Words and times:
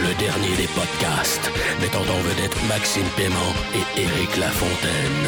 Le 0.00 0.14
dernier 0.14 0.54
des 0.56 0.68
podcasts, 0.68 1.50
mettant 1.80 2.02
en 2.02 2.20
vedette 2.22 2.56
Maxime 2.68 3.08
Paiement 3.16 3.52
et 3.74 4.00
Éric 4.00 4.36
Lafontaine. 4.36 5.26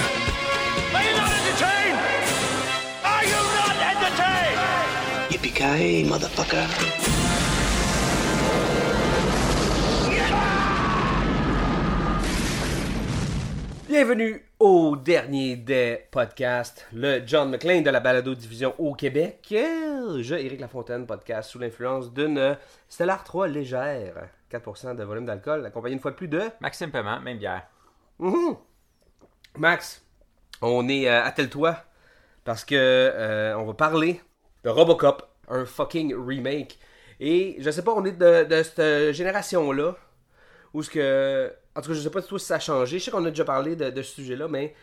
Are 0.95 1.03
you 1.03 1.17
not 1.17 1.33
entertained? 1.41 1.99
Are 3.05 3.25
you 3.25 3.41
not 3.59 3.77
entertained? 3.91 4.59
Yippee-ki-yay, 5.31 6.05
motherfucker. 6.05 6.67
Bienvenue 13.89 14.39
au 14.61 14.95
dernier 14.95 15.57
des 15.57 16.05
podcasts, 16.11 16.87
le 16.93 17.23
John 17.27 17.51
McClane 17.51 17.83
de 17.83 17.89
la 17.89 17.99
balado-diffusion 17.99 18.75
au 18.77 18.95
Québec. 18.95 19.49
Euh, 19.53 20.23
Je, 20.23 20.35
Éric 20.35 20.61
Lafontaine, 20.61 21.07
podcast 21.07 21.51
sous 21.51 21.59
l'influence 21.59 22.13
d'une 22.13 22.59
Stellar 22.87 23.25
3 23.25 23.49
légère, 23.49 24.29
4% 24.53 24.97
de 24.97 25.03
volume 25.03 25.25
d'alcool, 25.25 25.65
accompagné 25.65 25.95
une 25.95 26.01
fois 26.01 26.11
de 26.11 26.17
plus 26.17 26.29
de 26.29 26.43
Maxime 26.61 26.91
Paiement, 26.91 27.21
même 27.21 27.39
bière. 27.39 27.63
Mhm. 28.19 28.57
Max. 29.57 30.05
On 30.61 30.87
est 30.91 31.09
euh, 31.09 31.25
à 31.25 31.33
tel-toi 31.33 31.77
parce 32.45 32.67
que 32.67 32.75
euh, 32.77 33.57
on 33.57 33.65
va 33.65 33.73
parler 33.73 34.21
de 34.65 34.69
Robocop, 34.69 35.27
un 35.49 35.65
fucking 35.65 36.15
remake. 36.15 36.79
Et 37.19 37.57
je 37.61 37.71
sais 37.71 37.83
pas, 37.83 37.93
on 37.93 38.05
est 38.05 38.13
de, 38.13 38.45
de 38.45 38.63
cette 38.63 39.15
génération-là 39.15 39.97
où 40.75 40.83
ce 40.83 40.91
que. 40.91 41.51
En 41.77 41.81
tout 41.83 41.89
cas, 41.89 41.95
je 41.95 42.01
sais 42.01 42.11
pas 42.11 42.21
du 42.21 42.27
tout 42.27 42.39
si 42.39 42.47
ça 42.47 42.57
a 42.57 42.59
changé. 42.61 42.99
Je 42.99 43.05
sais 43.05 43.11
qu'on 43.11 43.25
a 43.25 43.31
déjà 43.31 43.45
parlé 43.45 43.77
de, 43.77 43.91
de 43.91 44.03
ce 44.03 44.15
sujet-là, 44.17 44.49
mais 44.49 44.75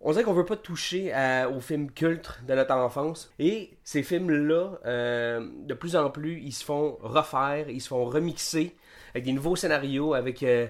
on 0.00 0.12
dirait 0.12 0.22
qu'on 0.24 0.32
veut 0.34 0.44
pas 0.44 0.56
toucher 0.56 1.12
à- 1.12 1.48
aux 1.48 1.60
films 1.60 1.90
cultes 1.90 2.38
de 2.46 2.54
notre 2.54 2.74
enfance. 2.74 3.32
Et 3.38 3.70
ces 3.82 4.02
films-là, 4.02 4.78
euh, 4.86 5.48
de 5.64 5.74
plus 5.74 5.96
en 5.96 6.10
plus, 6.10 6.40
ils 6.40 6.52
se 6.52 6.64
font 6.64 6.98
refaire, 7.00 7.68
ils 7.68 7.80
se 7.80 7.88
font 7.88 8.04
remixer 8.04 8.74
avec 9.12 9.24
des 9.24 9.32
nouveaux 9.32 9.56
scénarios, 9.56 10.14
avec 10.14 10.42
euh, 10.42 10.66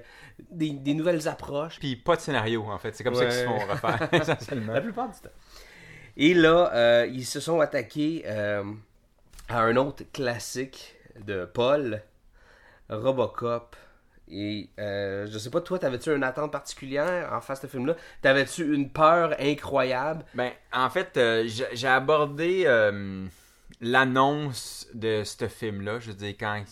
des, 0.50 0.70
des 0.70 0.94
nouvelles 0.94 1.26
approches. 1.28 1.78
Puis 1.78 1.96
pas 1.96 2.16
de 2.16 2.20
scénario, 2.20 2.62
en 2.64 2.78
fait. 2.78 2.94
C'est 2.94 3.02
comme 3.04 3.14
ça 3.14 3.24
qu'ils 3.24 3.34
se 3.34 3.44
font 3.44 3.58
refaire, 3.58 4.08
essentiellement. 4.12 4.72
La 4.74 4.80
plupart 4.80 5.08
du 5.08 5.18
temps. 5.20 5.30
Et 6.16 6.32
là, 6.34 6.70
euh, 6.74 7.06
ils 7.10 7.24
se 7.26 7.40
sont 7.40 7.60
attaqués 7.60 8.24
à 8.26 9.60
un 9.60 9.76
autre 9.76 10.04
classique 10.12 10.94
de 11.26 11.44
Paul, 11.44 12.02
Robocop. 12.88 13.76
Et 14.30 14.70
euh, 14.78 15.26
je 15.30 15.38
sais 15.38 15.50
pas, 15.50 15.60
toi, 15.60 15.78
t'avais-tu 15.78 16.14
une 16.14 16.22
attente 16.22 16.50
particulière 16.50 17.30
en 17.32 17.40
face 17.40 17.60
de 17.60 17.66
ce 17.66 17.72
film-là? 17.72 17.96
T'avais-tu 18.22 18.74
une 18.74 18.90
peur 18.90 19.34
incroyable? 19.38 20.24
Ben, 20.34 20.50
en 20.72 20.88
fait, 20.88 21.16
euh, 21.16 21.46
j'ai 21.46 21.88
abordé 21.88 22.64
euh, 22.66 23.26
l'annonce 23.80 24.88
de 24.94 25.22
ce 25.24 25.46
film-là. 25.46 26.00
Je 26.00 26.08
veux 26.08 26.16
dire, 26.16 26.34
quand 26.38 26.64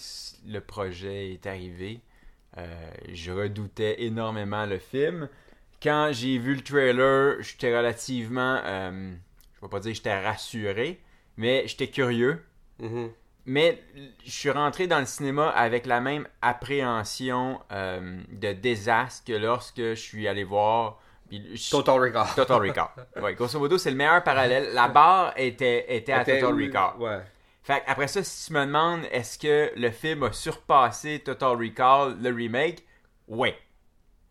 le 0.47 0.61
projet 0.61 1.33
est 1.33 1.47
arrivé, 1.47 2.01
euh, 2.57 2.67
je 3.13 3.31
redoutais 3.33 4.03
énormément 4.03 4.65
le 4.65 4.79
film. 4.79 5.29
Quand 5.83 6.11
j'ai 6.13 6.39
vu 6.39 6.55
le 6.55 6.63
trailer, 6.63 7.43
j'étais 7.43 7.77
relativement... 7.77 8.63
je 8.65 9.61
vais 9.61 9.69
pas 9.69 9.81
dire 9.81 9.91
que 9.91 9.97
j'étais 9.97 10.21
rassuré, 10.21 11.01
mais 11.37 11.67
j'étais 11.67 11.89
curieux. 11.89 12.43
Mhm. 12.79 13.11
Mais 13.45 13.83
je 14.25 14.31
suis 14.31 14.51
rentré 14.51 14.87
dans 14.87 15.01
le 15.01 15.07
cinéma 15.07 15.49
avec 15.49 15.87
la 15.87 16.01
même 16.01 16.27
appréhension 16.41 17.61
euh, 17.73 18.21
de 18.31 18.53
désastre 18.53 19.25
que 19.27 19.33
lorsque 19.33 19.79
je 19.81 19.95
suis 19.95 20.29
allé 20.29 20.45
voir... 20.45 21.01
je- 21.31 21.71
Total 21.71 21.99
Recall. 22.01 22.27
Total 22.37 22.61
Recall. 22.61 22.89
Ouais, 23.21 23.35
grosso 23.35 23.59
modo, 23.59 23.79
c'est 23.79 23.91
le 23.91 23.97
meilleur 23.97 24.23
parallèle. 24.23 24.73
La 24.75 24.89
barre 24.89 25.33
était, 25.37 25.97
était 25.97 26.13
à 26.13 26.25
Total 26.25 26.55
Recall. 26.55 26.97
Ouais. 26.99 27.21
Fait 27.65 27.83
après 27.87 28.09
ça, 28.09 28.23
si 28.25 28.47
tu 28.49 28.53
me 28.55 28.65
demandes 28.67 29.03
est-ce 29.13 29.39
que 29.39 29.73
le 29.77 29.91
film 29.91 30.25
a 30.25 30.33
surpassé 30.33 31.21
Total 31.21 31.57
Recall, 31.57 32.17
le 32.21 32.31
remake, 32.35 32.85
ouais. 33.29 33.57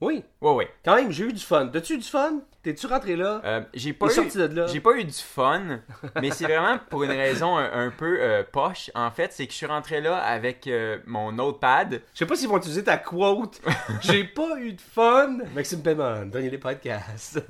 Oui, 0.01 0.23
Ouais, 0.41 0.53
ouais. 0.53 0.69
quand 0.83 0.95
même, 0.95 1.11
j'ai 1.11 1.25
eu 1.25 1.33
du 1.33 1.39
fun. 1.43 1.67
T'as-tu 1.67 1.93
eu 1.93 1.97
du 1.99 2.07
fun? 2.07 2.41
T'es-tu 2.63 2.85
rentré 2.87 3.15
là? 3.15 3.41
Euh, 3.43 3.61
j'ai 3.73 3.93
pas 3.93 4.05
eu, 4.07 4.11
sorti 4.11 4.37
de 4.37 4.45
là? 4.45 4.67
j'ai 4.67 4.79
pas 4.79 4.91
eu 4.95 5.03
du 5.03 5.13
fun, 5.13 5.79
mais 6.21 6.29
c'est 6.31 6.43
vraiment 6.45 6.77
pour 6.89 7.03
une 7.03 7.09
raison 7.11 7.57
un, 7.57 7.87
un 7.87 7.89
peu 7.89 8.17
euh, 8.19 8.43
poche. 8.51 8.91
En 8.93 9.09
fait, 9.09 9.31
c'est 9.33 9.45
que 9.47 9.51
je 9.51 9.57
suis 9.57 9.65
rentré 9.65 9.99
là 10.01 10.17
avec 10.17 10.67
euh, 10.67 10.99
mon 11.07 11.31
notepad. 11.31 12.01
Je 12.13 12.19
sais 12.19 12.25
pas 12.27 12.35
s'ils 12.35 12.47
vont 12.49 12.57
utiliser 12.57 12.83
ta 12.83 12.97
quote. 12.97 13.59
J'ai 14.01 14.23
pas 14.25 14.59
eu 14.59 14.73
de 14.73 14.81
fun. 14.81 15.37
Maxime 15.55 15.81
Paiement, 15.81 16.23
dernier 16.25 16.49
des 16.51 16.59
podcasts. 16.59 17.43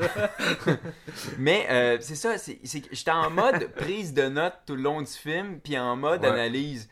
Mais 1.37 1.67
euh, 1.69 1.97
c'est 1.99 2.15
ça, 2.15 2.37
c'est 2.37 2.59
c'est 2.63 2.81
que 2.81 2.93
j'étais 2.95 3.11
en 3.11 3.29
mode 3.29 3.67
prise 3.75 4.13
de 4.13 4.23
notes 4.29 4.59
tout 4.65 4.75
le 4.75 4.81
long 4.81 5.01
du 5.01 5.11
film, 5.11 5.59
puis 5.61 5.77
en 5.77 5.95
mode 5.95 6.21
Ouais. 6.21 6.27
analyse. 6.29 6.89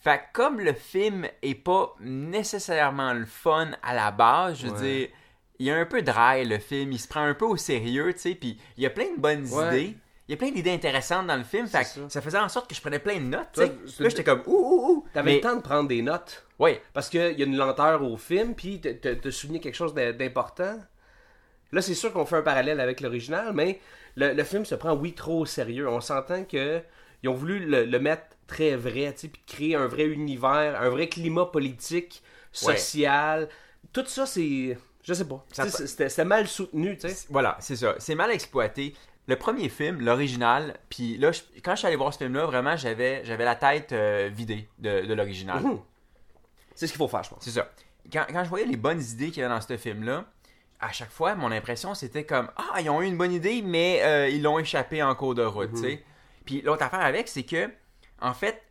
Fait 0.00 0.18
que 0.18 0.22
comme 0.32 0.60
le 0.60 0.72
film 0.74 1.26
est 1.42 1.54
pas 1.56 1.94
nécessairement 2.00 3.12
le 3.14 3.26
fun 3.26 3.70
à 3.82 3.94
la 3.94 4.10
base, 4.10 4.58
je 4.60 4.66
veux 4.68 4.72
Ouais. 4.74 4.80
dire, 4.80 5.08
il 5.58 5.66
y 5.66 5.70
a 5.70 5.76
un 5.76 5.86
peu 5.86 6.02
dry 6.02 6.44
le 6.44 6.58
film, 6.58 6.92
il 6.92 7.00
se 7.00 7.08
prend 7.08 7.22
un 7.24 7.34
peu 7.34 7.44
au 7.46 7.56
sérieux, 7.56 8.12
tu 8.12 8.20
sais, 8.20 8.34
puis 8.36 8.58
il 8.76 8.82
y 8.82 8.86
a 8.86 8.90
plein 8.90 9.12
de 9.14 9.20
bonnes 9.20 9.46
Ouais. 9.52 9.66
idées. 9.82 9.96
Il 10.28 10.32
y 10.32 10.34
a 10.34 10.36
plein 10.36 10.50
d'idées 10.50 10.72
intéressantes 10.74 11.26
dans 11.26 11.36
le 11.38 11.42
film, 11.42 11.66
fait 11.66 11.80
que 11.80 11.86
ça. 11.86 12.00
ça. 12.10 12.20
faisait 12.20 12.38
en 12.38 12.50
sorte 12.50 12.68
que 12.68 12.74
je 12.76 12.80
prenais 12.82 12.98
plein 12.98 13.16
de 13.16 13.24
notes, 13.24 13.48
Toi, 13.54 13.64
Là, 13.64 14.08
j'étais 14.10 14.22
comme 14.24 14.42
ouh 14.46 14.52
ouh 14.52 14.90
ouh. 14.90 15.06
T'avais 15.14 15.30
Mais- 15.30 15.36
le 15.36 15.40
temps 15.40 15.56
de 15.56 15.62
prendre 15.62 15.88
des 15.88 16.02
notes. 16.02 16.46
Ouais, 16.58 16.82
Parce 16.92 17.08
qu'il 17.08 17.38
y 17.38 17.42
a 17.42 17.46
une 17.46 17.56
lenteur 17.56 18.02
au 18.02 18.16
film, 18.18 18.54
puis 18.54 18.78
te, 18.80 18.88
te, 18.88 19.14
te 19.14 19.30
souligner 19.30 19.58
quelque 19.60 19.74
chose 19.74 19.94
d'im- 19.94 20.12
d'important. 20.12 20.78
Là, 21.72 21.80
c'est 21.82 21.94
sûr 21.94 22.12
qu'on 22.12 22.26
fait 22.26 22.36
un 22.36 22.42
parallèle 22.42 22.78
avec 22.80 23.00
l'original, 23.00 23.52
mais 23.54 23.80
le, 24.16 24.32
le 24.34 24.44
film 24.44 24.64
se 24.66 24.74
prend, 24.74 24.94
oui, 24.94 25.14
trop 25.14 25.40
au 25.40 25.46
sérieux. 25.46 25.88
On 25.88 26.00
s'entend 26.00 26.44
que 26.44 26.82
ils 27.22 27.28
ont 27.28 27.34
voulu 27.34 27.58
le, 27.60 27.84
le 27.84 27.98
mettre 27.98 28.24
très 28.48 28.74
vrai, 28.74 29.12
tu 29.14 29.20
sais, 29.20 29.28
puis 29.28 29.40
créer 29.46 29.74
un 29.76 29.86
vrai 29.86 30.06
univers, 30.06 30.80
un 30.82 30.88
vrai 30.88 31.08
climat 31.08 31.46
politique, 31.46 32.22
social. 32.50 33.48
Tout 33.92 34.04
ça, 34.06 34.26
c'est... 34.26 34.76
Je 35.04 35.14
sais 35.14 35.24
pas. 35.26 35.44
C'était 35.86 36.24
mal 36.24 36.46
soutenu, 36.48 36.98
tu 36.98 37.08
sais. 37.08 37.26
Voilà, 37.30 37.56
c'est 37.60 37.76
ça. 37.76 37.94
C'est 37.98 38.14
mal 38.16 38.30
exploité. 38.32 38.94
Le 39.26 39.36
premier 39.36 39.68
film, 39.68 40.00
l'original, 40.00 40.74
puis 40.88 41.16
là, 41.18 41.32
je- 41.32 41.40
quand 41.62 41.72
je 41.72 41.78
suis 41.78 41.86
allé 41.86 41.96
voir 41.96 42.12
ce 42.12 42.18
film-là, 42.18 42.46
vraiment, 42.46 42.76
j'avais, 42.76 43.24
j'avais 43.24 43.44
la 43.44 43.54
tête 43.54 43.92
euh, 43.92 44.28
vidée 44.32 44.68
de, 44.78 45.06
de 45.06 45.14
l'original. 45.14 45.62
C'est 46.74 46.86
ce 46.86 46.92
qu'il 46.92 46.98
faut 46.98 47.08
faire, 47.08 47.22
je 47.22 47.30
pense. 47.30 47.42
C'est 47.44 47.50
ça. 47.50 47.70
Quand, 48.12 48.24
quand 48.30 48.42
je 48.44 48.48
voyais 48.48 48.66
les 48.66 48.76
bonnes 48.76 49.00
idées 49.02 49.28
qu'il 49.30 49.42
y 49.42 49.44
avait 49.44 49.54
dans 49.54 49.60
ce 49.60 49.76
film-là, 49.76 50.24
à 50.80 50.92
chaque 50.92 51.10
fois, 51.10 51.34
mon 51.34 51.50
impression, 51.52 51.94
c'était 51.94 52.24
comme 52.24 52.50
Ah, 52.56 52.80
ils 52.80 52.88
ont 52.88 53.02
eu 53.02 53.06
une 53.06 53.18
bonne 53.18 53.32
idée, 53.32 53.60
mais 53.62 54.00
euh, 54.02 54.28
ils 54.28 54.42
l'ont 54.42 54.58
échappé 54.58 55.02
en 55.02 55.14
cours 55.14 55.34
de 55.34 55.42
route, 55.44 55.72
tu 55.74 55.80
sais. 55.82 56.04
Puis 56.46 56.62
l'autre 56.62 56.82
affaire 56.84 57.00
avec, 57.00 57.28
c'est 57.28 57.42
que, 57.42 57.68
en 58.20 58.34
fait, 58.34 58.62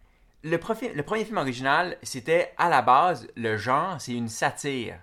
le, 0.43 0.57
premier 0.57 1.25
film 1.25 1.37
original, 1.37 1.97
c'était 2.03 2.53
à 2.57 2.69
la 2.69 2.81
base, 2.81 3.27
le 3.35 3.57
genre, 3.57 3.99
c'est 3.99 4.13
une 4.13 4.29
satire. 4.29 4.99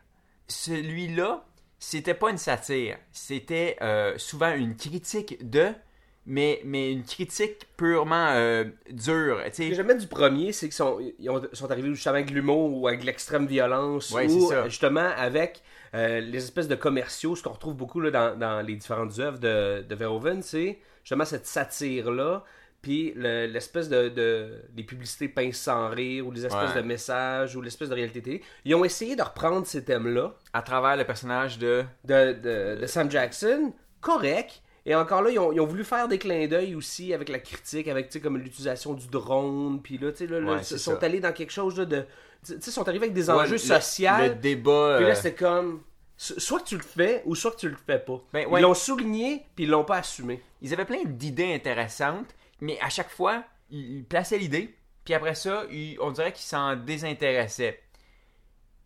Celui-là, 0.49 1.45
c'était 1.79 2.15
pas 2.15 2.31
une 2.31 2.39
satire. 2.39 2.97
C'était 3.13 3.77
euh, 3.83 4.15
souvent 4.19 4.55
une 4.55 4.77
critique 4.77 5.49
de, 5.51 5.73
mais, 6.27 6.61
mais 6.65 6.93
une 6.93 7.03
critique 7.05 7.67
purement 7.77 8.29
euh, 8.31 8.65
dure. 8.91 9.41
Ce 9.53 9.69
que 9.69 9.75
j'aime 9.75 9.99
du 9.99 10.07
premier, 10.07 10.53
c'est 10.53 10.67
qu'ils 10.67 10.75
sont, 10.75 10.99
ils 11.19 11.29
ont- 11.31 11.43
sont 11.53 11.71
arrivés 11.71 11.89
justement 11.95 12.15
avec 12.15 12.31
l'humour 12.31 12.79
ou 12.79 12.89
avec 12.89 13.05
l'extrême 13.05 13.47
violence 13.47 14.11
Ouais, 14.13 14.27
ou 14.27 14.41
c'est 14.49 14.55
ça. 14.55 14.61
euh, 14.61 14.65
justement 14.69 15.11
avec 15.17 15.63
euh, 15.95 16.21
les 16.21 16.39
espèces 16.39 16.69
de 16.69 16.75
commerciaux, 16.77 17.37
ce 17.37 17.43
qu'on 17.43 17.53
retrouve 17.53 17.75
beaucoup 17.75 18.01
là, 18.01 18.11
dans, 18.11 18.39
dans 18.39 18.61
les 18.67 18.77
différentes 18.77 19.19
œuvres 19.19 19.39
de, 19.39 19.83
de 19.83 19.95
Verhoeven, 19.95 20.43
c'est 20.43 20.79
justement 21.03 21.25
cette 21.25 21.47
satire-là, 21.47 22.45
puis 22.85 23.13
le- 23.17 23.47
l'espèce 23.47 23.89
de, 23.89 24.09
de- 24.11 24.61
les 24.77 24.83
publicités 24.85 25.27
pinces 25.29 25.57
sans 25.57 25.89
rire 25.89 26.27
ou 26.27 26.31
les 26.31 26.45
espèces 26.47 26.75
Ouais. 26.75 26.83
de 26.83 26.87
messages 26.87 27.57
ou 27.57 27.63
l'espèce 27.63 27.89
de 27.89 27.95
réalité 27.95 28.21
télé. 28.23 28.43
Ils 28.67 28.75
ont 28.75 28.85
essayé 28.85 29.17
de 29.17 29.23
reprendre 29.23 29.67
ces 29.67 29.83
thèmes-là 29.85 30.35
À 30.53 30.61
travers 30.63 30.97
le 30.97 31.05
personnage 31.05 31.59
de. 31.59 31.83
de, 32.05 32.33
de, 32.35 32.81
de 32.81 32.87
Sam 32.87 33.11
Jackson, 33.11 33.73
correct. 34.01 34.61
Et 34.87 34.95
encore 34.95 35.23
là, 35.23 35.31
ils 35.31 35.39
ont, 35.39 35.51
ils 35.51 35.61
ont 35.61 35.67
voulu 35.67 35.83
faire 35.83 36.09
des 36.09 36.19
clins 36.19 36.47
d'œil 36.47 36.75
aussi 36.75 37.15
avec 37.15 37.31
la 37.31 37.39
critique, 37.39 37.89
avec 37.89 38.09
tu 38.09 38.13
sais, 38.13 38.21
comme 38.21 38.37
l'utilisation 38.37 38.93
du 38.93 39.07
drone. 39.07 39.81
Puis 39.83 39.97
là, 39.97 40.13
tu 40.13 40.19
sais, 40.19 40.27
là, 40.27 40.59
ils 40.59 40.65
sont 40.79 40.93
ça. 40.93 40.99
allés 41.07 41.21
dans 41.21 41.33
quelque 41.33 41.53
chose 41.53 41.79
là, 41.79 41.87
de. 41.87 42.05
Tu 42.47 42.53
sais, 42.53 42.59
ils 42.67 42.71
sont 42.73 42.87
arrivés 42.87 43.05
avec 43.07 43.15
des 43.15 43.31
enjeux 43.31 43.57
sociaux. 43.57 44.11
Le 44.21 44.35
débat. 44.35 44.97
Puis 44.99 45.07
là, 45.07 45.13
euh, 45.13 45.15
c'était 45.15 45.33
comme. 45.33 45.81
so- 46.19 46.39
Soit 46.39 46.61
que 46.61 46.67
tu 46.67 46.77
le 46.77 46.83
fais, 46.83 47.23
ou 47.25 47.35
soit 47.35 47.53
que 47.53 47.57
tu 47.57 47.69
le 47.71 47.77
fais 47.87 47.99
pas. 47.99 48.21
Ben, 48.35 48.47
ouais. 48.47 48.61
Ils 48.61 48.63
l'ont 48.63 48.75
souligné, 48.75 49.47
puis 49.57 49.65
ils 49.65 49.71
l'ont 49.71 49.85
pas 49.85 49.97
assumé. 49.97 50.43
ils 50.61 50.71
avaient 50.75 50.85
plein 50.85 51.03
d'idées 51.07 51.55
intéressantes, 51.55 52.35
mais 52.65 52.81
à 52.81 52.89
chaque 52.89 53.11
fois, 53.11 53.45
ils 53.69 54.05
plaçaient 54.05 54.39
l'idée, 54.39 54.75
puis 55.05 55.13
après 55.13 55.35
ça, 55.35 55.65
on 56.01 56.11
dirait 56.13 56.33
qu'ils 56.33 56.47
s'en 56.47 56.77
désintéressaient. 56.77 57.79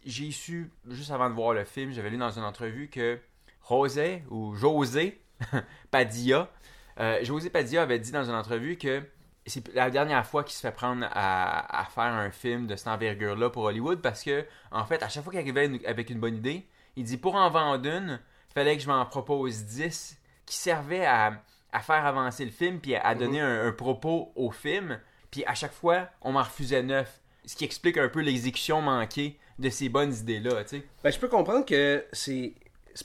j'ai 0.05 0.33
su, 0.33 0.73
juste 0.89 1.13
avant 1.13 1.31
de 1.31 1.35
voir 1.35 1.53
le 1.53 1.65
film, 1.65 1.93
j'avais 1.93 2.11
lu 2.11 2.17
dans 2.17 2.31
une 2.31 2.43
entrevue 2.43 2.89
que 2.89 3.21
José, 3.69 4.25
ou 4.31 4.57
José 4.57 5.21
Padilla, 5.93 6.51
euh, 6.99 7.23
José 7.23 7.51
Padilla 7.51 7.83
avait 7.83 8.01
dit 8.01 8.11
dans 8.11 8.25
une 8.25 8.35
entrevue 8.35 8.77
que 8.77 9.05
c'est 9.47 9.73
la 9.75 9.91
dernière 9.91 10.27
fois 10.27 10.43
qu'il 10.43 10.55
se 10.55 10.61
fait 10.61 10.73
prendre 10.73 11.07
à, 11.13 11.87
faire 11.95 12.03
un 12.03 12.33
film 12.33 12.67
de 12.67 12.75
cette 12.75 12.89
envergure-là 12.89 13.49
pour 13.49 13.63
Hollywood 13.63 14.03
parce 14.03 14.25
que, 14.25 14.45
en 14.73 14.85
fait, 14.87 15.05
à 15.05 15.09
chaque 15.09 15.23
fois 15.23 15.33
qu'il 15.33 15.41
arrivait 15.41 15.87
avec 15.87 16.11
une 16.11 16.19
bonne 16.19 16.37
idée, 16.37 16.67
il 16.97 17.05
dit 17.05 17.17
pour 17.17 17.37
en 17.37 17.49
vendre 17.49 17.87
une, 17.87 18.21
il 18.51 18.53
fallait 18.53 18.77
que 18.77 18.83
je 18.83 18.89
m'en 18.89 19.07
propose 19.07 19.65
10 19.67 20.19
qui 20.47 20.57
servaient 20.57 21.07
à, 21.07 21.41
à 21.73 21.81
faire 21.81 22.05
avancer 22.07 22.45
le 22.45 22.51
film 22.51 22.81
puis 22.81 22.95
à, 22.95 23.03
à 23.07 23.15
donner 23.15 23.41
un, 23.41 23.67
un 23.67 23.73
propos 23.73 24.33
au 24.37 24.51
film. 24.51 24.99
Puis 25.31 25.45
à 25.47 25.55
chaque 25.55 25.73
fois, 25.73 26.09
on 26.23 26.33
m'en 26.33 26.43
refusait 26.43 26.83
neuf. 26.83 27.21
Ce 27.45 27.57
qui 27.57 27.65
explique 27.65 27.97
un 27.99 28.09
peu 28.09 28.21
l'exécution 28.21 28.81
manquée 28.83 29.39
de 29.59 29.71
ces 29.71 29.89
bonnes 29.89 30.13
idées-là, 30.15 30.63
tu 30.65 30.79
sais. 30.79 30.87
Ben, 31.03 31.11
je 31.13 31.19
peux 31.19 31.29
comprendre 31.29 31.65
que 31.67 32.05
c'est 32.13 32.55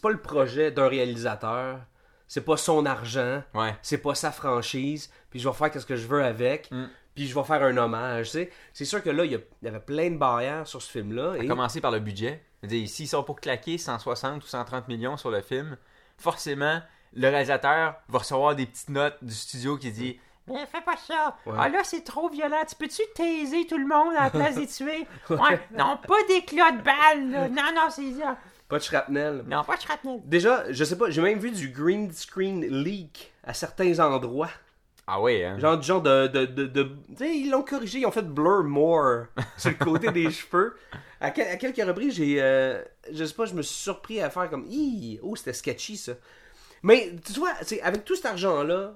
pas 0.01 0.09
le 0.11 0.19
projet 0.21 0.71
d'un 0.71 0.87
réalisateur, 0.87 1.79
c'est 2.27 2.43
pas 2.45 2.57
son 2.57 2.85
argent, 2.85 3.41
Ouais. 3.53 3.75
c'est 3.81 3.97
pas 3.99 4.15
sa 4.15 4.31
franchise, 4.31 5.11
puis 5.29 5.39
je 5.39 5.47
vais 5.47 5.53
faire 5.55 5.73
ce 5.81 5.85
que 5.85 5.95
je 5.95 6.07
veux 6.07 6.23
avec, 6.23 6.69
Mm. 6.71 6.85
puis 7.15 7.27
je 7.27 7.33
vais 7.35 7.43
faire 7.43 7.63
un 7.63 7.75
hommage, 7.77 8.27
tu 8.27 8.31
sais. 8.39 8.51
C'est 8.73 8.85
sûr 8.85 9.01
que 9.03 9.09
là, 9.09 9.25
il 9.25 9.31
y, 9.31 9.67
avait 9.67 9.79
plein 9.79 10.09
de 10.11 10.17
barrières 10.17 10.67
sur 10.67 10.81
ce 10.81 10.91
film-là. 10.91 11.33
À 11.33 11.37
Et... 11.43 11.47
commencer 11.47 11.81
par 11.81 11.91
le 11.91 11.99
budget. 11.99 12.43
S'ils 12.85 13.07
sont 13.07 13.23
pour 13.23 13.39
claquer 13.39 13.77
160 13.77 14.43
ou 14.43 14.47
130 14.47 14.87
millions 14.87 15.17
sur 15.17 15.31
le 15.31 15.41
film, 15.41 15.77
forcément, 16.17 16.81
le 17.15 17.27
réalisateur 17.29 17.95
va 18.09 18.19
recevoir 18.19 18.55
des 18.55 18.65
petites 18.65 18.89
notes 18.89 19.17
du 19.21 19.33
studio 19.33 19.77
qui 19.77 19.91
dit 19.91 20.19
Mais 20.47 20.65
fais 20.65 20.81
pas 20.81 20.97
ça! 20.97 21.37
Ouais. 21.45 21.53
Ah 21.57 21.69
là, 21.69 21.79
c'est 21.83 22.03
trop 22.03 22.29
violent. 22.29 22.63
Tu 22.67 22.75
peux-tu 22.75 23.01
taiser 23.15 23.65
tout 23.67 23.77
le 23.77 23.87
monde 23.87 24.13
à 24.17 24.25
la 24.25 24.29
place 24.29 24.55
de 24.55 24.65
tuer? 24.65 25.05
Ouais, 25.29 25.59
non, 25.77 25.97
pas 26.07 26.21
d'éclat 26.27 26.71
de 26.71 26.81
balles, 26.81 27.31
là. 27.31 27.47
Non, 27.49 27.73
non, 27.75 27.89
c'est 27.89 28.11
ça. 28.19 28.37
Pas 28.67 28.77
de 28.79 28.83
shrapnel. 28.83 29.43
Non, 29.47 29.63
pas 29.63 29.75
de 29.77 29.81
shrapnel. 29.81 30.19
Déjà, 30.25 30.71
je 30.71 30.83
sais 30.83 30.97
pas, 30.97 31.09
j'ai 31.09 31.21
même 31.21 31.39
vu 31.39 31.51
du 31.51 31.69
green 31.69 32.11
screen 32.11 32.65
leak 32.65 33.31
à 33.43 33.53
certains 33.53 33.99
endroits. 33.99 34.49
Ah 35.05 35.19
ouais, 35.21 35.43
hein? 35.43 35.59
Genre 35.59 35.77
du 35.77 35.85
genre 35.85 36.01
de. 36.01 36.27
de, 36.27 36.45
de, 36.45 36.65
de- 36.65 36.83
tu 37.09 37.17
sais, 37.17 37.37
ils 37.37 37.49
l'ont 37.51 37.61
corrigé, 37.61 37.99
ils 37.99 38.05
ont 38.05 38.11
fait 38.11 38.21
blur 38.25 38.63
more 38.63 39.25
sur 39.57 39.69
le 39.71 39.75
côté 39.75 40.11
des 40.11 40.31
cheveux. 40.31 40.77
À, 41.19 41.31
quel- 41.31 41.49
à 41.49 41.57
quelques 41.57 41.85
reprises, 41.85 42.15
j'ai. 42.15 42.37
euh, 42.41 42.81
je 43.11 43.25
sais 43.25 43.33
pas, 43.33 43.45
je 43.45 43.53
me 43.53 43.61
suis 43.61 43.75
surpris 43.75 44.21
à 44.21 44.29
faire 44.29 44.49
comme. 44.49 44.65
Ih, 44.69 45.19
oh, 45.21 45.35
c'était 45.35 45.51
sketchy 45.53 45.97
ça. 45.97 46.13
Mais 46.83 47.11
tu 47.25 47.33
vois, 47.39 47.53
c'est- 47.61 47.81
avec 47.81 48.05
tout 48.05 48.15
cet 48.15 48.25
argent-là, 48.27 48.93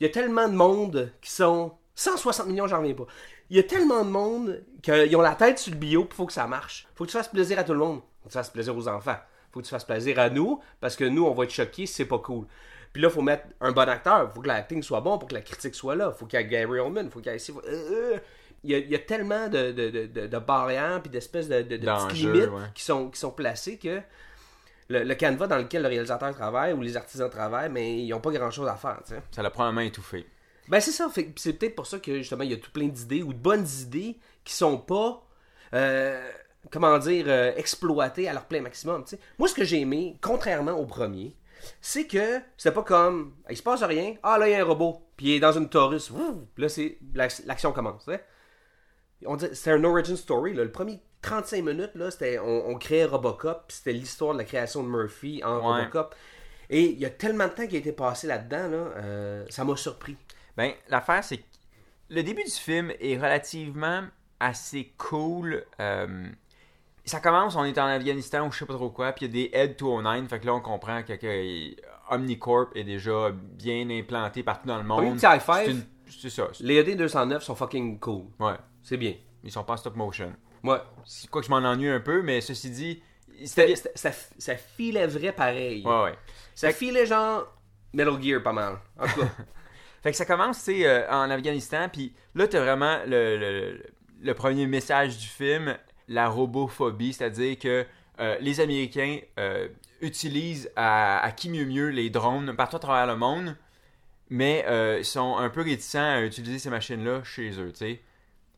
il 0.00 0.06
y 0.06 0.10
a 0.10 0.12
tellement 0.12 0.48
de 0.48 0.54
monde 0.54 1.12
qui 1.20 1.30
sont. 1.30 1.72
160 1.94 2.46
millions, 2.46 2.68
j'en 2.68 2.78
reviens 2.78 2.94
pas. 2.94 3.06
Il 3.50 3.56
y 3.56 3.60
a 3.60 3.64
tellement 3.64 4.04
de 4.04 4.10
monde 4.10 4.62
qu'ils 4.82 5.16
ont 5.16 5.20
la 5.20 5.34
tête 5.34 5.58
sur 5.58 5.72
le 5.72 5.78
bio, 5.78 6.04
puis 6.04 6.16
faut 6.16 6.26
que 6.26 6.32
ça 6.32 6.46
marche. 6.46 6.86
Faut 6.94 7.04
que 7.04 7.10
tu 7.10 7.16
fasses 7.16 7.26
plaisir 7.28 7.58
à 7.58 7.64
tout 7.64 7.72
le 7.72 7.80
monde. 7.80 8.00
Faut 8.22 8.28
que 8.28 8.32
tu 8.32 8.38
fasses 8.38 8.50
plaisir 8.50 8.76
aux 8.76 8.86
enfants. 8.86 9.16
Faut 9.50 9.58
que 9.60 9.64
tu 9.64 9.70
fasses 9.70 9.84
plaisir 9.84 10.18
à 10.20 10.30
nous, 10.30 10.60
parce 10.80 10.94
que 10.94 11.04
nous, 11.04 11.24
on 11.24 11.34
va 11.34 11.42
être 11.44 11.50
choqués 11.50 11.86
si 11.86 11.94
c'est 11.94 12.04
pas 12.04 12.18
cool. 12.18 12.46
Puis 12.92 13.02
là, 13.02 13.10
faut 13.10 13.20
mettre 13.22 13.46
un 13.60 13.72
bon 13.72 13.88
acteur. 13.88 14.32
Faut 14.32 14.40
que 14.42 14.46
l'acting 14.46 14.80
soit 14.82 15.00
bon 15.00 15.18
pour 15.18 15.28
que 15.28 15.34
la 15.34 15.40
critique 15.40 15.74
soit 15.74 15.96
là. 15.96 16.12
Faut 16.12 16.26
qu'il 16.26 16.38
y 16.38 16.42
ait 16.42 16.46
Gary 16.46 16.78
Oldman. 16.78 17.10
Faut 17.10 17.18
qu'il 17.20 17.32
y 17.32 17.34
ait. 17.34 17.52
euh. 17.66 18.18
Il 18.64 18.70
y, 18.70 18.74
a, 18.74 18.78
il 18.78 18.90
y 18.90 18.94
a 18.94 18.98
tellement 18.98 19.48
de, 19.48 19.70
de, 19.72 19.88
de, 20.06 20.26
de, 20.26 20.38
barrières 20.38 21.00
puis 21.00 21.10
d'espèces 21.10 21.48
de, 21.48 21.62
petites 21.62 22.12
limites 22.12 22.50
ouais. 22.50 22.62
qui, 22.74 22.82
sont, 22.84 23.08
qui 23.08 23.18
sont 23.18 23.30
placées 23.30 23.78
que 23.78 24.00
le, 24.88 25.04
le 25.04 25.14
canevas 25.14 25.46
dans 25.46 25.58
lequel 25.58 25.82
le 25.82 25.88
réalisateur 25.88 26.34
travaille 26.34 26.72
ou 26.72 26.80
les 26.82 26.96
artisans 26.96 27.28
travaillent, 27.30 27.70
mais 27.70 27.98
ils 28.02 28.08
n'ont 28.10 28.20
pas 28.20 28.30
grand 28.30 28.50
chose 28.50 28.68
à 28.68 28.74
faire. 28.76 29.00
tu 29.06 29.14
sais. 29.14 29.22
Ça 29.30 29.42
l'a 29.42 29.50
probablement 29.50 29.82
étouffé. 29.82 30.26
Ben 30.68 30.80
c'est 30.80 30.90
ça, 30.92 31.10
c'est 31.36 31.52
peut-être 31.54 31.74
pour 31.74 31.86
ça 31.86 31.98
que 31.98 32.16
justement 32.18 32.44
il 32.44 32.50
y 32.50 32.54
a 32.54 32.58
tout 32.58 32.70
plein 32.70 32.88
d'idées 32.88 33.22
ou 33.22 33.32
de 33.32 33.38
bonnes 33.38 33.66
idées 33.80 34.18
qui 34.44 34.52
sont 34.52 34.76
pas 34.76 35.22
euh, 35.74 36.30
comment 36.70 36.98
dire 36.98 37.24
euh, 37.28 37.52
exploitées 37.56 38.28
à 38.28 38.34
leur 38.34 38.44
plein 38.44 38.60
maximum. 38.60 39.04
Moi 39.38 39.48
ce 39.48 39.54
que 39.54 39.64
j'ai 39.64 39.80
aimé, 39.80 40.18
contrairement 40.20 40.72
au 40.72 40.84
premier, 40.84 41.34
c'est 41.80 42.06
que 42.06 42.40
c'est 42.58 42.72
pas 42.72 42.82
comme 42.82 43.34
il 43.48 43.56
se 43.56 43.62
passe 43.62 43.82
rien, 43.82 44.14
ah 44.22 44.36
là 44.36 44.46
il 44.48 44.52
y 44.52 44.54
a 44.54 44.60
un 44.60 44.64
robot, 44.64 45.00
puis 45.16 45.26
il 45.28 45.32
est 45.36 45.40
dans 45.40 45.52
une 45.52 45.70
Taurus, 45.70 46.12
là 46.58 46.68
c'est 46.68 46.98
l'ac- 47.14 47.42
l'action 47.46 47.72
commence. 47.72 48.06
On 49.24 49.36
dit 49.36 49.46
c'est 49.54 49.72
un 49.72 49.82
origin 49.84 50.16
story 50.16 50.52
là. 50.52 50.64
le 50.64 50.70
premier 50.72 51.00
35 51.22 51.64
minutes 51.64 51.94
là, 51.94 52.10
c'était 52.10 52.38
on, 52.38 52.68
on 52.70 52.74
créait 52.78 53.04
Robocop, 53.04 53.64
puis 53.68 53.76
c'était 53.76 53.92
l'histoire 53.92 54.32
de 54.34 54.38
la 54.38 54.44
création 54.44 54.82
de 54.82 54.88
Murphy 54.88 55.42
en 55.44 55.56
Ouais. 55.56 55.62
Robocop. 55.80 56.14
Et 56.70 56.82
il 56.84 56.98
y 56.98 57.04
a 57.06 57.10
tellement 57.10 57.44
de 57.46 57.52
temps 57.52 57.66
qui 57.66 57.76
a 57.76 57.78
été 57.78 57.92
passé 57.92 58.26
là-dedans 58.26 58.68
là, 58.68 58.76
euh, 58.96 59.44
ça 59.48 59.64
m'a 59.64 59.76
surpris. 59.76 60.16
Ben, 60.56 60.72
l'affaire, 60.88 61.24
c'est 61.24 61.38
que 61.38 61.44
le 62.10 62.22
début 62.22 62.44
du 62.44 62.50
film 62.50 62.92
est 63.00 63.16
relativement 63.16 64.02
assez 64.40 64.92
cool. 64.98 65.64
Euh, 65.80 66.26
ça 67.04 67.20
commence, 67.20 67.56
on 67.56 67.64
est 67.64 67.78
en 67.78 67.86
Afghanistan 67.86 68.46
ou 68.46 68.52
je 68.52 68.58
sais 68.58 68.66
pas 68.66 68.74
trop 68.74 68.90
quoi, 68.90 69.12
puis 69.12 69.26
il 69.26 69.36
y 69.36 69.44
a 69.44 69.48
des 69.48 69.56
Head 69.56 69.76
209, 69.78 70.28
fait 70.28 70.40
que 70.40 70.46
là, 70.46 70.54
on 70.54 70.60
comprend 70.60 71.02
que, 71.02 71.14
que 71.14 71.74
Omnicorp 72.10 72.68
est 72.74 72.84
déjà 72.84 73.30
bien 73.32 73.88
implanté 73.90 74.42
partout 74.42 74.68
dans 74.68 74.76
le 74.78 74.84
monde. 74.84 75.18
C'est 75.64 75.70
une- 75.70 76.30
ça. 76.30 76.48
Les 76.60 76.82
ED209 76.82 77.40
sont 77.40 77.54
fucking 77.54 77.98
cool. 77.98 78.24
Ouais. 78.40 78.54
C'est 78.82 78.96
bien. 78.96 79.14
Ils 79.44 79.50
sont 79.52 79.64
pas 79.64 79.74
en 79.74 79.76
stop 79.76 79.94
motion. 79.96 80.32
Ouais. 80.64 80.78
C'est 81.04 81.28
quoi 81.30 81.40
que 81.40 81.46
je 81.46 81.50
m'en 81.50 81.58
ennuie 81.58 81.88
un 81.88 82.00
peu, 82.00 82.22
mais 82.22 82.40
ceci 82.40 82.70
dit, 82.70 83.02
C'était- 83.44 83.74
c'était... 83.76 83.90
c'était- 83.94 83.98
Ça, 84.12 84.12
ça 84.38 84.56
filait 84.56 85.06
vrai 85.06 85.32
pareil. 85.32 85.84
Ouais, 85.86 86.02
ouais. 86.04 86.14
Ça 86.54 86.72
filait 86.72 87.06
genre 87.06 87.46
Metal 87.92 88.20
Gear 88.22 88.42
pas 88.42 88.52
mal. 88.52 88.78
En 88.98 89.06
tout 89.06 89.20
cas. 89.20 89.28
Fait 90.02 90.10
que 90.12 90.16
ça 90.16 90.24
commence, 90.24 90.62
tu 90.64 90.84
euh, 90.84 91.08
en 91.10 91.28
Afghanistan, 91.30 91.88
puis 91.92 92.14
là, 92.34 92.46
t'as 92.46 92.60
vraiment 92.60 92.98
le, 93.06 93.36
le- 93.36 93.82
le 94.20 94.34
premier 94.34 94.66
message 94.66 95.18
du 95.18 95.26
film, 95.26 95.76
la 96.08 96.28
robophobie, 96.28 97.12
c'est-à-dire 97.12 97.58
que 97.58 97.84
euh, 98.20 98.36
les 98.40 98.60
Américains 98.60 99.18
euh, 99.38 99.68
utilisent 100.00 100.70
à, 100.76 101.18
à 101.20 101.30
qui 101.32 101.50
mieux 101.50 101.64
mieux 101.66 101.88
les 101.88 102.10
drones 102.10 102.54
partout 102.56 102.76
à 102.76 102.78
travers 102.80 103.06
le 103.06 103.16
monde, 103.16 103.56
mais 104.30 104.64
euh, 104.68 105.02
sont 105.02 105.36
un 105.36 105.48
peu 105.50 105.62
réticents 105.62 105.98
à 106.16 106.20
utiliser 106.22 106.58
ces 106.58 106.70
machines-là 106.70 107.22
chez 107.24 107.50
eux, 107.60 107.72
tu 107.72 107.78
sais. 107.78 108.00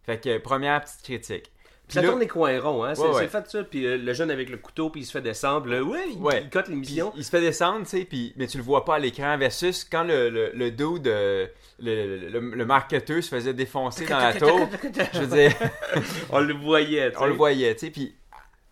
Fait 0.04 0.18
que, 0.20 0.38
première 0.38 0.80
petite 0.82 1.02
critique. 1.02 1.52
Ça 1.92 2.02
là- 2.02 2.08
tourne 2.08 2.20
les 2.20 2.26
coins 2.28 2.60
ronds, 2.60 2.84
hein. 2.84 2.94
C'est 2.94 3.02
Ouais, 3.02 3.14
ouais. 3.14 3.28
fait 3.28 3.48
ça. 3.50 3.64
Puis 3.64 3.86
euh, 3.86 3.96
le 3.96 4.12
jeune 4.12 4.30
avec 4.30 4.48
le 4.50 4.56
couteau, 4.56 4.90
puis 4.90 5.02
il 5.02 5.04
se 5.04 5.12
fait 5.12 5.20
descendre. 5.20 5.66
Là, 5.68 5.82
ouais, 5.82 6.04
il, 6.12 6.18
Ouais. 6.18 6.42
il 6.44 6.50
cote 6.50 6.68
l'émission. 6.68 7.12
il 7.16 7.24
se 7.24 7.30
fait 7.30 7.40
descendre, 7.40 7.84
tu 7.84 7.98
sais, 7.98 8.04
puis, 8.04 8.32
mais 8.36 8.46
tu 8.46 8.56
le 8.58 8.62
vois 8.62 8.84
pas 8.84 8.96
à 8.96 8.98
l'écran, 8.98 9.36
versus 9.38 9.84
quand 9.84 10.04
le, 10.04 10.28
le, 10.30 10.50
le 10.54 10.70
dude, 10.70 11.06
euh, 11.08 11.46
le, 11.78 12.40
le, 12.40 12.64
marketeur 12.66 13.22
se 13.22 13.28
faisait 13.28 13.54
défoncer 13.54 14.06
dans 14.06 14.18
la 14.18 14.34
tour. 14.34 14.68
Je 15.14 15.20
veux 15.20 15.36
dire, 15.36 15.52
On 16.30 16.40
le 16.40 16.54
voyait, 16.54 17.12
on 17.18 17.26
le 17.26 17.34
voyait, 17.34 17.74
tu 17.74 17.86
sais, 17.86 17.90
puis 17.90 18.14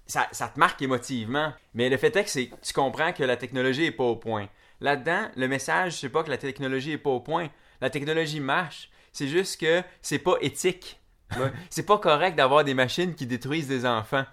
ça, 0.06 0.26
ça 0.32 0.48
te 0.48 0.58
marque 0.58 0.80
émotivement. 0.82 1.52
Mais 1.74 1.88
le 1.88 1.96
fait 1.96 2.14
est 2.16 2.24
que 2.24 2.30
c'est, 2.30 2.50
tu 2.62 2.72
comprends 2.72 3.12
que 3.12 3.24
la 3.24 3.36
technologie 3.36 3.84
est 3.86 3.90
pas 3.92 4.04
au 4.04 4.16
point. 4.16 4.48
Là-dedans, 4.80 5.28
le 5.36 5.48
message, 5.48 5.98
c'est 5.98 6.08
pas 6.08 6.22
que 6.22 6.30
la 6.30 6.36
technologie 6.38 6.92
est 6.92 6.98
pas 6.98 7.10
au 7.10 7.20
point. 7.20 7.48
La 7.80 7.90
technologie 7.90 8.40
marche. 8.40 8.90
C'est 9.12 9.26
juste 9.28 9.60
que 9.60 9.82
c'est 10.02 10.18
pas 10.20 10.36
éthique. 10.40 11.00
C'est 11.70 11.86
pas 11.86 11.98
correct 11.98 12.36
d'avoir 12.36 12.64
des 12.64 12.74
machines 12.74 13.14
qui 13.14 13.26
détruisent 13.26 13.68
des 13.68 13.86
enfants. 13.86 14.24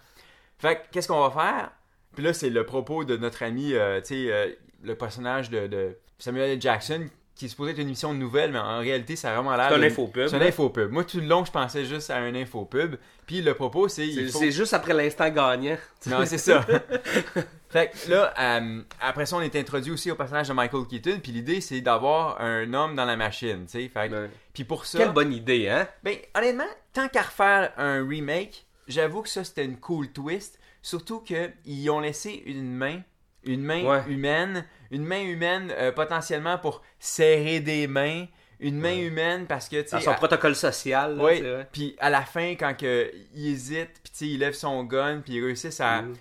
Fait 0.58 0.76
que, 0.76 0.82
qu'est-ce 0.92 1.08
qu'on 1.08 1.28
va 1.28 1.32
faire? 1.32 1.72
Puis 2.16 2.24
là, 2.24 2.34
c'est 2.34 2.50
le 2.50 2.66
propos 2.66 3.04
de 3.04 3.18
notre 3.18 3.44
ami, 3.44 3.74
euh, 3.74 4.00
tu 4.00 4.08
sais, 4.08 4.32
euh, 4.32 4.52
le 4.84 4.96
personnage 4.96 5.50
de, 5.50 5.98
Samuel. 6.18 6.62
Jackson, 6.62 7.08
qui 7.36 7.46
est 7.46 7.50
supposé 7.50 7.72
être 7.72 7.80
une 7.80 7.88
émission 7.88 8.14
de 8.14 8.18
nouvelles, 8.20 8.52
mais 8.54 8.60
en 8.60 8.80
réalité, 8.80 9.16
ça 9.18 9.32
a 9.32 9.36
vraiment 9.36 9.56
l'air. 9.58 9.68
C'est 9.70 9.76
un 9.76 9.84
infopub, 9.84 10.28
C'est 10.28 10.36
un 10.38 10.42
infopub. 10.42 10.90
Moi, 10.92 11.04
tout 11.04 11.20
le 11.20 11.26
long, 11.28 11.44
je 11.44 11.52
pensais 11.52 11.84
juste 11.84 12.10
à 12.10 12.16
un 12.18 12.34
infopub. 12.34 12.96
Puis 13.28 13.42
le 13.42 13.54
propos, 13.54 13.88
c'est. 13.90 14.08
C'est 14.10 14.28
faut- 14.30 14.50
juste 14.50 14.74
après 14.74 14.94
l'instant 14.94 15.30
gagnant. 15.30 15.76
non, 16.08 16.26
c'est 16.26 16.38
ça. 16.38 16.66
fait 17.70 17.92
que 17.92 18.10
là, 18.12 18.34
euh, 18.40 18.82
après 19.02 19.26
ça, 19.26 19.36
on 19.38 19.42
est 19.42 19.56
introduit 19.56 19.92
aussi 19.92 20.12
au 20.12 20.16
personnage 20.16 20.48
de 20.48 20.54
Michael 20.54 20.86
Keaton. 20.88 21.20
Puis 21.22 21.32
l'idée, 21.32 21.62
c'est 21.62 21.82
d'avoir 21.82 22.40
un 22.42 22.74
homme 22.74 22.96
dans 22.96 23.06
la 23.06 23.16
machine, 23.18 23.66
tu 23.66 23.72
sais. 23.82 23.90
Fait 23.90 24.10
que- 24.10 24.14
Ouais. 24.16 24.30
Puis 24.54 24.64
pour 24.64 24.86
ça, 24.86 25.00
Quelle 25.00 25.12
bonne 25.12 25.34
idée, 25.34 25.68
hein? 25.68 25.88
ben, 26.04 26.16
honnêtement, 26.36 26.64
tant 26.94 27.10
qu'à 27.10 27.24
refaire 27.24 27.74
un 27.78 28.08
remake, 28.08 28.66
j'avoue 28.88 29.22
que 29.24 29.30
ça, 29.30 29.44
c'était 29.44 29.66
une 29.66 29.78
cool 29.78 30.10
twist. 30.14 30.58
Surtout 30.82 31.20
qu'ils 31.22 31.90
ont 31.90 32.00
laissé 32.00 32.44
une 32.46 32.72
main, 32.74 33.02
une 33.44 33.64
main 33.64 33.84
Ouais. 33.84 34.04
humaine, 34.08 34.66
une 34.92 35.06
main 35.06 35.22
humaine 35.22 35.72
euh, 35.78 35.92
potentiellement 35.92 36.58
pour 36.58 36.82
serrer 37.00 37.60
des 37.60 37.88
mains, 37.88 38.26
une 38.60 38.80
main 38.80 38.96
humaine 38.98 39.46
parce 39.48 39.68
que, 39.70 39.82
tu 39.82 39.90
sais, 39.90 40.02
son 40.02 40.12
à- 40.12 40.16
protocole 40.16 40.56
social. 40.56 41.18
là, 41.18 41.24
oui, 41.24 41.44
puis 41.72 41.96
à 42.00 42.10
la 42.10 42.22
fin, 42.22 42.52
quand 42.56 42.76
que, 42.78 43.12
il 43.34 43.48
hésite, 43.48 44.00
puis 44.04 44.12
tu 44.18 44.26
il 44.26 44.40
lève 44.40 44.54
son 44.54 44.84
gun, 44.84 45.22
puis 45.24 45.34
il 45.34 45.44
réussit 45.44 45.80
à 45.82 46.02
Mm. 46.04 46.14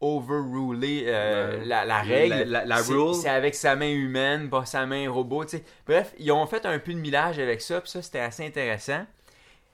overruler 0.00 1.04
euh, 1.06 1.58
Ouais. 1.60 1.64
la, 1.66 2.00
règle. 2.02 2.44
la- 2.50 2.76
rule. 2.76 3.14
C'est 3.14 3.28
avec 3.28 3.54
sa 3.54 3.74
main 3.76 3.90
humaine, 3.92 4.48
pas 4.50 4.64
sa 4.64 4.86
main 4.86 5.08
robot, 5.10 5.44
tu 5.44 5.58
sais. 5.58 5.64
Bref, 5.86 6.12
ils 6.18 6.30
ont 6.32 6.46
fait 6.46 6.66
un 6.66 6.78
peu 6.78 6.92
de 6.92 6.98
millage 6.98 7.38
avec 7.38 7.60
ça, 7.60 7.80
puis 7.80 7.90
ça, 7.90 8.02
c'était 8.02 8.20
assez 8.20 8.44
intéressant. 8.46 9.06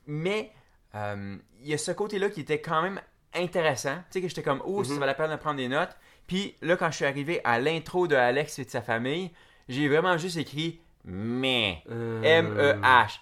Mais 0.06 0.52
euh, 0.94 1.36
il 1.62 1.68
y 1.68 1.74
a 1.74 1.78
ce 1.78 1.92
côté-là 1.92 2.30
qui 2.30 2.40
était 2.40 2.60
quand 2.60 2.82
même 2.82 3.00
intéressant. 3.34 3.96
Tu 3.96 4.02
sais, 4.10 4.22
que 4.22 4.28
j'étais 4.28 4.42
comme, 4.42 4.62
oh, 4.64 4.82
ça 4.84 4.92
Mhm. 4.94 4.98
valait 5.00 5.12
la 5.12 5.14
peine 5.14 5.30
de 5.30 5.36
prendre 5.36 5.56
des 5.56 5.68
notes. 5.68 5.96
Puis 6.30 6.54
là, 6.62 6.76
quand 6.76 6.92
je 6.92 6.94
suis 6.96 7.04
arrivé 7.04 7.40
à 7.42 7.58
l'intro 7.58 8.06
de 8.06 8.14
Alex 8.14 8.60
et 8.60 8.64
de 8.64 8.70
sa 8.70 8.82
famille, 8.82 9.32
j'ai 9.68 9.88
vraiment 9.88 10.16
juste 10.16 10.36
écrit 10.36 10.78
mais. 11.04 11.82
Euh. 11.90 12.22
M-E-H. 12.22 13.18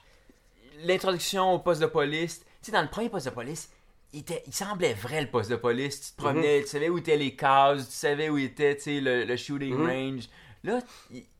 L'introduction 0.85 1.55
au 1.55 1.59
poste 1.59 1.81
de 1.81 1.87
police. 1.87 2.41
Tu 2.41 2.67
sais, 2.67 2.73
dans 2.73 2.83
le 2.83 2.89
premier 2.89 3.09
poste 3.09 3.25
de 3.25 3.31
police, 3.31 3.71
il, 4.13 4.21
était, 4.21 4.43
il 4.47 4.53
semblait 4.53 4.93
vrai 4.93 5.23
le 5.23 5.29
poste 5.29 5.51
de 5.51 5.57
police. 5.57 6.03
Tu 6.03 6.13
te 6.13 6.17
promenais, 6.19 6.61
tu 6.61 6.67
savais 6.69 6.91
où 6.91 6.99
étaient 6.99 7.17
les 7.17 7.35
cases, 7.35 7.89
tu 7.89 7.95
savais 7.95 8.29
où 8.29 8.37
était 8.37 8.77
tu 8.77 8.83
sais, 8.83 9.01
le, 9.01 9.25
le 9.25 9.37
shooting 9.39 9.75
range. 9.75 10.29
Là, 10.65 10.81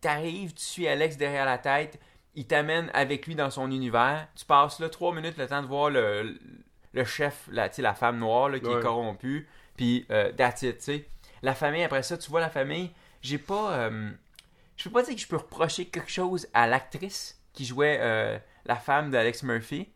t'arrives, 0.01 0.55
tu 0.55 0.63
suis 0.65 0.89
Alex 0.89 1.19
derrière 1.19 1.45
la 1.45 1.59
tête, 1.59 2.01
il 2.35 2.47
t'amène 2.47 2.91
avec 2.95 3.27
lui 3.27 3.35
dans 3.35 3.51
son 3.51 3.71
univers. 3.71 4.27
Tu 4.37 4.47
passes 4.47 4.81
là 4.81 4.89
trois 4.89 5.15
minutes 5.15 5.37
le 5.37 5.47
temps 5.47 5.61
de 5.61 5.67
voir 5.67 5.91
le, 5.91 6.39
le 6.95 7.05
chef, 7.05 7.47
la, 7.53 7.69
la 7.77 7.93
femme 7.95 8.19
noire 8.21 8.49
là, 8.49 8.59
qui 8.59 8.67
Ouais. 8.67 8.79
est 8.79 8.83
corrompue. 8.83 9.47
Puis, 9.77 10.07
euh, 10.11 10.33
that's 10.33 10.63
it, 10.63 10.79
tu 10.79 10.85
sais. 10.85 11.05
La 11.43 11.55
famille, 11.55 11.83
après 11.83 12.03
ça, 12.03 12.17
tu 12.19 12.31
vois 12.31 12.41
la 12.41 12.51
famille. 12.51 12.91
J'ai 13.23 13.39
pas. 13.39 13.73
euh, 13.75 14.11
je 14.77 14.85
peux 14.85 14.91
pas 14.91 15.03
dire 15.03 15.15
que 15.15 15.21
je 15.21 15.27
peux 15.27 15.37
reprocher 15.37 15.87
quelque 15.87 16.11
chose 16.11 16.47
à 16.55 16.67
l'actrice 16.67 17.41
qui 17.53 17.65
jouait 17.65 17.99
euh, 18.01 18.39
la 18.67 18.77
femme 18.77 19.11
d'Alex 19.11 19.43
Murphy. 19.43 19.89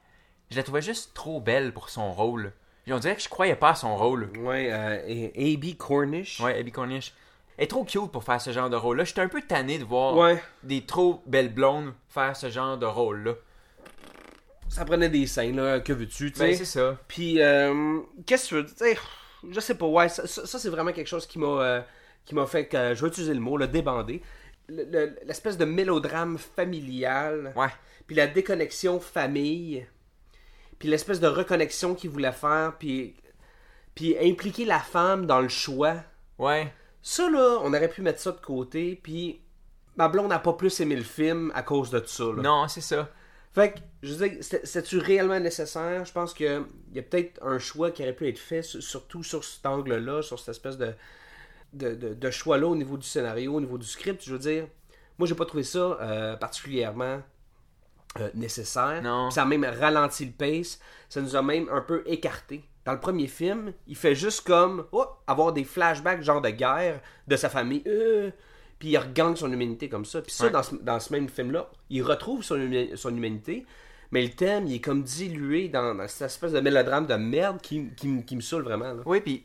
Je 0.51 0.57
la 0.57 0.63
trouvais 0.65 0.83
juste 0.83 1.15
trop 1.15 1.41
belle 1.41 1.73
pour 1.73 1.89
son 1.89 2.13
rôle. 2.13 2.53
Et 2.87 2.93
on 2.93 2.99
dirait 2.99 3.15
que 3.15 3.23
je 3.23 3.29
croyais 3.29 3.55
pas 3.55 3.71
à 3.71 3.75
son 3.77 3.97
rôle. 3.97 4.31
Ouais, 4.39 4.69
euh, 4.73 5.29
A.B. 5.37 5.77
Cornish. 5.79 6.41
Ouais, 6.41 6.59
Abby 6.59 6.73
Cornish. 6.73 7.15
Elle 7.57 7.65
est 7.65 7.69
trop 7.69 7.85
cute 7.85 8.11
pour 8.11 8.25
faire 8.25 8.41
ce 8.41 8.51
genre 8.51 8.69
de 8.71 8.77
rôle-là. 8.77 9.05
J'étais 9.05 9.21
un 9.21 9.29
peu 9.29 9.41
tanné 9.43 9.79
de 9.79 9.85
voir 9.85 10.17
Ouais. 10.17 10.43
des 10.65 10.85
trop 10.85 11.23
belles 11.27 11.53
blondes 11.55 11.95
faire 12.09 12.35
ce 12.37 12.51
genre 12.51 12.77
de 12.77 12.87
rôle-là. 12.87 13.35
Ça 14.69 14.85
prenait 14.85 15.11
des 15.11 15.27
scènes, 15.27 15.57
là, 15.57 15.81
que 15.81 15.93
veux-tu, 15.93 16.33
tu 16.33 16.39
Ben, 16.41 16.53
sais? 16.53 16.65
c'est 16.65 16.79
ça. 16.81 16.97
Puis, 17.07 17.41
euh, 17.43 18.01
qu'est-ce 18.27 18.45
que 18.45 18.49
tu 18.49 18.55
veux 18.63 18.67
sais, 18.75 18.99
Je 19.51 19.61
sais 19.61 19.75
pas, 19.75 19.87
ouais, 19.87 20.09
ça, 20.09 20.27
c'est 20.27 20.69
vraiment 20.69 20.93
quelque 20.93 21.07
chose 21.09 21.27
qui 21.27 21.39
m'a 21.39 21.47
euh, 21.63 21.81
qui 22.25 22.35
m'a 22.35 22.47
fait 22.47 22.67
que, 22.69 22.95
je 22.95 23.03
vais 23.03 23.09
utiliser 23.09 23.35
le 23.35 23.41
mot, 23.41 23.57
le 23.57 23.67
débandé. 23.67 24.23
Le- 24.69 24.85
le- 24.85 25.17
L'espèce 25.25 25.59
de 25.59 25.65
mélodrame 25.65 26.39
familial, 26.39 27.53
Ouais. 27.57 27.69
puis 28.07 28.15
la 28.17 28.27
déconnexion 28.29 29.01
famille, 29.01 29.87
puis 30.79 30.89
l'espèce 30.89 31.21
de 31.21 31.27
reconnexion 31.27 31.95
qu'il 31.95 32.11
voulait 32.11 32.33
faire, 32.33 32.75
puis, 32.79 33.17
puis 33.95 34.17
impliquer 34.19 34.65
la 34.65 34.79
femme 34.79 35.27
dans 35.27 35.41
le 35.41 35.49
choix. 35.49 35.97
Ouais. 36.39 36.73
Ça, 37.03 37.29
là, 37.29 37.59
on 37.63 37.75
aurait 37.75 37.89
pu 37.89 38.03
mettre 38.03 38.21
ça 38.21 38.31
de 38.33 38.41
côté, 38.41 38.99
puis 39.03 39.41
ma 39.97 40.09
blonde 40.09 40.29
n'a 40.29 40.39
pas 40.39 40.53
plus 40.53 40.79
aimé 40.81 40.95
le 40.97 41.03
film 41.03 41.51
à 41.55 41.63
cause 41.63 41.91
de 41.91 42.01
ça, 42.07 42.25
là. 42.25 42.43
Non, 42.43 42.69
c'est 42.69 42.81
ça. 42.81 43.09
Fait 43.55 43.73
que, 43.73 43.79
je 44.03 44.15
veux 44.15 44.29
dire, 44.29 44.39
c'était- 44.43 44.65
c'était-tu 44.65 44.99
réellement 44.99 45.39
nécessaire? 45.39 46.05
Je 46.05 46.13
pense 46.13 46.33
qu'il 46.33 46.65
y 46.95 46.99
a 46.99 47.03
peut-être 47.03 47.39
un 47.45 47.59
choix 47.59 47.91
qui 47.91 48.03
aurait 48.03 48.15
pu 48.15 48.27
être 48.29 48.39
fait, 48.39 48.63
su- 48.63 48.81
surtout 48.81 49.23
sur 49.23 49.45
cet 49.45 49.67
angle-là, 49.67 50.23
sur 50.23 50.39
cette 50.39 50.49
espèce 50.51 50.79
de, 50.79 50.95
de, 51.75 51.95
de- 51.95 52.15
de 52.15 52.31
choix-là 52.31 52.67
au 52.67 52.77
niveau 52.77 52.97
du 52.97 53.07
scénario, 53.07 53.55
au 53.55 53.61
niveau 53.61 53.77
du 53.79 53.87
script. 53.87 54.23
Je 54.25 54.33
veux 54.33 54.39
dire, 54.39 54.67
moi, 55.19 55.29
j'ai 55.29 55.35
pas 55.35 55.45
trouvé 55.45 55.65
ça 55.65 55.99
euh, 56.01 56.37
particulièrement 56.37 57.21
euh, 58.21 58.31
nécessaire. 58.35 59.03
Non. 59.03 59.31
Ça 59.31 59.43
a 59.43 59.45
même 59.47 59.65
ralenti 59.65 60.27
le 60.27 60.33
pace. 60.33 60.79
Ça 61.09 61.21
nous 61.21 61.37
a 61.37 61.43
même 61.43 61.69
un 61.71 61.81
peu 61.83 62.03
écarté. 62.07 62.65
Dans 62.85 62.93
le 62.93 63.01
premier 63.01 63.27
film, 63.29 63.73
il 63.87 63.97
fait 63.97 64.15
juste 64.15 64.47
comme 64.47 64.87
oh, 64.93 65.05
avoir 65.27 65.53
des 65.53 65.65
flashbacks 65.65 66.23
genre 66.23 66.41
de 66.41 66.51
guerre 66.51 67.01
de 67.29 67.37
sa 67.37 67.49
famille. 67.49 67.83
Euh, 67.87 68.31
puis 68.83 68.91
il 68.91 68.99
regagne 68.99 69.37
son 69.37 69.53
humanité 69.53 69.89
comme 69.89 70.05
ça. 70.05 70.21
Puis 70.23 70.33
ça, 70.33 70.47
Ouais. 70.47 70.51
dans, 70.51 70.65
ce, 70.65 70.75
dans 70.75 70.99
ce 70.99 71.13
même 71.13 71.29
film-là, 71.29 71.71
il 71.89 72.03
retrouve 72.03 72.43
son, 72.43 72.59
son 72.97 73.17
humanité, 73.17 73.65
mais 74.11 74.23
le 74.25 74.31
thème, 74.31 74.67
il 74.67 74.75
est 74.75 74.81
comme 74.81 75.05
dilué 75.05 75.69
dans, 75.69 75.95
dans 75.95 76.09
cette 76.09 76.23
espèce 76.27 76.51
de 76.51 76.59
mélodrame 76.59 77.07
de 77.07 77.15
merde 77.15 77.61
qui, 77.63 77.91
qui, 77.97 78.09
me- 78.09 78.23
qui 78.23 78.35
me 78.35 78.41
saoule 78.41 78.65
vraiment. 78.65 78.93
là. 78.93 79.03
Oui, 79.07 79.21
puis 79.21 79.45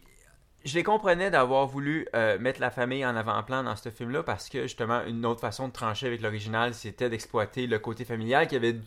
je 0.66 0.74
les 0.74 0.82
comprenais 0.82 1.30
d'avoir 1.30 1.68
voulu 1.68 2.08
euh, 2.16 2.40
mettre 2.40 2.60
la 2.62 2.72
famille 2.72 3.06
en 3.06 3.16
avant-plan 3.16 3.62
dans 3.64 3.76
ce 3.76 3.90
film-là 3.90 4.24
parce 4.24 4.50
que 4.50 4.64
justement, 4.64 5.04
une 5.06 5.24
autre 5.24 5.42
façon 5.42 5.68
de 5.68 5.74
trancher 5.74 6.08
avec 6.08 6.20
l'original, 6.24 6.74
c'était 6.74 7.12
d'exploiter 7.12 7.68
le 7.68 7.78
côté 7.78 8.06
familial 8.06 8.48
qui 8.48 8.56
avait, 8.56 8.78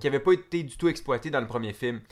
qui 0.00 0.06
avait 0.06 0.20
pas 0.20 0.32
été 0.32 0.64
du 0.64 0.76
tout 0.76 0.88
exploité 0.88 1.30
dans 1.30 1.40
le 1.40 1.46
premier 1.46 1.72
film. 1.72 2.02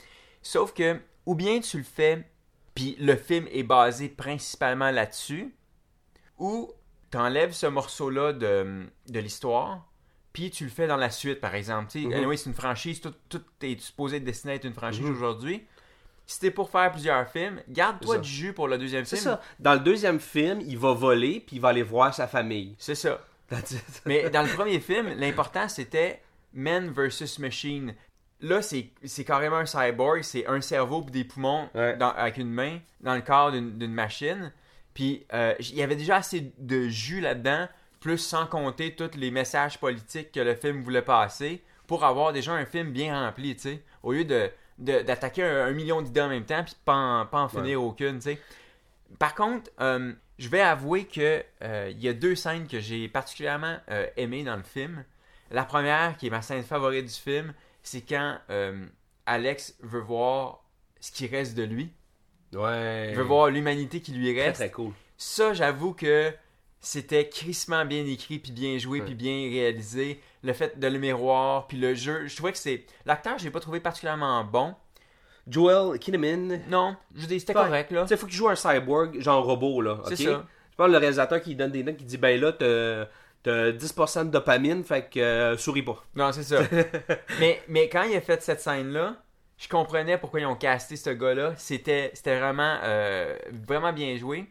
Sauf 0.41 0.73
que, 0.73 0.97
ou 1.27 1.35
bien 1.35 1.59
tu 1.59 1.77
le 1.77 1.83
fais, 1.83 2.25
puis 2.73 2.97
le 2.99 3.15
film 3.15 3.45
est 3.51 3.61
basé 3.61 4.09
principalement 4.09 4.89
là-dessus, 4.89 5.53
ou 6.39 6.71
t'enlèves 7.13 7.53
ce 7.53 7.65
morceau-là 7.67 8.33
de, 8.33 8.85
de 9.07 9.19
l'histoire, 9.19 9.85
puis 10.33 10.49
tu 10.49 10.63
le 10.65 10.69
fais 10.69 10.87
dans 10.87 10.97
la 10.97 11.09
suite, 11.09 11.39
par 11.39 11.53
exemple. 11.55 11.97
Mhm. 11.97 12.11
anyway, 12.13 12.37
c'est 12.37 12.49
une 12.49 12.55
franchise, 12.55 12.99
tout, 13.01 13.13
tout 13.29 13.41
est 13.61 13.79
supposé 13.79 14.17
être 14.17 14.23
destiné 14.23 14.53
à 14.53 14.55
être 14.55 14.65
une 14.65 14.73
franchise 14.73 15.05
aujourd'hui. 15.05 15.63
Si 16.25 16.39
t'es 16.39 16.51
pour 16.51 16.69
faire 16.69 16.91
plusieurs 16.91 17.27
films, 17.27 17.61
garde-toi 17.69 18.15
C'est 18.15 18.21
du 18.21 18.29
jus 18.29 18.53
pour 18.53 18.67
le 18.67 18.77
deuxième 18.77 19.03
C'est 19.05 19.17
film. 19.17 19.31
ça. 19.31 19.41
Dans 19.59 19.73
le 19.73 19.79
deuxième 19.81 20.19
film, 20.19 20.61
il 20.61 20.77
va 20.77 20.93
voler, 20.93 21.41
puis 21.45 21.57
il 21.57 21.61
va 21.61 21.69
aller 21.69 21.83
voir 21.83 22.13
sa 22.13 22.27
famille. 22.27 22.75
C'est 22.79 22.95
ça. 22.95 23.19
Mais 24.05 24.29
dans 24.29 24.41
le 24.41 24.49
premier 24.49 24.79
film, 24.79 25.09
l'important 25.17 25.67
c'était 25.67 26.21
Man 26.53 26.91
versus 26.91 27.39
Machine. 27.39 27.93
Là, 28.41 28.61
c'est 28.61 28.89
c'est 29.03 29.23
carrément 29.25 29.57
un 29.57 29.65
cyborg, 29.65 30.21
c'est 30.23 30.47
un 30.47 30.61
cerveau 30.61 31.03
et 31.07 31.11
des 31.11 31.23
poumons 31.25 31.69
Ouais. 31.75 31.95
dans- 31.97 32.11
avec 32.11 32.37
une 32.37 32.49
main 32.51 32.79
dans 33.01 33.15
le 33.15 33.21
corps 33.21 33.51
d'une 33.51 33.93
machine. 33.93 34.51
Puis 34.93 35.25
euh, 35.33 35.53
il 35.59 35.75
y 35.75 35.83
avait 35.83 35.95
déjà 35.95 36.17
assez 36.17 36.53
de 36.57 36.87
jus 36.87 37.21
là-dedans, 37.21 37.67
plus 37.99 38.17
sans 38.17 38.45
compter 38.45 38.95
tous 38.95 39.17
les 39.17 39.31
messages 39.31 39.79
politiques 39.79 40.31
que 40.31 40.39
le 40.39 40.55
film 40.55 40.81
voulait 40.81 41.01
passer, 41.01 41.63
pour 41.87 42.03
avoir 42.03 42.33
déjà 42.33 42.53
un 42.53 42.65
film 42.65 42.91
bien 42.91 43.25
rempli, 43.25 43.55
tu 43.55 43.61
sais. 43.61 43.83
Au 44.03 44.13
lieu 44.13 44.25
de 44.25 44.51
d'attaquer 44.79 45.43
un, 45.43 45.67
un 45.67 45.71
million 45.71 46.01
d'idées 46.01 46.21
en 46.21 46.29
même 46.29 46.45
temps 46.45 46.63
puis 46.63 46.73
pas 46.83 46.95
en, 46.95 47.25
pas 47.27 47.41
en 47.41 47.47
finir 47.47 47.81
aucune, 47.81 48.15
tu 48.15 48.31
sais. 48.31 48.39
Par 49.19 49.35
contre, 49.35 49.71
euh, 49.79 50.13
je 50.39 50.49
vais 50.49 50.61
avouer 50.61 51.05
que 51.05 51.43
euh, 51.61 51.91
il 51.91 52.01
y 52.01 52.07
a 52.07 52.13
deux 52.13 52.35
scènes 52.35 52.67
que 52.67 52.79
j'ai 52.79 53.07
particulièrement 53.07 53.77
euh, 53.89 54.07
aimées 54.17 54.43
dans 54.43 54.55
le 54.55 54.63
film. 54.63 55.05
La 55.51 55.63
première, 55.65 56.17
qui 56.17 56.27
est 56.27 56.29
ma 56.29 56.41
scène 56.41 56.63
favorite 56.63 57.05
du 57.05 57.13
film, 57.13 57.53
c'est 57.83 58.01
quand 58.01 58.39
Alex 59.25 59.75
veut 59.81 59.99
voir 59.99 60.63
ce 60.99 61.11
qui 61.11 61.27
reste 61.27 61.55
de 61.55 61.63
lui. 61.63 61.91
Ouais. 62.53 63.07
Il 63.09 63.15
veut 63.15 63.23
voir 63.23 63.49
l'humanité 63.49 63.99
qui 64.01 64.11
lui 64.11 64.33
Très 64.33 64.45
reste. 64.45 64.55
très 64.59 64.71
cool. 64.71 64.91
Ça, 65.17 65.53
j'avoue 65.53 65.93
que 65.93 66.31
c'était 66.79 67.29
crissement 67.29 67.85
bien 67.85 68.05
écrit, 68.05 68.39
puis 68.39 68.51
bien 68.51 68.77
joué, 68.77 69.01
puis 69.01 69.15
bien 69.15 69.49
réalisé. 69.49 70.21
Le 70.43 70.53
fait 70.53 70.77
de 70.77 70.87
le 70.87 70.99
miroir, 70.99 71.67
puis 71.67 71.77
le 71.77 71.95
jeu. 71.95 72.27
Je 72.27 72.35
trouvais 72.35 72.51
que 72.51 72.57
c'est... 72.57 72.85
L'acteur, 73.05 73.37
je 73.37 73.45
l'ai 73.45 73.51
pas 73.51 73.61
trouvé 73.61 73.79
particulièrement 73.79 74.43
bon. 74.43 74.75
Joel 75.47 75.99
Kinnaman. 75.99 76.61
Non, 76.69 76.95
je 77.15 77.25
dire, 77.25 77.39
c'était 77.39 77.53
correct, 77.53 77.91
là. 77.91 78.03
Tu 78.03 78.09
sais, 78.09 78.17
faut 78.17 78.27
qu'il 78.27 78.35
joue 78.35 78.49
un 78.49 78.55
cyborg, 78.55 79.19
genre 79.19 79.43
robot, 79.45 79.81
là. 79.81 79.99
C'est 80.05 80.13
ok? 80.13 80.33
ça. 80.33 80.45
Je 80.71 80.77
parle 80.77 80.91
le 80.91 80.97
réalisateur 80.97 81.41
qui 81.41 81.55
donne 81.55 81.71
des 81.71 81.83
notes, 81.83 81.97
qui 81.97 82.05
dit 82.05 82.17
Ben 82.17 82.39
là, 82.39 82.51
t'as 82.51 83.05
t'as 83.43 83.71
10% 83.71 84.25
de 84.25 84.29
dopamine, 84.31 84.83
fait 84.83 85.09
que 85.09 85.19
euh, 85.19 85.57
souris 85.57 85.83
pas. 85.83 86.03
Non, 86.15 86.31
c'est 86.31 86.43
ça. 86.43 86.61
mais, 87.39 87.61
mais 87.67 87.89
quand 87.89 88.03
il 88.03 88.15
a 88.15 88.21
fait 88.21 88.41
cette 88.41 88.61
scène-là, 88.61 89.17
je 89.63 89.69
comprenais 89.69 90.17
pourquoi 90.17 90.41
ils 90.41 90.45
ont 90.45 90.55
casté 90.55 90.97
ce 90.97 91.09
gars-là. 91.09 91.53
C'était, 91.57 92.11
c'était 92.13 92.37
vraiment, 92.37 92.79
euh, 92.83 93.37
vraiment 93.65 93.93
bien 93.93 94.17
joué. 94.17 94.45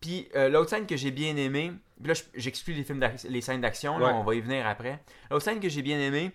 Puis 0.00 0.28
euh, 0.36 0.48
l'autre 0.48 0.70
scène 0.70 0.86
que 0.86 0.96
j'ai 0.96 1.10
bien 1.10 1.36
aimée, 1.36 1.72
là 2.04 2.14
je- 2.14 2.22
j'exclus 2.34 2.74
les, 2.74 2.84
films 2.84 3.04
les 3.28 3.40
scènes 3.40 3.60
d'action, 3.62 3.98
là, 3.98 4.06
Ouais. 4.08 4.12
on 4.12 4.22
va 4.22 4.34
y 4.34 4.40
venir 4.40 4.66
après. 4.66 5.00
L'autre 5.30 5.44
scène 5.44 5.58
que 5.60 5.68
j'ai 5.68 5.82
bien 5.82 5.98
aimée, 5.98 6.30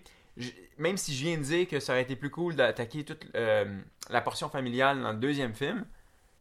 même 0.76 0.96
si 0.96 1.14
je 1.14 1.24
viens 1.24 1.38
de 1.38 1.42
dire 1.42 1.66
que 1.68 1.80
ça 1.80 1.92
aurait 1.92 2.02
été 2.02 2.14
plus 2.16 2.30
cool 2.30 2.56
d'attaquer 2.56 3.04
toute 3.04 3.24
euh, 3.34 3.64
la 4.10 4.20
portion 4.20 4.48
familiale 4.48 5.00
dans 5.00 5.12
le 5.12 5.18
deuxième 5.18 5.54
film, 5.54 5.84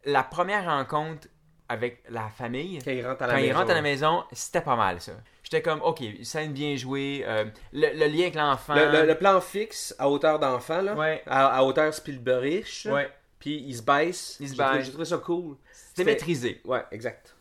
la 0.05 0.23
première 0.23 0.65
rencontre 0.65 1.27
avec 1.69 2.03
la 2.09 2.29
famille, 2.29 2.79
Quand 2.83 2.91
il 2.91 3.05
rentre 3.05 3.21
à 3.23 3.27
la 3.27 3.33
quand 3.33 3.39
maison. 3.39 3.49
il 3.53 3.55
rentre 3.57 3.71
à 3.71 3.75
la 3.75 3.81
maison, 3.81 4.23
c'était 4.31 4.61
pas 4.61 4.75
mal 4.75 4.99
ça. 4.99 5.11
J'étais 5.51 5.63
comme, 5.63 5.81
ok, 5.81 6.03
scène 6.21 6.53
bien 6.53 6.75
jouée, 6.75 7.23
euh, 7.25 7.45
le, 7.73 7.87
le 7.97 8.05
lien 8.05 8.21
avec 8.23 8.35
l'enfant. 8.35 8.75
Le, 8.75 8.91
le- 8.91 9.07
le 9.07 9.15
plan 9.15 9.41
fixe 9.41 9.95
à 9.97 10.07
hauteur 10.07 10.37
d'enfant, 10.37 10.81
là. 10.81 10.93
Ouais. 10.93 11.23
À, 11.25 11.57
à 11.57 11.63
hauteur 11.63 11.91
Spielbergish. 11.91 12.85
Ouais. 12.85 13.09
Puis 13.39 13.63
il 13.65 13.75
se 13.75 13.81
baisse. 13.81 14.37
Il 14.39 14.47
se 14.49 14.55
baisse. 14.55 14.85
J'ai 14.85 14.91
trouvé 14.91 15.05
ça 15.05 15.17
cool. 15.17 15.55
C'est 15.71 16.03
maîtrisé. 16.03 16.61
Ouais, 16.65 16.83
exact. 16.91 17.35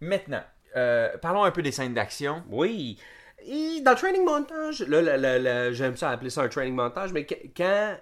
Maintenant, 0.00 0.42
euh, 0.74 1.16
parlons 1.18 1.44
un 1.44 1.50
peu 1.52 1.62
des 1.62 1.70
scènes 1.70 1.94
d'action. 1.94 2.42
Oui. 2.50 2.98
Et 3.46 3.80
dans 3.82 3.92
le 3.92 3.96
training 3.96 4.24
montage, 4.24 4.80
là, 4.88 5.72
j'aime 5.72 5.96
ça 5.96 6.10
appeler 6.10 6.30
ça 6.30 6.42
un 6.42 6.48
training 6.48 6.74
montage, 6.74 7.12
mais 7.12 7.24
quand. 7.24 7.96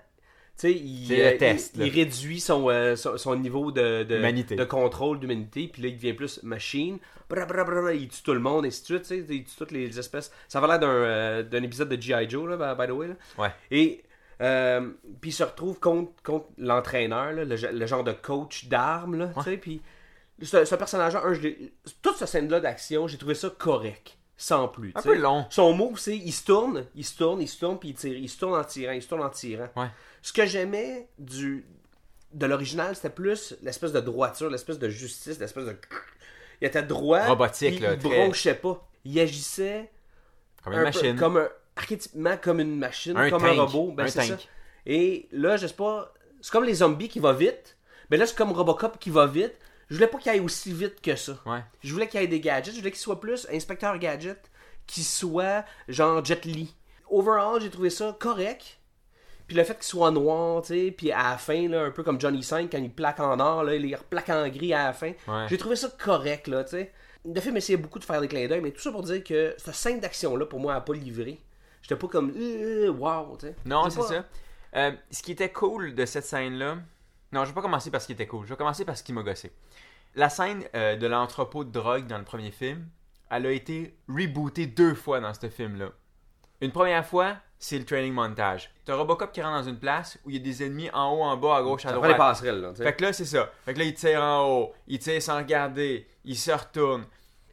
Sais, 0.56 0.72
il, 0.72 1.08
le 1.10 1.16
euh, 1.22 1.36
test, 1.36 1.76
il, 1.76 1.90
réduit 1.90 2.40
son, 2.40 2.70
euh, 2.70 2.96
son, 2.96 3.18
son 3.18 3.36
niveau 3.36 3.72
de, 3.72 4.04
de, 4.04 4.64
contrôle 4.64 5.20
d'humanité, 5.20 5.68
puis 5.70 5.82
là, 5.82 5.88
il 5.88 5.96
devient 5.96 6.14
plus 6.14 6.42
machine. 6.42 6.98
Bra, 7.28 7.44
bra, 7.44 7.62
bra, 7.64 7.82
bra, 7.82 7.92
il 7.92 8.08
tue 8.08 8.22
tout 8.22 8.32
le 8.32 8.40
monde, 8.40 8.64
et 8.64 8.68
ainsi 8.68 8.80
de 8.90 9.04
suite, 9.04 9.26
il 9.28 9.44
tue 9.44 9.56
toutes 9.56 9.72
les 9.72 9.98
espèces. 9.98 10.32
Ça 10.48 10.60
va 10.60 10.66
l'air 10.68 10.78
d'un, 10.78 10.88
euh, 10.88 11.62
épisode 11.62 11.90
de 11.90 12.00
G.I. 12.00 12.30
Joe, 12.30 12.48
là, 12.48 12.74
by, 12.74 12.86
the 12.86 12.90
way. 12.90 13.08
Là. 13.08 13.14
Ouais. 13.36 13.50
Et 13.70 14.02
euh, 14.40 14.90
puis 15.20 15.30
il 15.30 15.34
se 15.34 15.42
retrouve 15.42 15.78
contre, 15.78 16.12
contre 16.22 16.46
l'entraîneur, 16.58 17.32
le, 17.32 17.44
le 17.44 17.86
genre 17.86 18.04
de 18.04 18.12
coach 18.12 18.66
d'armes, 18.66 19.32
sais, 19.44 19.56
puis 19.56 19.80
ce, 20.42 20.64
ce 20.64 20.74
personnage-là, 20.74 21.22
toute 22.02 22.16
cette 22.16 22.28
scène-là 22.28 22.60
d'action, 22.60 23.08
j'ai 23.08 23.16
trouvé 23.16 23.34
ça 23.34 23.50
correct, 23.50 24.18
sans 24.36 24.68
plus. 24.68 24.92
Un 24.94 25.02
peu 25.02 25.16
long. 25.16 25.46
Son 25.50 25.72
move, 25.72 25.98
c'est 25.98 26.16
il 26.16 26.32
se 26.32 26.44
tourne, 26.44 26.86
il 26.94 27.04
se 27.04 27.16
tourne, 27.16 27.40
il 27.40 27.48
se 27.48 27.58
tourne, 27.58 27.78
puis 27.78 27.90
il 27.90 27.94
tire, 27.94 28.16
il 28.16 28.28
se 28.28 28.38
tourne 28.38 28.54
en 28.58 28.64
tirant, 28.64 28.92
il 28.92 29.02
se 29.02 29.08
tourne 29.08 29.22
en 29.22 29.30
tirant. 29.30 29.68
Ouais. 29.76 29.86
Ce 30.22 30.32
que 30.32 30.44
j'aimais 30.46 31.08
du 31.18 31.64
de 32.32 32.44
l'original, 32.46 32.94
c'était 32.94 33.08
plus 33.10 33.54
l'espèce 33.62 33.92
de 33.92 34.00
droiture, 34.00 34.50
l'espèce 34.50 34.78
de 34.78 34.88
justice, 34.90 35.38
l'espèce 35.38 35.64
de... 35.64 35.76
Il 36.60 36.66
était 36.66 36.82
droit, 36.82 37.24
Robotique, 37.26 37.76
puis 37.76 37.78
là, 37.84 37.94
il 37.94 37.98
très- 37.98 38.08
bronchait 38.24 38.54
pas. 38.54 38.86
Il 39.04 39.18
agissait 39.20 39.90
Comme 40.62 40.72
une 40.74 40.78
un 40.80 40.82
peu 40.82 40.86
machine. 40.98 41.16
comme 41.16 41.36
un, 42.26 42.36
comme 42.36 42.60
une 42.60 42.76
machine, 42.78 43.16
Un 43.16 43.30
comme 43.30 43.40
tank. 43.42 43.56
un 43.58 43.62
robot. 43.62 43.92
Ben, 43.92 44.04
Un 44.04 44.08
c'est 44.08 44.28
tank. 44.28 44.40
ça. 44.40 44.46
Et 44.84 45.28
là, 45.32 45.56
je 45.56 45.66
sais 45.66 45.74
pas, 45.74 46.12
c'est 46.42 46.50
comme 46.52 46.64
les 46.64 46.74
zombies 46.74 47.08
qui 47.08 47.20
vont 47.20 47.32
vite, 47.32 47.76
Mais 48.10 48.16
là, 48.16 48.26
c'est 48.26 48.36
comme 48.36 48.52
Robocop 48.52 48.98
qui 48.98 49.10
va 49.10 49.26
vite. 49.26 49.54
Je 49.88 49.94
voulais 49.94 50.08
pas 50.08 50.18
qu'il 50.18 50.30
aille 50.32 50.40
aussi 50.40 50.72
vite 50.72 51.00
que 51.00 51.14
ça. 51.14 51.38
Ouais. 51.46 51.62
Je 51.82 51.92
voulais 51.92 52.08
qu'il 52.08 52.20
y 52.20 52.24
ait 52.24 52.28
des 52.28 52.40
gadgets. 52.40 52.74
Je 52.74 52.78
voulais 52.78 52.90
qu'il 52.90 53.00
soit 53.00 53.20
plus 53.20 53.46
inspecteur 53.52 53.98
gadget, 53.98 54.50
qu'il 54.86 55.04
soit 55.04 55.64
genre 55.88 56.24
Jet 56.24 56.44
Li. 56.44 56.74
Overall, 57.08 57.60
j'ai 57.60 57.70
trouvé 57.70 57.90
ça 57.90 58.16
correct. 58.18 58.78
Puis 59.46 59.56
le 59.56 59.62
fait 59.62 59.74
qu'il 59.74 59.84
soit 59.84 60.10
noir, 60.10 60.62
tu 60.62 60.74
sais, 60.74 60.90
puis 60.90 61.12
à 61.12 61.30
la 61.30 61.38
fin, 61.38 61.68
là, 61.68 61.84
un 61.84 61.90
peu 61.92 62.02
comme 62.02 62.20
Johnny 62.20 62.42
5, 62.42 62.68
quand 62.70 62.78
il 62.78 62.90
plaque 62.90 63.20
en 63.20 63.38
or, 63.38 63.62
là, 63.62 63.76
il 63.76 63.82
les 63.82 63.94
replaque 63.94 64.28
en 64.28 64.48
gris 64.48 64.74
à 64.74 64.86
la 64.86 64.92
fin. 64.92 65.12
Ouais. 65.28 65.46
J'ai 65.48 65.56
trouvé 65.56 65.76
ça 65.76 65.88
correct, 65.88 66.48
là, 66.48 66.64
tu 66.64 66.70
sais. 66.70 66.92
Le 67.24 67.40
film 67.40 67.56
essayait 67.56 67.76
beaucoup 67.76 68.00
de 68.00 68.04
faire 68.04 68.20
des 68.20 68.26
clins 68.28 68.48
d'œil, 68.48 68.60
mais 68.60 68.72
tout 68.72 68.80
ça 68.80 68.90
pour 68.90 69.02
dire 69.04 69.22
que 69.22 69.54
cette 69.56 69.74
scène 69.74 70.00
d'action-là, 70.00 70.46
pour 70.46 70.58
moi, 70.58 70.74
a 70.74 70.80
pas 70.80 70.94
livré. 70.94 71.40
J'étais 71.82 71.94
pas 71.96 72.08
comme, 72.08 72.32
euh, 72.36 72.88
wow, 72.88 73.36
tu 73.38 73.46
sais. 73.46 73.56
Non, 73.64 73.88
c'est 73.88 74.02
ça. 74.02 74.24
Euh, 74.74 74.92
ce 75.12 75.22
qui 75.22 75.32
était 75.32 75.50
cool 75.50 75.94
de 75.94 76.04
cette 76.06 76.24
scène-là. 76.24 76.78
Non, 77.32 77.44
je 77.44 77.50
vais 77.50 77.54
pas 77.54 77.62
commencer 77.62 77.90
parce 77.90 78.06
qu'il 78.06 78.14
était 78.14 78.26
cool. 78.26 78.44
Je 78.44 78.50
vais 78.50 78.56
commencer 78.56 78.84
parce 78.84 79.02
qu'il 79.02 79.14
m'a 79.14 79.22
gossé. 79.22 79.52
La 80.14 80.28
scène 80.28 80.64
euh, 80.74 80.96
de 80.96 81.06
l'entrepôt 81.06 81.64
de 81.64 81.70
drogue 81.70 82.06
dans 82.06 82.18
le 82.18 82.24
premier 82.24 82.50
film, 82.50 82.86
elle 83.30 83.46
a 83.46 83.50
été 83.50 83.96
rebootée 84.08 84.66
deux 84.66 84.94
fois 84.94 85.20
dans 85.20 85.34
ce 85.34 85.48
film-là. 85.48 85.90
Une 86.60 86.72
première 86.72 87.04
fois, 87.04 87.36
c'est 87.58 87.78
le 87.78 87.84
training 87.84 88.12
montage. 88.12 88.70
T'as 88.84 88.94
Robocop 88.94 89.32
qui 89.32 89.42
rentre 89.42 89.62
dans 89.62 89.68
une 89.68 89.78
place 89.78 90.18
où 90.24 90.30
il 90.30 90.36
y 90.36 90.38
a 90.38 90.42
des 90.42 90.64
ennemis 90.64 90.88
en 90.92 91.12
haut, 91.12 91.22
en 91.22 91.36
bas, 91.36 91.56
à 91.56 91.62
gauche, 91.62 91.84
à 91.84 91.90
Ça 91.90 91.96
prend 91.96 92.06
les 92.06 92.14
droite. 92.14 92.30
passerelles, 92.30 92.60
là, 92.60 92.70
tu 92.70 92.76
sais. 92.76 92.84
Fait 92.84 92.94
que 92.94 93.02
là, 93.02 93.12
c'est 93.12 93.24
ça. 93.24 93.50
Fait 93.64 93.74
que 93.74 93.78
là, 93.78 93.84
il 93.84 93.94
tire 93.94 94.22
en 94.22 94.44
haut, 94.48 94.72
il 94.86 94.98
tire 94.98 95.20
sans 95.20 95.36
regarder, 95.36 96.06
il 96.24 96.36
se 96.36 96.50
retourne. 96.50 97.04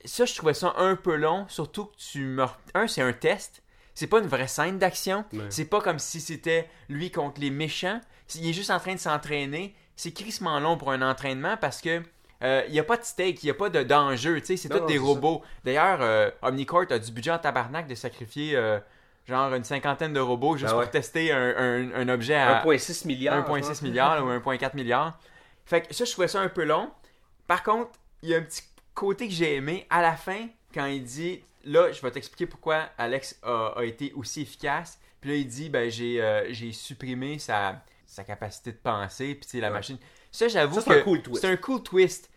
Ça, 0.05 0.25
je 0.25 0.35
trouvais 0.35 0.53
ça 0.53 0.73
un 0.77 0.95
peu 0.95 1.15
long, 1.15 1.45
surtout 1.49 1.85
que 1.85 1.95
tu 1.97 2.19
me... 2.25 2.45
Un, 2.73 2.87
c'est 2.87 3.01
un 3.01 3.13
test. 3.13 3.63
C'est 3.93 4.07
pas 4.07 4.19
une 4.19 4.27
vraie 4.27 4.47
scène 4.47 4.79
d'action. 4.79 5.25
Ouais. 5.33 5.45
C'est 5.49 5.65
pas 5.65 5.81
comme 5.81 5.99
si 5.99 6.19
c'était 6.19 6.69
lui 6.89 7.11
contre 7.11 7.39
les 7.41 7.49
méchants. 7.51 7.99
Il 8.35 8.49
est 8.49 8.53
juste 8.53 8.71
en 8.71 8.79
train 8.79 8.93
de 8.95 8.99
s'entraîner. 8.99 9.75
C'est 9.95 10.11
crissement 10.11 10.59
long 10.59 10.77
pour 10.77 10.91
un 10.91 11.01
entraînement 11.01 11.55
parce 11.57 11.81
que 11.81 12.01
euh, 12.43 12.63
il 12.67 12.73
y 12.73 12.79
a 12.79 12.83
pas 12.83 12.97
de 12.97 13.03
stake, 13.03 13.43
il 13.43 13.47
y 13.47 13.49
a 13.49 13.53
pas 13.53 13.69
de 13.69 13.83
d'enjeu, 13.83 14.39
tu 14.41 14.47
sais, 14.47 14.57
c'est 14.57 14.69
tous 14.69 14.85
des 14.85 14.97
robots. 14.97 15.41
D'ailleurs, 15.63 15.99
euh, 16.01 16.29
Omnicourt 16.41 16.85
a 16.89 16.99
du 16.99 17.11
budget 17.11 17.31
en 17.31 17.37
tabarnak 17.39 17.87
de 17.87 17.95
sacrifier 17.95 18.55
euh, 18.55 18.79
genre 19.27 19.53
une 19.53 19.63
cinquantaine 19.63 20.11
de 20.13 20.19
robots 20.19 20.57
juste 20.57 20.71
Ben 20.71 20.77
ouais. 20.79 20.83
pour 20.83 20.91
tester 20.91 21.31
un, 21.31 21.55
un- 21.57 21.93
un 21.93 22.09
objet 22.09 22.35
à, 22.35 22.63
1,6 22.65 23.07
milliard. 23.07 23.47
1,6 23.49 23.83
milliard 23.83 24.25
ou 24.25 24.29
1,4 24.29 24.75
milliard. 24.75 25.17
Fait 25.65 25.81
que 25.87 25.93
ça, 25.93 26.03
je 26.05 26.11
trouvais 26.11 26.27
ça 26.27 26.41
un 26.41 26.49
peu 26.49 26.63
long. 26.65 26.91
Par 27.47 27.63
contre, 27.63 27.91
il 28.23 28.29
y 28.29 28.35
a 28.35 28.39
un 28.39 28.41
petit 28.41 28.63
côté 28.93 29.27
que 29.27 29.33
j'ai 29.33 29.55
aimé 29.55 29.85
à 29.89 30.01
la 30.01 30.13
fin, 30.17 30.47
quand 30.73 30.85
il 30.85 31.03
dit 31.03 31.41
Là, 31.65 31.93
je 31.93 32.01
vais 32.01 32.11
t'expliquer 32.11 32.45
pourquoi 32.45 32.89
Alex 32.97 33.39
a, 33.43 33.73
a 33.77 33.83
été 33.85 34.11
aussi 34.17 34.41
efficace. 34.41 34.99
Puis 35.21 35.29
là, 35.29 35.35
il 35.37 35.47
dit 35.47 35.69
Ben, 35.69 35.89
j'ai 35.89 36.21
euh, 36.21 36.51
j'ai 36.51 36.73
supprimé 36.73 37.39
sa, 37.39 37.81
sa 38.13 38.23
capacité 38.23 38.71
de 38.71 38.77
penser, 38.77 39.35
puis 39.35 39.59
la 39.59 39.67
Ouais. 39.67 39.73
machine. 39.73 39.97
Ça, 40.31 40.47
j'avoue 40.47 40.75
Ça, 40.75 40.81
c'est 40.81 40.89
que 40.91 40.99
un 40.99 41.01
cool 41.03 41.21
twist. 41.21 41.41
c'est 41.41 41.47
un 41.51 41.57
cool 41.57 41.83
twist. 41.83 42.29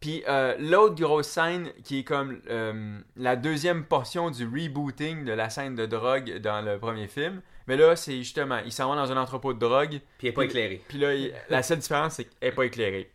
Puis 0.00 0.22
euh, 0.28 0.54
l'autre 0.58 0.96
grosse 0.96 1.28
scène 1.28 1.70
qui 1.82 2.00
est 2.00 2.04
comme 2.04 2.40
euh, 2.50 2.98
la 3.16 3.36
deuxième 3.36 3.84
portion 3.84 4.30
du 4.30 4.44
rebooting 4.44 5.24
de 5.24 5.32
la 5.32 5.48
scène 5.48 5.74
de 5.76 5.86
drogue 5.86 6.38
dans 6.40 6.60
le 6.62 6.78
premier 6.78 7.08
film. 7.08 7.40
Mais 7.66 7.76
là, 7.78 7.96
c'est 7.96 8.18
justement, 8.18 8.58
il 8.66 8.72
s'en 8.72 8.90
va 8.90 8.96
dans 8.96 9.10
un 9.10 9.16
entrepôt 9.16 9.54
de 9.54 9.58
drogue. 9.58 10.00
Puis 10.18 10.26
il 10.26 10.28
est 10.28 10.32
pas 10.32 10.44
éclairé. 10.44 10.82
Puis 10.88 10.98
là, 10.98 11.14
il- 11.14 11.32
la 11.48 11.62
seule 11.62 11.78
différence, 11.78 12.14
c'est 12.16 12.24
qu'elle 12.24 12.50
n'est 12.50 12.54
pas 12.54 12.66
éclairée. 12.66 13.10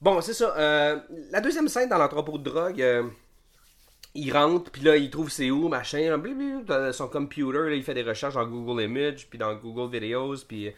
Bon, 0.00 0.20
c'est 0.22 0.32
ça. 0.32 0.54
euh, 0.56 0.98
la 1.30 1.40
deuxième 1.42 1.68
scène 1.68 1.88
dans 1.90 1.98
l'entrepôt 1.98 2.38
de 2.38 2.44
drogue, 2.44 2.80
euh, 2.80 3.02
il 4.14 4.32
rentre, 4.32 4.70
puis 4.70 4.82
là, 4.82 4.96
il 4.96 5.10
trouve 5.10 5.30
c'est 5.30 5.50
où, 5.50 5.68
machin, 5.68 6.16
dans 6.66 6.92
son 6.94 7.08
computer, 7.08 7.68
là, 7.68 7.74
il 7.74 7.82
fait 7.82 7.92
des 7.94 8.02
recherches 8.02 8.34
dans 8.34 8.46
Google 8.46 8.82
Images, 8.84 9.28
puis 9.28 9.38
dans 9.38 9.54
Google 9.54 9.94
Videos, 9.94 10.36
puis... 10.48 10.72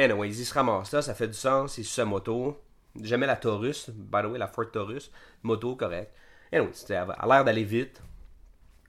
Anyway, 0.00 0.30
il 0.30 0.34
se 0.46 0.54
ramasse 0.54 0.92
là, 0.92 1.02
ça 1.02 1.14
fait 1.14 1.28
du 1.28 1.34
sens, 1.34 1.74
sur 1.74 1.84
sa 1.84 2.06
moto. 2.06 2.56
Jamais 3.02 3.26
la 3.26 3.36
Taurus, 3.36 3.90
by 3.90 4.22
the 4.22 4.26
way, 4.26 4.38
la 4.38 4.46
Ford 4.46 4.70
Taurus, 4.72 5.12
moto, 5.42 5.76
correct. 5.76 6.10
Anyway, 6.50 6.70
c'était 6.72 6.94
à 6.94 7.02
à 7.02 7.26
l'air 7.26 7.44
d'aller 7.44 7.64
vite. 7.64 8.00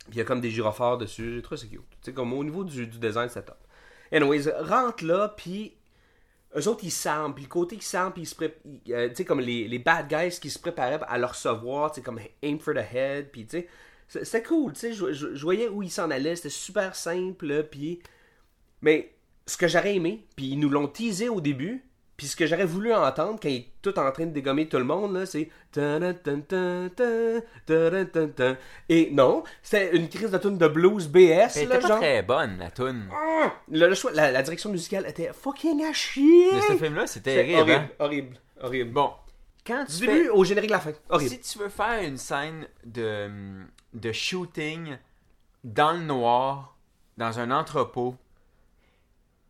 Puis 0.06 0.14
il 0.14 0.18
y 0.18 0.22
a 0.22 0.24
comme 0.24 0.40
des 0.40 0.50
gyrophares 0.50 0.98
dessus, 0.98 1.36
j'ai 1.36 1.42
trouvé 1.42 1.60
ça 1.60 1.68
cute. 1.68 1.82
Tu 1.82 1.98
sais, 2.02 2.14
comme 2.14 2.32
au 2.32 2.44
niveau 2.44 2.64
du, 2.64 2.88
design, 2.88 3.28
c'est 3.30 3.44
top. 3.44 3.58
Anyways, 4.12 4.50
rentre 4.62 5.04
là, 5.04 5.28
puis 5.30 5.76
eux 6.56 6.68
autres, 6.70 6.84
ils 6.84 6.92
sentent, 6.92 7.36
puis 7.36 7.44
le 7.44 7.50
côté 7.50 7.76
qu'ils 7.76 7.84
sentent, 7.84 8.14
puis 8.14 8.24
ils 8.24 8.26
se 8.26 8.36
euh, 8.44 9.10
tu 9.10 9.16
sais, 9.16 9.26
comme 9.26 9.42
les, 9.42 9.80
bad 9.80 10.08
guys 10.08 10.40
qui 10.40 10.50
se 10.50 10.60
préparaient 10.60 11.00
à 11.08 11.18
le 11.18 11.26
recevoir, 11.26 11.92
tu 11.92 11.96
sais, 11.96 12.02
comme 12.02 12.20
aim 12.42 12.58
for 12.58 12.74
the 12.74 12.78
head, 12.94 13.32
puis 13.32 13.46
tu 13.46 13.68
sais, 14.08 14.24
c'était 14.24 14.44
cool, 14.44 14.74
tu 14.74 14.80
sais, 14.80 14.94
je, 14.94 15.12
je- 15.14 15.44
voyais 15.44 15.68
où 15.68 15.84
ils 15.84 15.92
s'en 15.92 16.10
allaient, 16.10 16.38
c'était 16.38 16.50
super 16.50 16.96
simple, 16.96 17.64
puis... 17.70 18.02
Mais 18.82 19.14
ce 19.46 19.58
que 19.58 19.68
j'aurais 19.68 19.96
aimé, 19.96 20.26
puis 20.36 20.48
ils 20.48 20.60
nous 20.60 20.70
l'ont 20.70 20.88
teasé 20.88 21.30
au 21.30 21.42
début, 21.42 21.84
puis 22.18 22.28
ce 22.28 22.36
que 22.36 22.46
j'aurais 22.46 22.66
voulu 22.66 22.94
entendre 22.94 23.40
quand 23.42 23.50
il 23.50 23.56
est 23.56 23.68
tout 23.82 23.98
en 23.98 24.12
train 24.12 24.28
de 24.28 24.32
dégommer 24.32 24.70
tout 24.70 24.78
le 24.78 24.84
monde, 24.84 25.16
là, 25.16 25.26
c'est... 25.26 25.50
Et 28.90 29.10
non, 29.12 29.44
c'était 29.64 29.96
une 29.96 30.08
crise 30.10 30.30
de 30.32 30.38
tune 30.38 30.58
de 30.58 30.68
blues 30.68 31.08
BS, 31.08 31.18
Elle 31.56 31.64
était 31.64 31.80
pas 31.80 31.88
genre... 31.88 32.00
très 32.00 32.22
bonne, 32.22 32.58
la 32.60 32.70
toune. 32.72 33.10
Le, 33.70 33.88
le 33.88 33.96
choix, 33.96 34.12
la, 34.12 34.32
la 34.32 34.42
direction 34.44 34.70
musicale 34.70 35.06
était 35.08 35.32
fucking 35.34 35.84
à 35.86 35.94
chier! 35.94 36.52
De 36.54 36.60
ce 36.62 36.78
film-là, 36.78 37.08
c'était 37.08 37.34
C'est 37.46 37.56
horrible, 37.56 37.72
hein? 37.72 37.90
horrible, 38.00 38.38
horrible. 38.62 38.92
Bon, 38.92 39.12
quand 39.66 39.86
du 39.86 39.94
tu 40.00 40.06
début 40.06 40.24
fais... 40.26 40.30
au 40.30 40.44
générique 40.44 40.70
de 40.70 40.76
la 40.76 40.80
fin. 40.80 40.92
Horrible. 41.10 41.32
Si 41.32 41.40
tu 41.40 41.60
veux 41.60 41.70
faire 41.70 42.04
une 42.04 42.18
scène 42.18 42.68
de, 42.86 43.30
de 43.94 44.12
shooting 44.12 44.98
dans 45.64 45.94
le 45.94 46.00
noir, 46.04 46.78
dans 47.18 47.40
un 47.40 47.50
entrepôt, 47.52 48.16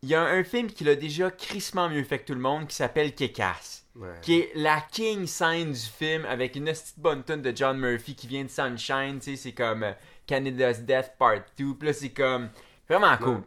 il 0.02 0.08
y 0.08 0.14
a 0.16 0.22
un 0.22 0.42
film 0.42 0.66
qui 0.66 0.82
l'a 0.82 0.96
déjà 0.96 1.30
crissement 1.30 1.88
mieux 1.88 2.02
fait 2.02 2.18
que 2.18 2.26
tout 2.26 2.34
le 2.34 2.40
monde 2.40 2.66
qui 2.66 2.74
s'appelle 2.74 3.14
Kick-Ass. 3.14 3.86
Ouais. 3.94 4.08
Qui 4.22 4.40
est 4.40 4.52
la 4.56 4.80
king 4.90 5.26
scène 5.26 5.72
du 5.72 5.78
film 5.78 6.24
avec 6.24 6.56
une 6.56 6.64
petite 6.64 6.98
bonne 6.98 7.22
tune 7.22 7.42
de 7.42 7.52
John 7.54 7.78
Murphy 7.78 8.16
qui 8.16 8.26
vient 8.26 8.42
de 8.42 8.48
Sunshine, 8.48 9.18
tu 9.20 9.32
sais, 9.32 9.36
c'est 9.36 9.52
comme 9.52 9.84
euh, 9.84 9.92
Canada's 10.26 10.80
Death 10.80 11.12
Part 11.18 11.42
2, 11.58 11.74
puis 11.74 11.88
là 11.88 11.92
c'est 11.92 12.08
comme 12.08 12.48
vraiment 12.88 13.16
cool. 13.18 13.42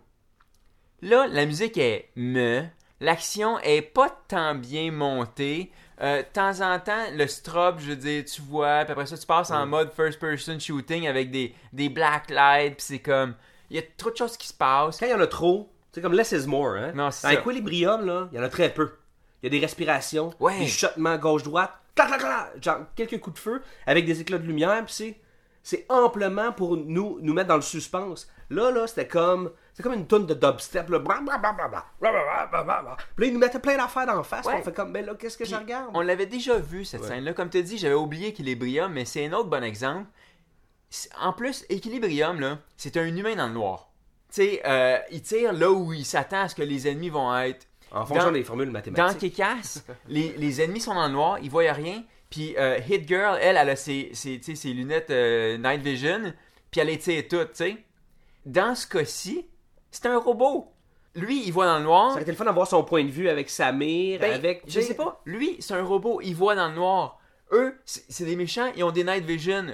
Là, 1.01 1.27
la 1.27 1.45
musique 1.45 1.77
est 1.77 2.09
me, 2.15 2.63
l'action 3.01 3.59
est 3.59 3.81
pas 3.81 4.09
tant 4.27 4.55
bien 4.55 4.91
montée. 4.91 5.71
Euh, 6.01 6.21
de 6.21 6.27
temps 6.27 6.61
en 6.61 6.79
temps, 6.79 7.05
le 7.13 7.27
strobe, 7.27 7.79
je 7.79 7.89
veux 7.89 7.95
dire, 7.95 8.23
tu 8.25 8.41
vois, 8.41 8.83
puis 8.85 8.91
après 8.91 9.07
ça, 9.07 9.17
tu 9.17 9.25
passes 9.25 9.51
en 9.51 9.65
mode 9.65 9.91
first 9.93 10.19
person 10.19 10.59
shooting 10.59 11.07
avec 11.07 11.31
des, 11.31 11.53
des 11.73 11.89
black 11.89 12.29
lights, 12.29 12.75
puis 12.75 12.85
c'est 12.85 12.99
comme. 12.99 13.35
Il 13.71 13.77
y 13.77 13.79
a 13.79 13.83
trop 13.97 14.11
de 14.11 14.15
choses 14.15 14.37
qui 14.37 14.47
se 14.47 14.53
passent. 14.53 14.99
Quand 14.99 15.07
il 15.07 15.11
y 15.11 15.13
en 15.15 15.19
a 15.19 15.27
trop, 15.27 15.71
c'est 15.95 16.01
comme 16.01 16.13
less 16.13 16.31
is 16.33 16.45
more. 16.45 16.75
Hein? 16.75 16.91
Non, 16.93 17.09
c'est 17.09 17.25
Dans 17.27 17.33
ça. 17.33 17.39
Equilibrium, 17.39 18.05
là, 18.05 18.27
il 18.31 18.37
y 18.37 18.39
en 18.39 18.43
a 18.43 18.49
très 18.49 18.69
peu. 18.71 18.91
Il 19.41 19.45
y 19.45 19.47
a 19.55 19.59
des 19.59 19.65
respirations, 19.65 20.33
Ouais. 20.39 20.59
des 20.59 20.67
chutements 20.67 21.17
gauche-droite, 21.17 21.71
clac, 21.95 22.09
clac, 22.09 22.19
clac, 22.19 22.61
genre 22.63 22.79
quelques 22.95 23.19
coups 23.21 23.35
de 23.35 23.39
feu 23.39 23.61
avec 23.87 24.05
des 24.05 24.19
éclats 24.19 24.37
de 24.37 24.45
lumière, 24.45 24.83
puis 24.83 24.93
c'est, 24.93 25.19
c'est 25.63 25.85
amplement 25.89 26.51
pour 26.51 26.75
nous, 26.77 27.17
nous 27.21 27.33
mettre 27.33 27.47
dans 27.47 27.55
le 27.55 27.61
suspense. 27.61 28.29
Là, 28.49 28.69
là, 28.71 28.85
c'était 28.85 29.07
comme, 29.07 29.51
c'est 29.73 29.81
comme 29.81 29.93
une 29.93 30.05
tonne 30.05 30.25
de 30.25 30.33
dubstep, 30.35 30.89
là, 30.89 30.99
bla, 30.99 31.19
bla, 31.21 31.37
bla, 31.37 31.53
bla, 31.53 31.67
bla, 31.67 31.85
bla, 31.99 32.11
bla, 32.11 32.45
bla, 32.51 32.63
bla, 32.63 32.81
bla. 32.81 32.97
Puis 33.15 33.25
là, 33.25 33.27
ils 33.27 33.33
nous 33.33 33.39
mettaient 33.39 33.59
plein 33.59 33.77
d'affaires 33.77 34.05
d'en 34.05 34.21
face, 34.23 34.45
puis 34.45 34.55
on 34.59 34.63
fait 34.63 34.73
comme, 34.73 34.91
ben 34.93 35.05
là, 35.05 35.15
qu'est-ce 35.15 35.37
que 35.37 35.45
je 35.45 35.55
regarde? 35.55 35.89
On 35.93 36.01
l'avait 36.01 36.25
déjà 36.27 36.57
vu, 36.59 36.83
cette 36.85 37.03
scène-là. 37.03 37.33
Comme 37.33 37.49
tu 37.49 37.63
dis, 37.63 37.77
j'avais 37.77 37.95
oublié 37.95 38.27
Equilibrium, 38.29 38.91
mais 38.91 39.05
c'est 39.05 39.25
un 39.25 39.33
autre 39.33 39.49
bon 39.49 39.63
exemple. 39.63 40.05
C'est- 40.89 41.09
En 41.19 41.33
plus, 41.33 41.65
Equilibrium, 41.69 42.39
là, 42.39 42.59
c'est 42.77 42.97
un 42.97 43.05
humain 43.05 43.35
dans 43.35 43.47
le 43.47 43.53
noir. 43.53 43.89
Tu 44.35 44.41
sais, 44.41 44.61
euh, 44.65 44.97
il 45.11 45.21
tire 45.21 45.53
là 45.53 45.71
où 45.71 45.93
il 45.93 46.03
s'attend 46.05 46.41
à 46.41 46.47
ce 46.49 46.55
que 46.55 46.61
les 46.61 46.87
ennemis 46.89 47.09
vont 47.09 47.33
être. 47.37 47.67
En 47.91 48.05
fonction 48.05 48.25
dans- 48.25 48.31
des 48.33 48.43
formules 48.43 48.67
Dans 48.67 48.73
mathématiques. 48.73 49.19
Kick-Ass, 49.33 49.85
les, 50.09 50.33
les 50.37 50.61
ennemis 50.61 50.81
sont 50.81 50.93
dans 50.93 51.07
le 51.07 51.13
noir, 51.13 51.39
ils 51.41 51.49
voient 51.49 51.71
rien. 51.71 52.03
Puis 52.29 52.53
euh, 52.57 52.77
Hit 52.89 53.07
Girl, 53.07 53.37
elle, 53.41 53.55
elle 53.55 53.69
a 53.69 53.75
ses, 53.77 54.09
ses, 54.13 54.41
ses 54.41 54.73
lunettes 54.73 55.09
euh, 55.11 55.57
Night 55.57 55.81
Vision, 55.81 56.33
puis 56.69 56.81
elle 56.81 56.87
les 56.87 56.97
tire 56.97 57.23
toutes, 57.29 57.51
tu 57.51 57.57
sais. 57.63 57.77
Dans 58.45 58.75
ce 58.75 58.85
cas-ci, 58.87 59.47
c'est 59.91 60.07
un 60.07 60.17
robot. 60.17 60.71
Lui, 61.15 61.43
il 61.45 61.53
voit 61.53 61.65
dans 61.67 61.77
le 61.77 61.85
noir. 61.85 62.07
Ça 62.09 62.13
aurait 62.15 62.23
été 62.23 62.31
le 62.31 62.37
fun 62.37 62.43
d'avoir 62.43 62.67
son 62.67 62.83
point 62.83 63.05
de 63.05 63.09
vue 63.11 63.29
avec 63.29 63.49
Samir, 63.49 64.19
Ben, 64.19 64.33
avec... 64.33 64.63
Je 64.67 64.81
sais 64.81 64.95
pas. 64.95 65.21
Lui, 65.23 65.55
c'est 65.59 65.75
un 65.75 65.83
robot. 65.83 66.19
Il 66.21 66.35
voit 66.35 66.55
dans 66.55 66.67
le 66.67 66.75
noir. 66.75 67.19
Eux, 67.53 67.79
c'est 67.85 68.03
c'est 68.09 68.25
des 68.25 68.35
méchants. 68.35 68.69
Ils 68.75 68.83
ont 68.83 68.91
des 68.91 69.05
night 69.05 69.23
vision. 69.23 69.67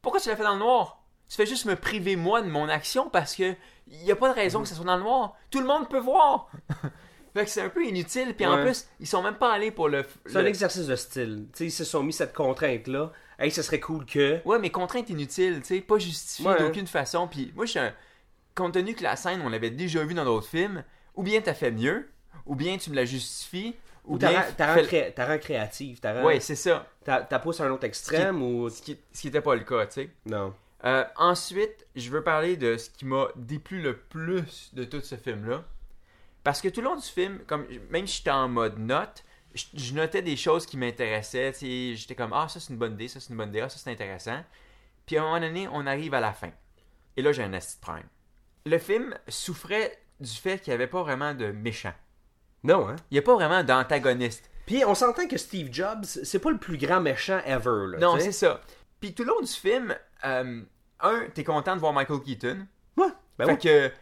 Pourquoi 0.00 0.20
tu 0.20 0.28
l'as 0.28 0.36
fait 0.36 0.44
dans 0.44 0.52
le 0.52 0.60
noir? 0.60 0.97
Tu 1.28 1.36
fais 1.36 1.46
juste 1.46 1.66
me 1.66 1.76
priver, 1.76 2.16
moi, 2.16 2.40
de 2.42 2.48
mon 2.48 2.68
action 2.68 3.10
parce 3.10 3.34
que 3.34 3.54
il 3.90 3.98
n'y 4.04 4.10
a 4.12 4.16
pas 4.16 4.28
de 4.28 4.34
raison 4.34 4.62
que 4.62 4.68
ça 4.68 4.74
soit 4.74 4.84
dans 4.84 4.96
le 4.96 5.02
noir. 5.02 5.34
Tout 5.50 5.60
le 5.60 5.66
monde 5.66 5.88
peut 5.88 5.98
voir. 5.98 6.50
fait 7.34 7.44
que 7.44 7.50
c'est 7.50 7.62
un 7.62 7.68
peu 7.68 7.84
inutile. 7.86 8.34
Puis 8.34 8.46
en 8.46 8.62
plus, 8.62 8.86
ils 9.00 9.06
sont 9.06 9.22
même 9.22 9.36
pas 9.36 9.52
allés 9.52 9.70
pour 9.70 9.88
le. 9.88 10.04
C'est 10.26 10.36
un 10.36 10.44
exercice 10.46 10.86
de 10.86 10.96
style. 10.96 11.46
Tu 11.52 11.58
sais, 11.58 11.64
ils 11.66 11.70
se 11.70 11.84
sont 11.84 12.02
mis 12.02 12.12
cette 12.12 12.34
contrainte-là. 12.34 13.12
Hey, 13.38 13.50
ce 13.52 13.62
serait 13.62 13.78
cool 13.78 14.04
que... 14.04 14.40
Ouais, 14.44 14.58
mais 14.58 14.70
contrainte 14.70 15.08
inutile, 15.10 15.60
tu 15.60 15.76
sais, 15.76 15.80
pas 15.80 15.98
justifiée 15.98 16.48
Ouais. 16.50 16.58
d'aucune 16.58 16.88
façon. 16.88 17.28
Puis 17.28 17.52
moi, 17.54 17.66
je 17.66 17.70
suis 17.70 17.78
un... 17.78 17.94
Compte 18.56 18.74
tenu 18.74 18.94
que 18.94 19.04
la 19.04 19.14
scène, 19.14 19.40
on 19.44 19.48
l'avait 19.48 19.70
déjà 19.70 20.02
vue 20.02 20.14
dans 20.14 20.24
d'autres 20.24 20.48
films, 20.48 20.82
ou 21.14 21.22
bien 21.22 21.40
t'as 21.40 21.54
fait 21.54 21.70
mieux, 21.70 22.08
ou 22.46 22.56
bien 22.56 22.76
tu 22.78 22.90
me 22.90 22.96
la 22.96 23.04
justifies, 23.04 23.76
ou, 24.04 24.16
bien. 24.18 24.44
t'as 24.56 24.74
rend 24.74 24.82
t'as 25.14 25.26
rend 25.26 25.38
créative. 25.38 26.00
T'as 26.00 26.14
rend- 26.14 26.24
Ouais, 26.26 26.40
c'est 26.40 26.56
ça. 26.56 26.88
t'as- 27.04 27.38
poussé 27.38 27.62
à 27.62 27.66
un 27.66 27.70
autre 27.70 27.84
extrême 27.84 28.42
ou... 28.42 28.68
Ce 28.68 28.82
qui, 28.82 28.98
ce 29.12 29.20
qui 29.20 29.28
était 29.28 29.40
pas 29.40 29.54
le 29.54 29.62
cas, 29.62 29.86
tu 29.86 29.92
sais. 29.94 30.10
Non. 30.26 30.52
Euh, 30.84 31.04
ensuite, 31.16 31.86
je 31.96 32.10
veux 32.10 32.22
parler 32.22 32.56
de 32.56 32.76
ce 32.76 32.90
qui 32.90 33.04
m'a 33.04 33.28
déplu 33.36 33.82
le 33.82 33.96
plus 33.96 34.70
de 34.74 34.84
tout 34.84 35.00
ce 35.00 35.16
film-là. 35.16 35.64
Parce 36.44 36.60
que 36.60 36.68
tout 36.68 36.80
le 36.80 36.86
long 36.86 36.96
du 36.96 37.06
film, 37.06 37.40
comme 37.46 37.66
même 37.90 38.06
si 38.06 38.18
j'étais 38.18 38.30
en 38.30 38.48
mode 38.48 38.78
note, 38.78 39.24
je, 39.54 39.64
je 39.74 39.94
notais 39.94 40.22
des 40.22 40.36
choses 40.36 40.66
qui 40.66 40.76
m'intéressaient. 40.76 41.52
J'étais 41.60 42.14
comme, 42.14 42.32
ah, 42.32 42.48
ça 42.48 42.60
c'est 42.60 42.72
une 42.72 42.78
bonne 42.78 42.94
idée, 42.94 43.08
ça 43.08 43.20
c'est 43.20 43.30
une 43.30 43.36
bonne 43.36 43.48
idée, 43.48 43.60
ah, 43.60 43.68
ça 43.68 43.78
c'est 43.78 43.90
intéressant. 43.90 44.40
Puis 45.04 45.16
à 45.16 45.22
un 45.22 45.24
moment 45.24 45.40
donné, 45.40 45.68
on 45.72 45.86
arrive 45.86 46.14
à 46.14 46.20
la 46.20 46.32
fin. 46.32 46.50
Et 47.16 47.22
là, 47.22 47.32
j'ai 47.32 47.42
un 47.42 47.52
esti 47.52 47.76
de 47.76 47.80
problème. 47.80 48.06
Le 48.66 48.78
film 48.78 49.18
souffrait 49.26 49.98
du 50.20 50.30
fait 50.30 50.58
qu'il 50.60 50.70
n'y 50.70 50.74
avait 50.74 50.86
pas 50.86 51.02
vraiment 51.02 51.34
de 51.34 51.46
méchant. 51.50 51.94
Non, 52.62 52.88
hein? 52.88 52.96
Il 53.10 53.14
n'y 53.14 53.18
a 53.18 53.22
pas 53.22 53.34
vraiment 53.34 53.64
d'antagoniste. 53.64 54.50
Puis 54.66 54.84
on 54.84 54.94
s'entend 54.94 55.26
que 55.26 55.38
Steve 55.38 55.68
Jobs, 55.72 56.04
c'est 56.04 56.38
pas 56.38 56.50
le 56.50 56.58
plus 56.58 56.76
grand 56.76 57.00
méchant 57.00 57.40
ever. 57.46 57.86
Là, 57.92 57.98
Non, 57.98 58.18
c'est 58.18 58.32
ça. 58.32 58.60
Puis 59.00 59.14
tout 59.14 59.22
le 59.24 59.30
long 59.30 59.40
du 59.40 59.52
film, 59.52 59.96
euh, 60.24 60.62
un, 61.00 61.20
t'es 61.34 61.44
content 61.44 61.74
de 61.74 61.80
voir 61.80 61.92
Michael 61.92 62.20
Keaton. 62.20 62.66
Ouais, 62.96 63.06
ben 63.38 63.44
fait 63.46 63.52
ouais. 63.52 63.58
que, 63.58 63.88
tu 63.88 63.94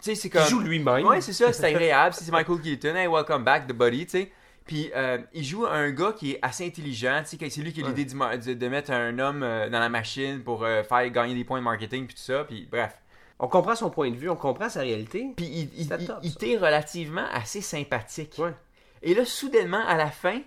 sais, 0.00 0.14
c'est 0.14 0.30
comme. 0.30 0.42
Il 0.44 0.50
joue 0.50 0.60
lui-même. 0.60 1.06
Ouais, 1.06 1.20
c'est 1.20 1.32
ça, 1.32 1.52
c'est 1.52 1.64
agréable. 1.74 2.14
c'est 2.14 2.30
Michael 2.30 2.60
Keaton. 2.60 2.94
Hey, 2.96 3.06
welcome 3.08 3.44
back, 3.44 3.66
the 3.66 3.72
buddy, 3.72 4.04
tu 4.06 4.10
sais. 4.10 4.32
Puis 4.64 4.90
euh, 4.94 5.18
il 5.32 5.44
joue 5.44 5.66
un 5.66 5.90
gars 5.90 6.12
qui 6.12 6.32
est 6.32 6.38
assez 6.40 6.64
intelligent, 6.64 7.22
tu 7.28 7.36
sais, 7.36 7.50
c'est 7.50 7.60
lui 7.62 7.72
qui 7.72 7.82
a 7.82 7.86
l'idée 7.88 8.04
de, 8.04 8.54
de 8.54 8.68
mettre 8.68 8.92
un 8.92 9.18
homme 9.18 9.42
euh, 9.42 9.68
dans 9.68 9.80
la 9.80 9.88
machine 9.88 10.40
pour 10.44 10.62
euh, 10.64 10.84
faire 10.84 11.08
gagner 11.10 11.34
des 11.34 11.42
points 11.42 11.58
de 11.58 11.64
marketing, 11.64 12.06
puis 12.06 12.14
tout 12.14 12.22
ça, 12.22 12.44
puis 12.44 12.68
bref. 12.70 12.96
On 13.40 13.48
comprend 13.48 13.74
son 13.74 13.90
point 13.90 14.08
de 14.12 14.14
vue, 14.16 14.30
on 14.30 14.36
comprend 14.36 14.68
sa 14.68 14.80
réalité. 14.82 15.32
Puis 15.36 15.46
il, 15.46 15.60
il, 15.74 15.80
il- 15.80 15.88
top, 16.06 16.18
il 16.22 16.30
était 16.30 16.56
relativement 16.56 17.26
assez 17.32 17.60
sympathique. 17.60 18.36
Ouais. 18.38 18.54
Et 19.02 19.14
là, 19.14 19.24
soudainement, 19.24 19.84
à 19.84 19.96
la 19.96 20.12
fin, 20.12 20.40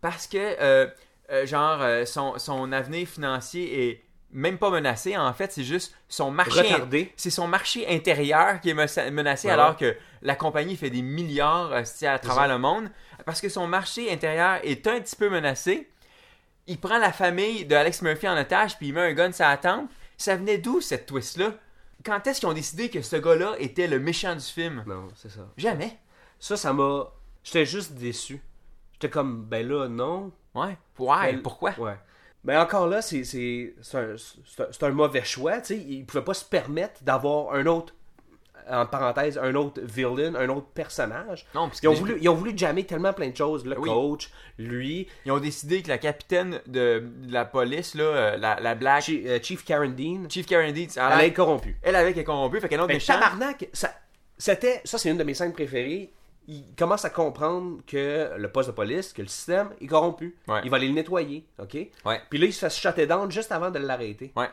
parce 0.00 0.26
que, 0.26 0.36
euh, 0.36 0.88
euh, 1.30 1.46
genre, 1.46 1.80
euh, 1.80 2.04
son, 2.06 2.38
son 2.38 2.72
avenir 2.72 3.06
financier 3.06 3.88
est 3.90 4.04
même 4.32 4.58
pas 4.58 4.70
menacé, 4.70 5.16
en 5.16 5.32
fait, 5.32 5.52
c'est 5.52 5.64
juste 5.64 5.94
son 6.08 6.30
marché. 6.30 6.60
Retardé. 6.62 7.12
C'est 7.16 7.30
son 7.30 7.46
marché 7.48 7.86
intérieur 7.88 8.60
qui 8.60 8.70
est 8.70 8.74
me- 8.74 9.10
menacé 9.10 9.48
Ouais, 9.48 9.54
alors 9.54 9.70
ouais. 9.70 9.76
que 9.92 9.96
la 10.22 10.34
compagnie 10.36 10.76
fait 10.76 10.90
des 10.90 11.02
milliards 11.02 11.72
euh, 11.72 11.82
à 12.06 12.18
travers 12.18 12.48
le 12.48 12.58
monde. 12.58 12.90
Parce 13.26 13.40
que 13.40 13.48
son 13.48 13.66
marché 13.66 14.12
intérieur 14.12 14.60
est 14.62 14.86
un 14.86 15.00
petit 15.00 15.16
peu 15.16 15.28
menacé. 15.28 15.88
Il 16.66 16.78
prend 16.78 16.98
la 16.98 17.12
famille 17.12 17.64
de 17.64 17.74
Alex 17.74 18.02
Murphy 18.02 18.28
en 18.28 18.36
otage 18.40 18.76
puis 18.78 18.88
il 18.88 18.94
met 18.94 19.00
un 19.00 19.12
gun 19.12 19.32
sur 19.32 19.44
la 19.46 19.56
tempe. 19.56 19.90
Ça 20.16 20.36
venait 20.36 20.58
d'où 20.58 20.80
cette 20.80 21.06
twist-là? 21.06 21.52
Quand 22.04 22.26
est-ce 22.26 22.40
qu'ils 22.40 22.48
ont 22.48 22.52
décidé 22.54 22.88
que 22.88 23.02
ce 23.02 23.16
gars-là 23.16 23.54
était 23.58 23.86
le 23.88 23.98
méchant 23.98 24.34
du 24.34 24.44
film? 24.44 24.84
Non, 24.86 25.08
c'est 25.16 25.30
ça. 25.30 25.40
Jamais. 25.56 25.98
Ça, 26.38 26.56
ça 26.56 26.72
m'a. 26.72 27.08
J'étais 27.44 27.66
juste 27.66 27.92
déçu. 27.92 28.42
J'étais 28.94 29.10
comme, 29.10 29.44
ben 29.44 29.66
là, 29.68 29.88
non. 29.88 30.30
Ouais. 30.54 30.76
Ouais, 30.98 31.32
Ben, 31.32 31.42
pourquoi? 31.42 31.72
Ouais. 31.78 31.96
Mais 32.44 32.56
encore 32.56 32.86
là, 32.86 33.02
c'est 33.02 33.24
c'est- 33.24 33.74
c'est 33.82 33.98
un, 33.98 34.14
c'est 34.16 34.62
un- 34.62 34.72
mauvais 34.90 35.24
choix. 35.24 35.58
Tu 35.60 35.66
sais, 35.66 35.76
il 35.76 36.04
pouvait 36.06 36.24
pas 36.24 36.34
se 36.34 36.44
permettre 36.44 37.02
d'avoir 37.02 37.52
un 37.54 37.66
autre, 37.66 37.94
en 38.70 38.86
parenthèse, 38.86 39.36
un 39.36 39.54
autre 39.56 39.80
villain, 39.82 40.34
un 40.36 40.48
autre 40.48 40.68
personnage. 40.68 41.44
Non, 41.54 41.68
parce 41.68 41.80
Ils 41.82 41.88
ont, 41.88 41.92
voulu, 41.94 42.18
ils 42.20 42.28
ont 42.28 42.34
voulu 42.34 42.56
jammer 42.56 42.84
tellement 42.84 43.12
plein 43.12 43.28
de 43.30 43.36
choses. 43.36 43.66
Le 43.66 43.78
Oui. 43.78 43.88
coach, 43.88 44.30
lui, 44.58 45.06
Ils 45.26 45.32
ont 45.32 45.38
décidé 45.38 45.82
que 45.82 45.88
la 45.88 45.98
capitaine 45.98 46.60
de, 46.66 47.02
de 47.24 47.32
la 47.32 47.44
police, 47.44 47.94
là, 47.94 48.04
euh, 48.04 48.36
la, 48.36 48.58
la 48.60 48.74
black, 48.74 49.02
Chief, 49.02 49.22
euh, 49.26 49.38
Chief 49.42 49.64
Karen 49.64 49.94
Dean, 49.94 50.28
Chief 50.30 50.46
Karen 50.46 50.72
Deeds, 50.72 50.90
elle, 50.96 51.02
elle 51.12 51.20
être 51.26 51.34
corrompue. 51.34 51.76
elle 51.82 51.96
avait 51.96 52.12
été 52.12 52.22
corrompue, 52.24 52.60
fait 52.60 52.68
autre 52.80 52.88
Ben, 52.88 52.94
méchant. 52.94 53.14
tabarnak, 53.14 53.68
ça, 53.72 53.90
c'était, 54.38 54.80
ça 54.84 54.96
c'est 54.98 55.10
une 55.10 55.18
de 55.18 55.24
mes 55.24 55.34
scènes 55.34 55.52
préférées. 55.52 56.12
Il 56.52 56.64
commence 56.76 57.04
à 57.04 57.10
comprendre 57.10 57.80
que 57.86 58.32
le 58.36 58.50
poste 58.50 58.70
de 58.70 58.74
police, 58.74 59.12
que 59.12 59.22
le 59.22 59.28
système 59.28 59.70
est 59.80 59.86
corrompu. 59.86 60.36
Ouais. 60.48 60.60
Il 60.64 60.70
va 60.70 60.78
aller 60.78 60.88
le 60.88 60.94
nettoyer, 60.94 61.46
ok? 61.60 61.74
Ouais. 62.04 62.20
Puis 62.28 62.40
là, 62.40 62.46
il 62.46 62.52
se 62.52 62.58
fait 62.58 62.70
shutter 62.70 63.06
down 63.06 63.30
juste 63.30 63.52
avant 63.52 63.70
de 63.70 63.78
l'arrêter. 63.78 64.32
Ouais. 64.34 64.48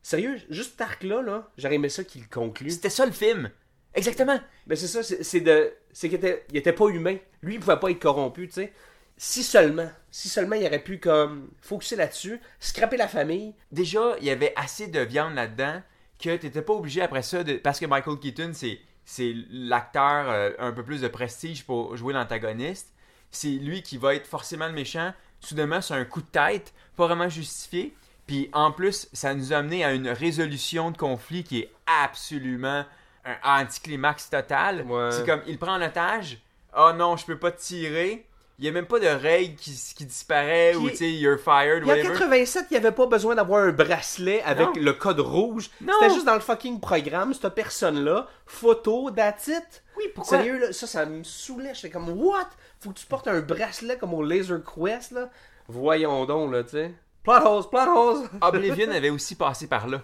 Sérieux, 0.00 0.38
juste 0.48 0.72
cet 0.72 0.80
arc-là, 0.80 1.20
là, 1.20 1.50
j'aurais 1.58 1.74
aimé 1.74 1.90
ça 1.90 2.02
qu'il 2.02 2.26
conclue. 2.30 2.70
C'était 2.70 2.88
ça 2.88 3.04
le 3.04 3.12
film. 3.12 3.50
Exactement. 3.92 4.40
Ben 4.66 4.74
c'est 4.74 4.86
ça, 4.86 5.02
c'est 5.02 5.22
c'est 5.22 5.40
de, 5.40 5.70
c'est 5.92 6.08
qu'il 6.08 6.16
était, 6.16 6.46
il 6.50 6.56
était 6.56 6.72
pas 6.72 6.88
humain. 6.88 7.18
Lui, 7.42 7.54
il 7.54 7.60
pouvait 7.60 7.78
pas 7.78 7.90
être 7.90 8.00
corrompu, 8.00 8.48
tu 8.48 8.54
sais. 8.54 8.72
Si 9.18 9.42
seulement, 9.42 9.90
si 10.10 10.30
seulement 10.30 10.56
il 10.56 10.66
aurait 10.66 10.82
pu 10.82 10.98
comme 10.98 11.50
focuser 11.60 11.96
là-dessus, 11.96 12.40
scraper 12.58 12.96
la 12.96 13.06
famille. 13.06 13.54
Déjà, 13.70 14.16
il 14.18 14.24
y 14.24 14.30
avait 14.30 14.54
assez 14.56 14.88
de 14.88 15.00
viande 15.00 15.34
là-dedans 15.34 15.82
que 16.18 16.36
t'étais 16.36 16.62
pas 16.62 16.72
obligé 16.72 17.02
après 17.02 17.22
ça 17.22 17.44
de. 17.44 17.54
Parce 17.54 17.78
que 17.78 17.86
Michael 17.86 18.18
Keaton, 18.18 18.52
c'est, 18.54 18.80
c'est 19.04 19.34
l'acteur 19.50 20.30
euh, 20.30 20.50
un 20.58 20.72
peu 20.72 20.82
plus 20.82 21.00
de 21.00 21.08
prestige 21.08 21.64
pour 21.64 21.96
jouer 21.96 22.14
l'antagoniste. 22.14 22.94
C'est 23.30 23.48
lui 23.48 23.82
qui 23.82 23.98
va 23.98 24.14
être 24.14 24.26
forcément 24.26 24.66
le 24.66 24.72
méchant. 24.72 25.12
Soudainement, 25.40 25.80
c'est 25.80 25.94
un 25.94 26.04
coup 26.04 26.22
de 26.22 26.26
tête, 26.26 26.72
pas 26.96 27.06
vraiment 27.06 27.28
justifié. 27.28 27.94
Puis 28.26 28.48
en 28.52 28.72
plus, 28.72 29.08
ça 29.12 29.34
nous 29.34 29.52
a 29.52 29.56
amené 29.56 29.84
à 29.84 29.92
une 29.92 30.08
résolution 30.08 30.90
de 30.90 30.96
conflit 30.96 31.44
qui 31.44 31.60
est 31.60 31.72
absolument 31.86 32.84
un 33.24 33.62
anticlimax 33.62 34.30
total. 34.30 34.82
Ouais. 34.82 35.10
C'est 35.10 35.26
comme, 35.26 35.42
il 35.46 35.58
prend 35.58 35.74
en 35.74 35.82
otage. 35.82 36.38
Oh 36.76 36.92
non, 36.94 37.16
je 37.16 37.26
peux 37.26 37.38
pas 37.38 37.50
te 37.50 37.60
tirer. 37.60 38.26
Il 38.58 38.64
y 38.64 38.68
a 38.68 38.72
même 38.72 38.86
pas 38.86 39.00
de 39.00 39.06
règle 39.06 39.56
qui, 39.56 39.72
qui 39.96 40.04
disparaît 40.06 40.76
ou 40.76 40.88
tu 40.88 40.96
sais, 40.96 41.12
you're 41.12 41.38
fired, 41.38 41.82
Puis 41.82 41.90
en 41.90 41.94
whatever. 41.94 42.12
87, 42.12 42.66
il 42.70 42.74
n'y 42.74 42.76
avait 42.78 42.94
pas 42.94 43.06
besoin 43.06 43.34
d'avoir 43.34 43.64
un 43.64 43.72
bracelet 43.72 44.42
avec 44.42 44.66
Non. 44.68 44.72
le 44.76 44.92
code 44.92 45.18
rouge. 45.20 45.70
C'était 45.80 46.14
juste 46.14 46.24
dans 46.26 46.34
le 46.34 46.40
fucking 46.40 46.78
programme, 46.78 47.34
cette 47.34 47.48
personne-là, 47.54 48.28
photo, 48.46 49.10
that's 49.10 49.48
it. 49.48 49.82
Oui, 49.96 50.04
pourquoi? 50.14 50.38
Sérieux, 50.38 50.58
là, 50.58 50.72
ça, 50.72 50.86
ça 50.86 51.04
me 51.04 51.24
saoulait. 51.24 51.74
J'étais 51.74 51.90
comme, 51.90 52.08
what? 52.10 52.48
Faut 52.80 52.90
que 52.90 52.98
tu 52.98 53.06
portes 53.06 53.26
un 53.28 53.40
bracelet 53.40 53.96
comme 53.96 54.14
au 54.14 54.22
Laser 54.22 54.60
Quest, 54.62 55.10
là? 55.12 55.30
Voyons 55.66 56.24
donc, 56.24 56.52
là, 56.52 56.62
tu 56.62 56.70
sais. 56.70 56.94
Plot 57.24 57.32
holes, 57.44 57.68
plot 57.70 57.80
holes! 57.96 58.28
Oblivion 58.42 58.90
avait 58.92 59.10
aussi 59.10 59.34
passé 59.34 59.66
par 59.66 59.88
là. 59.88 60.00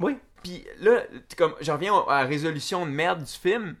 oui. 0.00 0.18
Puis 0.42 0.64
là, 0.80 1.02
comme 1.36 1.54
je 1.60 1.70
reviens 1.72 1.94
à 2.08 2.22
la 2.22 2.28
résolution 2.28 2.84
de 2.86 2.90
merde 2.90 3.22
du 3.22 3.32
film, 3.32 3.74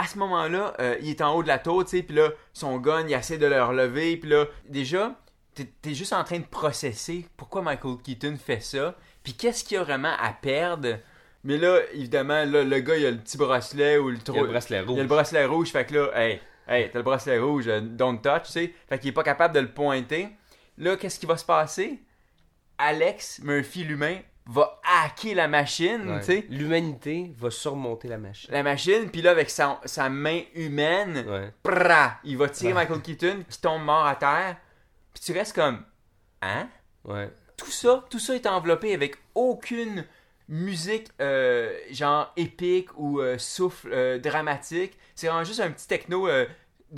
à 0.00 0.06
ce 0.06 0.16
moment-là, 0.18 0.72
euh, 0.80 0.96
il 1.02 1.10
est 1.10 1.20
en 1.20 1.34
haut 1.34 1.42
de 1.42 1.48
la 1.48 1.58
tour, 1.58 1.84
tu 1.84 1.98
sais, 1.98 2.02
puis 2.02 2.16
là, 2.16 2.30
son 2.54 2.78
gun, 2.78 3.06
il 3.06 3.12
essaie 3.12 3.36
de 3.36 3.44
le 3.44 3.62
relever, 3.62 4.16
puis 4.16 4.30
là, 4.30 4.46
déjà, 4.66 5.14
t'es 5.54 5.70
t'es 5.82 5.92
juste 5.92 6.14
en 6.14 6.24
train 6.24 6.38
de 6.38 6.44
processer 6.44 7.26
pourquoi 7.36 7.60
Michael 7.60 7.98
Keaton 8.02 8.36
fait 8.42 8.60
ça, 8.60 8.94
puis 9.22 9.34
qu'est-ce 9.34 9.62
qu'il 9.62 9.74
y 9.76 9.78
a 9.78 9.82
vraiment 9.84 10.14
à 10.18 10.32
perdre? 10.32 10.96
Mais 11.44 11.58
là, 11.58 11.80
évidemment, 11.92 12.44
là, 12.46 12.64
le 12.64 12.80
gars, 12.80 12.96
il 12.96 13.04
a 13.04 13.10
le 13.10 13.18
petit 13.18 13.36
bracelet 13.36 13.98
ou 13.98 14.08
le 14.08 14.18
trop... 14.18 14.36
Il 14.36 14.40
a 14.40 14.42
le 14.44 14.48
bracelet 14.48 14.76
Il 14.78 14.80
y 14.80 14.84
a 14.84 14.86
rouge. 14.88 15.00
le 15.00 15.06
bracelet 15.06 15.44
rouge, 15.44 15.68
fait 15.68 15.84
que 15.84 15.94
là, 15.94 16.10
hey, 16.14 16.40
hey, 16.66 16.90
t'as 16.90 16.98
le 16.98 17.02
bracelet 17.02 17.38
rouge, 17.38 17.68
euh, 17.68 17.80
don't 17.82 18.22
touch, 18.22 18.44
tu 18.44 18.52
sais. 18.52 18.74
Fait 18.88 18.98
qu'il 18.98 19.10
est 19.10 19.12
pas 19.12 19.22
capable 19.22 19.54
de 19.54 19.60
le 19.60 19.70
pointer. 19.70 20.28
Là, 20.78 20.96
qu'est-ce 20.96 21.20
qui 21.20 21.26
va 21.26 21.36
se 21.36 21.44
passer? 21.44 22.00
Alex 22.78 23.40
Murphy, 23.42 23.84
l'humain, 23.84 24.16
va 24.46 24.80
hacker 25.04 25.34
la 25.34 25.48
machine, 25.48 26.08
Ouais. 26.10 26.18
tu 26.20 26.26
sais. 26.26 26.46
L'humanité 26.48 27.32
va 27.36 27.50
surmonter 27.50 28.08
la 28.08 28.18
machine. 28.18 28.50
La 28.52 28.62
machine, 28.62 29.10
puis 29.10 29.22
là, 29.22 29.30
avec 29.30 29.50
sa, 29.50 29.80
sa 29.84 30.08
main 30.08 30.40
humaine, 30.54 31.24
Ouais. 31.28 31.52
prrra, 31.62 32.14
il 32.24 32.36
va 32.36 32.48
tirer 32.48 32.72
Michael 32.72 33.00
Keaton, 33.02 33.44
qui 33.48 33.60
tombe 33.60 33.82
mort 33.82 34.06
à 34.06 34.16
terre. 34.16 34.56
Puis 35.14 35.22
tu 35.24 35.32
restes 35.32 35.54
comme, 35.54 35.84
hein? 36.42 36.68
Ouais. 37.04 37.30
Tout 37.56 37.70
ça, 37.70 38.04
tout 38.10 38.18
ça 38.18 38.34
est 38.34 38.46
enveloppé 38.46 38.94
avec 38.94 39.16
aucune 39.34 40.04
musique 40.48 41.08
euh, 41.20 41.72
genre 41.92 42.32
épique 42.36 42.88
ou 42.96 43.20
euh, 43.20 43.38
souffle 43.38 43.90
euh, 43.92 44.18
dramatique. 44.18 44.98
C'est 45.14 45.28
vraiment 45.28 45.44
juste 45.44 45.60
un 45.60 45.70
petit 45.70 45.86
techno 45.86 46.26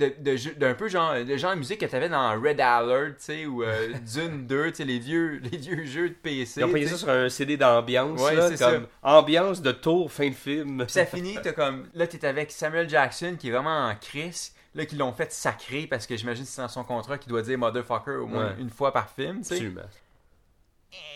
euh, 0.01 0.09
de, 0.19 0.35
de 0.35 0.53
d'un 0.59 0.73
peu 0.73 0.87
genre 0.87 1.13
de 1.15 1.37
genre 1.37 1.53
de 1.53 1.57
musique 1.59 1.79
que 1.81 1.85
t'avais 1.85 2.09
dans 2.09 2.31
Red 2.41 2.59
Alert, 2.59 3.17
tu 3.17 3.23
sais, 3.23 3.45
ou 3.45 3.63
euh, 3.63 3.89
Dune 4.13 4.45
2, 4.47 4.71
tu 4.71 4.75
sais, 4.77 4.83
les 4.85 4.99
vieux, 4.99 5.39
les 5.51 5.57
vieux 5.57 5.85
jeux 5.85 6.09
de 6.09 6.15
PC. 6.15 6.61
Ils 6.61 6.63
ont 6.65 6.71
payé 6.71 6.87
ça 6.87 6.97
sur 6.97 7.09
un 7.09 7.29
CD 7.29 7.57
d'ambiance, 7.57 8.21
Ouais, 8.21 8.35
là, 8.35 8.49
comme 8.57 8.87
ambiance 9.01 9.61
de 9.61 9.71
tour, 9.71 10.11
fin 10.11 10.29
de 10.29 10.33
film. 10.35 10.83
Puis 10.85 10.91
ça 10.93 11.05
finit, 11.05 11.37
t'as 11.41 11.51
comme. 11.53 11.87
Là, 11.93 12.07
t'es 12.07 12.25
avec 12.25 12.51
Samuel 12.51 12.89
Jackson 12.89 13.35
qui 13.39 13.49
est 13.49 13.51
vraiment 13.51 13.87
en 13.87 13.95
crise. 13.95 14.53
Là, 14.75 14.87
qui 14.87 14.95
l'ont 14.95 15.13
fait 15.13 15.31
sacrer 15.31 15.85
parce 15.85 16.07
que 16.07 16.17
j'imagine 16.17 16.45
que 16.45 16.49
c'est 16.49 16.59
dans 16.63 16.67
son 16.67 16.83
contrat 16.83 17.19
qu'il 17.19 17.29
doit 17.29 17.43
dire 17.43 17.59
motherfucker 17.59 18.15
au 18.15 18.25
moins 18.25 18.47
Ouais. 18.47 18.55
une 18.59 18.71
fois 18.71 18.91
par 18.91 19.07
film, 19.11 19.41
tu 19.41 19.55
sais. 19.55 19.71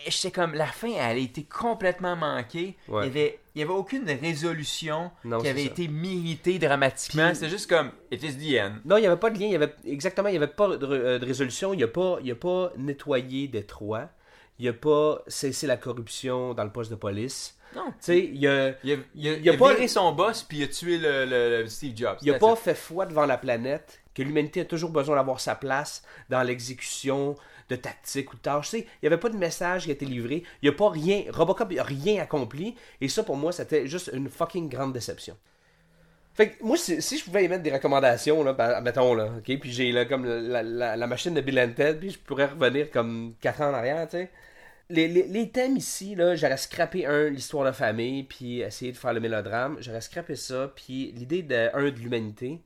Et 0.06 0.10
J'étais 0.10 0.30
comme, 0.30 0.54
la 0.54 0.66
fin, 0.66 0.88
elle 0.88 1.16
a 1.18 1.20
été 1.20 1.44
complètement 1.44 2.16
manquée. 2.16 2.76
Ouais. 2.88 3.02
Il, 3.04 3.06
y 3.06 3.10
avait, 3.10 3.38
il 3.54 3.60
y 3.60 3.62
avait 3.64 3.72
aucune 3.72 4.08
résolution 4.08 5.10
Non, 5.24 5.38
qui 5.38 5.44
c'est 5.44 5.50
avait 5.50 5.64
ça. 5.64 5.70
été 5.72 5.88
méritée 5.88 6.58
dramatiquement. 6.58 7.32
C'était 7.34 7.48
juste 7.48 7.68
comme, 7.68 7.90
it 8.10 8.22
is 8.22 8.34
the 8.36 8.58
end. 8.60 8.72
Non, 8.84 8.96
il 8.96 9.02
n'y 9.02 9.06
avait 9.06 9.16
pas 9.20 9.30
de 9.30 9.38
lien. 9.38 9.46
Il 9.46 9.52
y 9.52 9.56
avait, 9.56 9.74
exactement, 9.86 10.28
il 10.28 10.32
n'y 10.32 10.38
avait 10.38 10.46
pas 10.46 10.68
de, 10.76 10.86
euh, 10.86 11.18
de 11.18 11.26
résolution. 11.26 11.74
Il 11.74 11.80
n'a 11.80 11.88
pas, 11.88 12.18
il 12.22 12.30
a 12.30 12.34
pas 12.36 12.72
nettoyé 12.76 13.48
Détroit. 13.48 14.08
Il 14.58 14.66
n'a 14.66 14.72
pas 14.72 15.22
cessé 15.26 15.66
la 15.66 15.76
corruption 15.76 16.54
dans 16.54 16.64
le 16.64 16.70
poste 16.72 16.90
de 16.90 16.96
police. 16.96 17.56
Non. 17.76 17.86
Tu 17.90 17.94
sais, 18.00 18.18
il 18.32 18.46
a, 18.48 18.70
Il 18.82 18.92
a, 18.92 18.96
il 19.14 19.28
a- 19.28 19.34
Il 19.36 19.44
y 19.44 19.50
a 19.50 19.52
a 19.52 19.56
pas- 19.56 19.74
viré 19.74 19.88
son 19.88 20.10
boss 20.12 20.42
puis 20.42 20.58
il 20.58 20.64
a 20.64 20.68
tué 20.68 20.96
le, 20.98 21.26
le- 21.26 21.62
le 21.62 21.68
Steve 21.68 21.92
Jobs. 21.94 22.16
il 22.22 22.30
a 22.32 22.38
pas 22.38 22.52
it. 22.52 22.58
fait 22.58 22.74
foi 22.74 23.04
devant 23.04 23.26
la 23.26 23.36
planète, 23.36 24.00
que 24.14 24.22
l'humanité 24.22 24.62
a 24.62 24.64
toujours 24.64 24.90
besoin 24.90 25.16
d'avoir 25.16 25.38
sa 25.38 25.54
place 25.54 26.02
dans 26.30 26.42
l'exécution 26.42 27.36
de 27.68 27.76
tactiques 27.76 28.32
ou 28.32 28.36
de 28.36 28.64
sais, 28.64 28.80
il 28.80 28.86
n'y 29.02 29.06
avait 29.08 29.18
pas 29.18 29.28
de 29.28 29.36
message 29.36 29.84
qui 29.84 29.90
a 29.90 29.92
été 29.92 30.06
livré. 30.06 30.42
Il 30.62 30.68
n'y 30.68 30.74
a 30.74 30.76
pas 30.78 30.90
rien. 30.90 31.24
Robocop 31.30 31.70
n'a 31.72 31.82
rien 31.82 32.22
accompli. 32.22 32.74
Et 33.00 33.08
ça, 33.08 33.22
pour 33.22 33.36
moi, 33.36 33.52
c'était 33.52 33.86
juste 33.86 34.10
une 34.12 34.28
fucking 34.28 34.68
grande 34.68 34.92
déception. 34.92 35.36
Fait 36.34 36.50
que 36.50 36.62
moi, 36.64 36.76
si, 36.76 37.00
je 37.18 37.24
pouvais 37.24 37.44
y 37.44 37.48
mettre 37.48 37.64
des 37.64 37.72
recommandations, 37.72 38.44
là, 38.44 38.52
ben, 38.52 38.80
mettons, 38.80 39.12
là, 39.14 39.32
ok, 39.38 39.58
puis 39.58 39.72
j'ai 39.72 39.90
là, 39.90 40.04
comme 40.04 40.24
la, 40.24 40.62
la- 40.62 40.96
la 40.96 41.06
machine 41.08 41.34
de 41.34 41.40
Bill 41.40 41.58
and 41.58 41.72
Ted, 41.76 41.98
puis 41.98 42.10
je 42.10 42.18
pourrais 42.18 42.46
revenir 42.46 42.90
comme 42.92 43.34
4 43.40 43.60
ans 43.62 43.70
en 43.70 43.74
arrière, 43.74 44.06
tu 44.08 44.18
sais. 44.18 44.30
Les, 44.90 45.08
les- 45.08 45.26
les 45.28 45.50
thèmes 45.50 45.76
ici, 45.76 46.14
là, 46.14 46.36
j'aurais 46.36 46.56
scrappé 46.58 47.06
un, 47.06 47.30
l'histoire 47.30 47.66
de 47.66 47.72
famille, 47.72 48.24
puis 48.24 48.60
essayer 48.60 48.92
de 48.92 48.96
faire 48.98 49.12
le 49.14 49.20
mélodrame. 49.20 49.78
J'aurais 49.80 50.00
scrappé 50.02 50.36
ça, 50.36 50.72
puis 50.76 51.12
l'idée 51.16 51.42
de, 51.42 51.70
un, 51.74 51.84
de 51.84 51.98
l'humanité, 51.98 52.60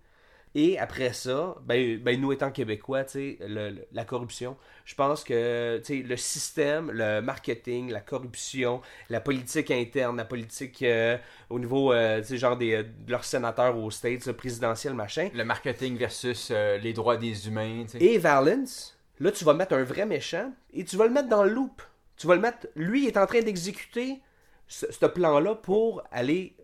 Et 0.54 0.78
après 0.78 1.12
ça, 1.14 1.56
ben, 1.64 1.98
ben 1.98 2.20
nous 2.20 2.30
étant 2.32 2.50
québécois, 2.50 3.04
le- 3.14 3.36
le- 3.70 3.86
la 3.90 4.04
corruption, 4.04 4.56
je 4.84 4.94
pense 4.94 5.24
que 5.24 5.80
le 5.88 6.16
système, 6.16 6.90
le 6.90 7.20
marketing, 7.22 7.90
la 7.90 8.00
corruption, 8.00 8.82
la 9.08 9.20
politique 9.20 9.70
interne, 9.70 10.18
la 10.18 10.26
politique 10.26 10.82
euh, 10.82 11.16
au 11.48 11.58
niveau, 11.58 11.92
euh, 11.92 12.22
genre 12.22 12.58
des, 12.58 12.82
de 12.82 13.10
leurs 13.10 13.24
sénateurs 13.24 13.78
aux 13.78 13.90
States, 13.90 14.26
le 14.26 14.34
présidentiel, 14.34 14.92
machin, 14.92 15.30
Le 15.32 15.44
marketing 15.44 15.96
versus 15.96 16.48
euh, 16.50 16.76
les 16.78 16.92
droits 16.92 17.16
des 17.16 17.48
humains. 17.48 17.84
et 17.98 18.18
Valence, 18.18 18.98
là, 19.20 19.32
tu 19.32 19.44
vas 19.44 19.54
mettre 19.54 19.74
un 19.74 19.84
vrai 19.84 20.04
méchant 20.04 20.52
et 20.74 20.84
tu 20.84 20.96
vas 20.96 21.06
le 21.06 21.12
mettre 21.12 21.28
dans 21.30 21.44
le 21.44 21.50
loop. 21.50 21.80
Tu 22.18 22.26
vas 22.26 22.34
le 22.34 22.40
mettre. 22.42 22.66
Lui, 22.76 23.04
il 23.04 23.08
est 23.08 23.16
en 23.16 23.26
train 23.26 23.40
d'exécuter 23.40 24.20
ce, 24.68 24.84
ce 24.92 25.06
plan-là 25.06 25.54
pour 25.54 26.02
aller 26.12 26.54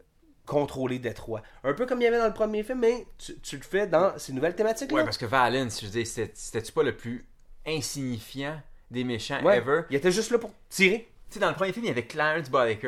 contrôler 0.49 0.99
Détroit. 0.99 1.43
Un 1.63 1.75
peu 1.75 1.87
comme 1.87 2.01
il 2.01 2.05
y 2.05 2.07
avait 2.09 2.19
dans 2.19 2.27
le 2.27 2.33
premier 2.35 2.63
film, 2.65 2.81
mais 2.81 3.07
tu, 3.19 3.39
tu 3.41 3.57
le 3.57 3.63
fais 3.63 3.87
dans 3.87 4.19
ces 4.19 4.33
nouvelles 4.33 4.57
thématiques-là. 4.57 4.97
Ouais, 4.97 5.05
parce 5.05 5.19
que 5.19 5.27
Valence, 5.27 5.81
je 5.81 5.87
veux 5.87 5.93
dire, 5.93 6.07
c'était- 6.07 6.33
c'était-tu 6.35 6.73
pas 6.73 6.83
le 6.83 6.97
plus 6.97 7.25
insignifiant 7.67 8.61
des 8.91 9.05
méchants 9.05 9.43
Ouais, 9.43 9.59
ever? 9.59 9.83
Il 9.91 9.97
était 9.97 10.11
juste 10.11 10.31
là 10.31 10.39
pour 10.39 10.51
tirer. 10.69 11.09
Tu 11.29 11.35
sais, 11.35 11.41
dans 11.41 11.49
le 11.51 11.55
premier 11.55 11.73
film, 11.73 11.85
il 11.85 11.89
y 11.89 11.93
avait 11.93 12.07
Clarence. 12.07 12.49
Ouais. 12.51 12.79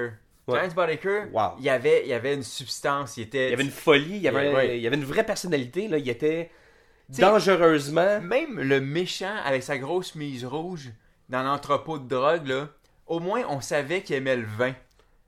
Clarence 0.46 0.74
Boddicker, 0.74 1.24
Wow. 1.32 1.52
il, 1.58 1.64
y 1.64 1.68
avait, 1.68 2.02
il 2.04 2.08
y 2.08 2.12
avait 2.14 2.34
une 2.34 2.42
substance, 2.42 3.16
il 3.18 3.24
était... 3.24 3.48
Il 3.48 3.50
y 3.50 3.54
avait 3.54 3.62
une 3.62 3.70
folie, 3.70 4.16
il 4.16 4.22
y 4.22 4.28
avait, 4.28 4.52
Ouais, 4.52 4.78
il 4.78 4.82
y 4.82 4.86
avait 4.86 4.96
une 4.96 5.04
vraie 5.04 5.24
personnalité. 5.24 5.86
Là. 5.86 5.98
Il 5.98 6.08
était 6.08 6.50
dangereusement. 7.08 8.20
Même 8.20 8.58
le 8.60 8.80
méchant 8.80 9.34
avec 9.44 9.62
sa 9.62 9.78
grosse 9.78 10.14
mise 10.14 10.44
rouge 10.44 10.90
dans 11.28 11.42
l'entrepôt 11.42 11.98
de 11.98 12.08
drogue, 12.08 12.46
là, 12.46 12.68
au 13.06 13.20
moins 13.20 13.42
on 13.48 13.60
savait 13.60 14.02
qu'il 14.02 14.16
aimait 14.16 14.36
le 14.36 14.46
vin. 14.46 14.74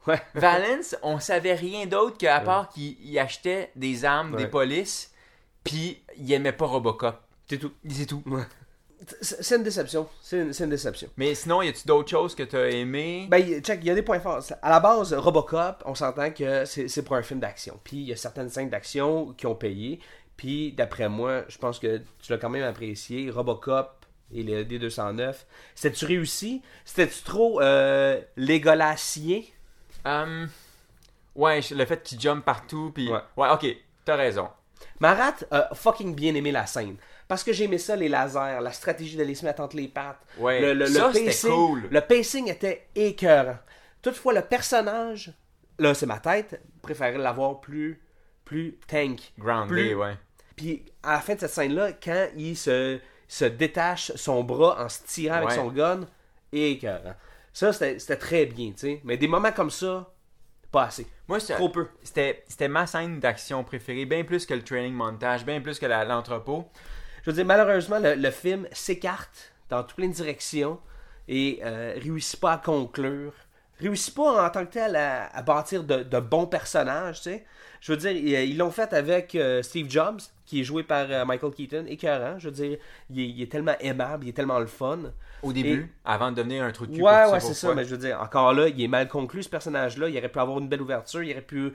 Ouais. 0.07 0.21
Valence, 0.35 0.97
on 1.03 1.21
savait 1.21 1.55
rien 1.55 1.87
d'autre 1.87 2.19
qu'à 2.19 2.41
part 2.41 2.69
qu'il 2.69 2.97
il 3.01 3.19
achetait 3.19 3.71
des 3.77 4.05
armes 4.05 4.37
des 4.37 4.45
Ouais. 4.45 4.51
polices, 4.51 5.13
puis 5.65 6.03
il 6.17 6.33
aimait 6.33 6.53
pas 6.53 6.67
Robocop. 6.67 7.21
C'est 7.49 7.59
tout. 7.59 7.73
C'est 7.89 8.07
tout. 8.07 8.23
C'est 9.21 9.43
c'est 9.43 9.57
une 9.57 9.63
déception. 9.65 10.09
C'est 10.21 10.39
une, 10.41 10.71
déception. 10.71 11.09
Mais 11.17 11.35
sinon, 11.35 11.61
y 11.63 11.69
a-tu 11.69 11.87
d'autres 11.87 12.09
choses 12.09 12.35
que 12.35 12.45
t'as 12.45 12.69
aimé? 12.71 13.27
Ben, 13.29 13.61
check, 13.61 13.81
il 13.83 13.89
y 13.89 13.91
a 13.91 13.95
des 13.95 14.03
points 14.03 14.21
forts. 14.21 14.43
À 14.63 14.71
la 14.71 14.81
base, 14.81 15.13
Robocop, 15.13 15.83
on 15.85 15.95
s'entend 15.95 16.31
que 16.31 16.65
c'est 16.65 17.03
pour 17.03 17.17
un 17.17 17.23
film 17.23 17.41
d'action. 17.41 17.79
Puis 17.83 17.97
il 17.97 18.05
y 18.05 18.13
a 18.13 18.17
certaines 18.17 18.49
scènes 18.49 18.71
d'action 18.71 19.33
qui 19.37 19.47
ont 19.47 19.57
payé. 19.57 20.01
Puis 20.37 20.73
d'après 20.73 21.09
moi, 21.09 21.43
je 21.49 21.59
pense 21.59 21.79
que 21.79 22.01
tu 22.21 22.33
l'as 22.33 22.39
quand 22.39 22.49
même 22.49 22.63
apprécié. 22.63 23.29
Robocop 23.31 24.07
et 24.33 24.43
le 24.43 24.65
D209. 24.65 25.35
C'était-tu 25.75 26.05
réussi? 26.07 26.63
C'était-tu 26.85 27.23
trop 27.23 27.61
euh, 27.61 28.21
Hum, 30.05 30.49
ouais, 31.35 31.61
le 31.71 31.85
fait 31.85 32.03
qu'il 32.03 32.21
jump 32.21 32.45
partout, 32.45 32.91
puis... 32.95 33.11
Ouais. 33.11 33.21
ouais, 33.37 33.49
ok, 33.51 33.67
t'as 34.05 34.17
raison. 34.17 34.49
Marat 35.01 35.35
a 35.51 35.75
fucking 35.75 36.15
bien 36.15 36.35
aimé 36.35 36.53
la 36.53 36.67
scène. 36.67 36.97
Parce 37.29 37.45
que 37.45 37.53
j'aimais 37.53 37.79
ça, 37.79 37.97
les 37.97 38.09
lasers, 38.09 38.61
la 38.61 38.73
stratégie 38.73 39.17
d'aller 39.17 39.35
se 39.35 39.45
mettre 39.45 39.63
entre 39.63 39.77
les 39.77 39.89
pattes. 39.89 40.21
Ouais, 40.39 40.61
le, 40.61 40.75
le- 40.75 40.81
le 40.81 40.87
ça, 40.87 41.11
c'était 41.13 41.27
pacing, 41.27 41.51
cool. 41.51 41.89
Le 41.91 42.01
pacing 42.01 42.49
était 42.51 42.89
écœurant. 42.95 43.59
Toutefois, 44.03 44.35
le 44.35 44.43
personnage, 44.43 45.33
là, 45.79 45.95
c'est 45.95 46.07
ma 46.07 46.19
tête, 46.19 46.61
préférait 46.83 47.17
l'avoir 47.19 47.61
plus, 47.61 48.03
plus 48.45 48.79
tank. 48.87 49.21
Grounded, 49.39 49.69
Plus- 49.69 49.95
ouais. 49.95 50.17
Puis 50.57 50.85
à 51.03 51.13
la 51.13 51.21
fin 51.21 51.35
de 51.35 51.41
cette 51.41 51.51
scène-là, 51.53 51.93
quand 51.93 52.29
il 52.37 52.57
se, 52.57 52.99
se 53.29 53.45
détache 53.47 54.13
son 54.17 54.45
bras 54.45 54.85
en 54.85 54.89
se 54.89 55.03
tirant 55.05 55.37
avec 55.37 55.53
son 55.53 55.69
gun, 55.69 56.01
écœurant. 56.53 57.15
Ça, 57.53 57.73
c'était 57.73 58.17
très 58.17 58.47
bien, 58.47 58.71
tu 58.71 58.79
sais. 58.79 59.01
Mais 59.05 59.17
des 59.17 59.29
moments 59.29 59.53
comme 59.53 59.71
ça, 59.71 60.11
pas 60.71 60.85
assez. 60.85 61.07
Moi, 61.29 61.39
Trop 61.39 61.69
peu. 61.69 61.89
C'était 62.03 62.69
ma 62.69 62.87
scène 62.87 63.21
d'action 63.21 63.63
préférée, 63.65 64.07
bien 64.07 64.25
plus 64.25 64.47
que 64.47 64.55
le 64.55 64.63
training 64.63 64.95
montage, 64.95 65.45
bien 65.45 65.61
plus 65.61 65.79
que 65.79 65.87
l'entrepôt. 65.87 66.67
Je 67.23 67.31
veux 67.31 67.37
dire, 67.37 67.45
malheureusement, 67.45 67.99
le, 67.99 68.15
le 68.15 68.31
film 68.31 68.67
s'écarte 68.73 69.53
dans 69.69 69.85
toutes 69.85 69.99
les 69.99 70.09
directions 70.09 70.81
et 71.29 71.61
euh, 71.63 71.95
réussit 72.03 72.41
pas 72.41 72.55
à 72.55 72.59
conclure. 72.59 73.33
Réussit 73.81 74.15
pas 74.15 74.47
en 74.47 74.51
tant 74.51 74.65
que 74.67 74.73
tel 74.73 74.97
à, 74.97 75.27
à 75.27 75.43
bâtir 75.43 75.85
de, 75.85 76.03
de 76.03 76.21
bons 76.21 76.47
personnages, 76.47 77.19
tu 77.19 77.31
sais. 77.31 77.45
Je 77.81 77.93
veux 77.93 77.99
dire, 77.99 78.13
ils 78.13 78.51
ils 78.51 78.57
l'ont 78.57 78.71
fait 78.71 78.93
avec 78.93 79.35
euh, 79.35 79.63
Steve 79.63 79.91
Jobs, 79.91 80.21
qui 80.53 80.61
est 80.61 80.65
joué 80.65 80.83
par 80.83 81.07
euh, 81.09 81.25
Michael 81.25 81.53
Keaton, 81.53 81.87
écœurant. 81.89 82.39
Je 82.39 82.51
veux 82.51 82.55
dire, 82.55 82.77
il 83.09 83.21
est, 83.21 83.29
il 83.29 83.41
est 83.43 83.51
tellement 83.51 83.75
aimable, 83.81 84.27
il 84.27 84.29
est 84.29 84.33
tellement 84.35 84.59
le 84.59 84.67
fun. 84.67 84.99
Au 85.43 85.51
début, 85.51 85.91
avant 86.05 86.31
de 86.31 86.37
devenir 86.37 86.63
un 86.63 86.73
trou 86.73 86.87
de 86.87 86.95
cul. 86.95 87.01
Ouais, 87.03 87.25
ouais, 87.31 87.41
c'est 87.41 87.55
ça. 87.55 87.75
Mais 87.75 87.85
je 87.87 87.91
veux 87.91 87.97
dire, 87.97 88.21
encore 88.21 88.53
là, 88.53 88.69
il 88.69 88.79
est 88.83 88.87
mal 88.89 89.09
conclu, 89.09 89.43
ce 89.43 89.49
personnage-là. 89.49 90.11
Il 90.11 90.19
aurait 90.19 90.29
pu 90.29 90.39
avoir 90.39 90.59
une 90.59 90.69
belle 90.69 90.83
ouverture. 90.83 91.23
Il 91.23 91.33
aurait 91.33 91.41
pu 91.41 91.73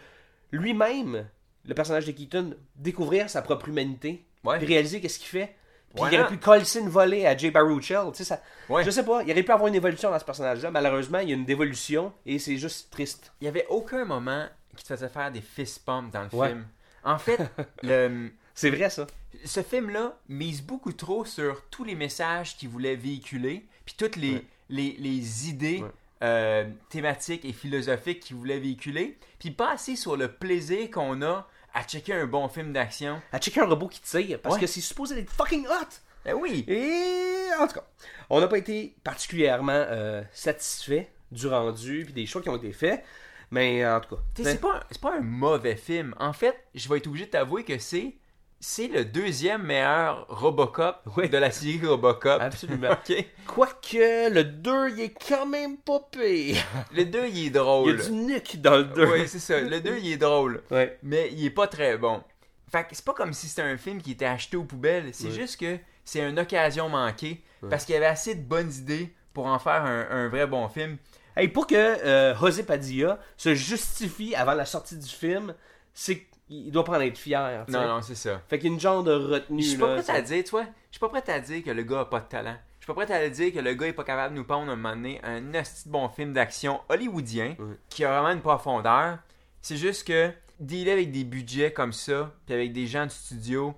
lui-même, 0.52 1.26
le 1.66 1.74
personnage 1.74 2.06
de 2.06 2.12
Keaton, 2.12 2.54
découvrir 2.76 3.32
sa 3.32 3.42
propre 3.42 3.68
humanité. 3.70 4.24
Ouais. 4.44 4.58
Puis 4.60 4.68
réaliser 4.68 5.02
qu'est-ce 5.02 5.18
qu'il 5.18 5.28
fait. 5.28 5.56
Puis 5.96 6.04
il 6.12 6.20
aurait 6.20 6.28
pu 6.30 6.38
coller 6.38 6.64
une 6.80 6.90
volée 6.90 7.26
à 7.26 7.36
Jay 7.36 7.50
Baruchel. 7.50 8.02
Tu 8.12 8.18
sais, 8.20 8.24
ça... 8.26 8.42
Ouais. 8.70 8.84
Je 8.84 8.92
sais 8.92 9.04
pas. 9.04 9.24
Il 9.24 9.32
aurait 9.32 9.42
pu 9.42 9.52
avoir 9.52 9.68
une 9.68 9.76
évolution 9.76 10.12
dans 10.12 10.20
ce 10.20 10.26
personnage-là. 10.26 10.70
Malheureusement, 10.70 11.20
il 11.20 11.30
y 11.30 11.32
a 11.32 11.36
une 11.36 11.46
dévolution 11.46 12.14
et 12.28 12.38
c'est 12.38 12.58
juste 12.58 12.92
triste. 12.92 13.34
Il 13.42 13.46
y 13.46 13.48
avait 13.48 13.66
aucun 13.70 14.06
moment 14.06 14.46
qui 14.76 14.84
te 14.84 14.90
faisait 14.90 15.10
faire 15.10 15.32
des 15.32 15.42
fist 15.42 15.84
pumps 15.84 16.12
dans 16.14 16.22
le 16.32 16.38
Ouais. 16.38 16.50
film. 16.50 16.66
En 17.04 17.18
fait, 17.18 17.40
le, 17.84 18.30
C'est 18.58 18.70
vrai, 18.72 18.90
ça. 18.90 19.06
ce 19.46 19.62
film-là 19.62 20.18
mise 20.30 20.64
beaucoup 20.64 20.92
trop 20.92 21.24
sur 21.26 21.64
tous 21.70 21.84
les 21.84 21.94
messages 21.96 22.58
qu'il 22.58 22.70
voulait 22.70 22.96
véhiculer, 22.96 23.66
puis 23.86 23.94
toutes 23.98 24.16
les, 24.16 24.34
Ouais. 24.34 24.44
les, 24.70 24.96
les 24.98 25.48
idées 25.50 25.82
Ouais. 25.84 25.90
euh, 26.24 26.68
thématiques 26.90 27.46
et 27.46 27.54
philosophiques 27.54 28.20
qu'il 28.22 28.36
voulait 28.36 28.58
véhiculer, 28.60 29.18
puis 29.38 29.52
pas 29.52 29.72
assez 29.74 29.96
sur 29.96 30.18
le 30.18 30.28
plaisir 30.32 30.90
qu'on 30.90 31.22
a 31.22 31.48
à 31.76 31.84
checker 31.84 32.14
un 32.14 32.26
bon 32.26 32.48
film 32.50 32.74
d'action. 32.74 33.22
À 33.32 33.38
checker 33.38 33.62
un 33.62 33.66
robot 33.68 33.88
qui 33.90 34.02
tire 34.02 34.40
parce 34.42 34.56
Ouais. 34.56 34.62
que 34.62 34.68
c'est 34.68 34.82
supposé 34.82 35.20
être 35.20 35.30
fucking 35.32 35.68
hot. 35.68 35.88
Ben 36.26 36.34
oui! 36.34 36.66
Et 36.68 37.50
en 37.60 37.68
tout 37.68 37.76
cas, 37.76 37.86
on 38.32 38.40
n'a 38.40 38.48
pas 38.48 38.58
été 38.58 38.96
particulièrement 39.04 39.72
euh, 39.74 40.24
satisfait 40.32 41.12
du 41.32 41.46
rendu 41.48 42.04
puis 42.06 42.14
des 42.14 42.26
choix 42.26 42.42
qui 42.42 42.50
ont 42.50 42.58
été 42.58 42.74
faits. 42.74 43.04
Mais 43.52 43.86
en 43.88 44.02
tout 44.02 44.16
cas, 44.16 44.22
sais, 44.36 44.44
c'est 44.44 44.60
pas, 44.62 44.84
pas 45.02 45.16
un 45.18 45.22
mauvais 45.22 45.76
film. 45.76 46.16
En 46.20 46.34
fait, 46.34 46.58
je 46.74 46.90
vais 46.90 46.98
être 46.98 47.08
obligé 47.08 47.28
de 47.28 47.32
t'avouer 47.32 47.64
que 47.64 47.78
c'est 47.78 48.16
c'est 48.60 48.88
le 48.88 49.06
deuxième 49.06 49.64
meilleur 49.64 50.26
Robocop 50.30 50.98
Ouais. 51.16 51.30
de 51.30 51.38
la 51.38 51.52
série 51.52 51.80
Robocop. 51.86 52.42
Absolument. 52.42 52.90
Quoique, 53.48 54.30
le 54.32 54.44
2, 54.44 54.90
il 54.92 55.00
est 55.02 55.14
quand 55.28 55.46
même 55.46 55.78
pas 55.78 56.00
pire. 56.12 56.58
Le 56.94 57.06
2, 57.06 57.20
il 57.20 57.26
est 57.26 57.30
Il 57.30 57.38
y 57.46 57.52
drôle. 57.52 58.00
a 58.00 58.04
du 58.04 58.12
nuque 58.12 58.58
dans 58.62 58.78
le 58.78 58.84
2. 58.86 59.06
Oui, 59.12 59.28
c'est 59.28 59.40
ça. 59.40 59.60
Le 59.60 59.80
2, 59.80 59.98
il 60.02 60.12
est 60.14 60.18
drôle. 60.18 60.64
Ouais. 60.72 60.98
Mais 61.04 61.30
il 61.34 61.46
est 61.46 61.50
pas 61.52 61.68
très 61.68 61.98
bon. 61.98 62.24
Fait 62.72 62.84
que 62.84 62.90
c'est 62.96 63.06
pas 63.06 63.14
comme 63.14 63.32
si 63.34 63.48
c'était 63.48 63.62
un 63.62 63.78
film 63.78 64.02
qui 64.02 64.12
était 64.12 64.26
acheté 64.26 64.58
aux 64.58 64.64
poubelles. 64.64 65.10
C'est 65.14 65.32
juste 65.32 65.60
que 65.60 65.78
c'est 66.04 66.20
une 66.28 66.40
occasion 66.40 66.90
manquée. 66.90 67.44
Parce 67.70 67.86
qu'il 67.86 67.94
y 67.94 67.98
avait 67.98 68.06
assez 68.08 68.36
de 68.36 68.42
bonnes 68.42 68.72
idées 68.74 69.14
pour 69.34 69.46
en 69.48 69.60
faire 69.60 69.84
un, 69.86 70.08
un 70.10 70.28
vrai 70.30 70.46
bon 70.48 70.68
film. 70.68 70.98
Hey, 71.36 71.48
pour 71.48 71.68
que 71.68 71.76
euh, 71.76 72.36
José 72.36 72.64
Padilla 72.64 73.20
se 73.38 73.54
justifie 73.54 74.34
avant 74.36 74.54
la 74.56 74.66
sortie 74.66 74.98
du 74.98 75.08
film, 75.08 75.54
c'est 75.94 76.26
qu'il 76.48 76.72
doit 76.72 76.84
pas 76.84 76.98
en 76.98 77.02
être 77.02 77.18
fier. 77.18 77.66
Non, 77.70 77.88
non, 77.88 78.02
c'est 78.02 78.16
ça. 78.16 78.42
Fait 78.48 78.58
qu'il 78.60 78.68
y 78.70 78.72
a 78.72 78.74
une 78.74 78.80
genre 78.80 79.04
de 79.04 79.14
retenue. 79.14 79.62
Je 79.62 79.68
suis 79.70 79.78
pas 79.78 79.98
prêt 80.02 80.14
à 80.14 80.22
dire, 80.22 80.44
tu 80.44 80.52
vois, 80.52 80.64
je 80.64 80.68
suis 80.98 81.00
pas 81.00 81.10
prêt 81.10 81.24
à 81.32 81.40
dire 81.40 81.64
que 81.64 81.72
le 81.72 81.84
gars 81.84 82.02
a 82.02 82.06
pas 82.06 82.20
de 82.20 82.28
talent. 82.28 82.56
Je 82.80 82.86
suis 82.86 82.94
pas 82.94 83.06
prêt 83.06 83.14
à 83.14 83.30
dire 83.30 83.54
que 83.54 83.60
le 83.60 83.74
gars 83.74 83.88
est 83.88 83.94
pas 83.94 84.04
capable 84.06 84.34
de 84.34 84.40
nous 84.40 84.46
pondre 84.46 84.72
un 84.72 84.76
moment 84.76 84.96
donné 84.96 85.20
un 85.24 85.52
esti 85.54 85.88
de 85.90 85.92
bon 85.92 86.08
film 86.10 86.32
d'action 86.34 86.80
hollywoodien 86.90 87.56
qui 87.90 88.06
a 88.06 88.12
vraiment 88.12 88.34
une 88.34 88.42
profondeur. 88.42 89.18
C'est 89.62 89.76
juste 89.78 90.08
que 90.08 90.32
dealer 90.60 90.92
avec 90.94 91.12
des 91.12 91.24
budgets 91.26 91.74
comme 91.74 91.92
ça, 91.94 92.32
puis 92.46 92.56
avec 92.56 92.72
des 92.74 92.88
gens 92.88 93.04
du 93.06 93.14
studio, 93.14 93.76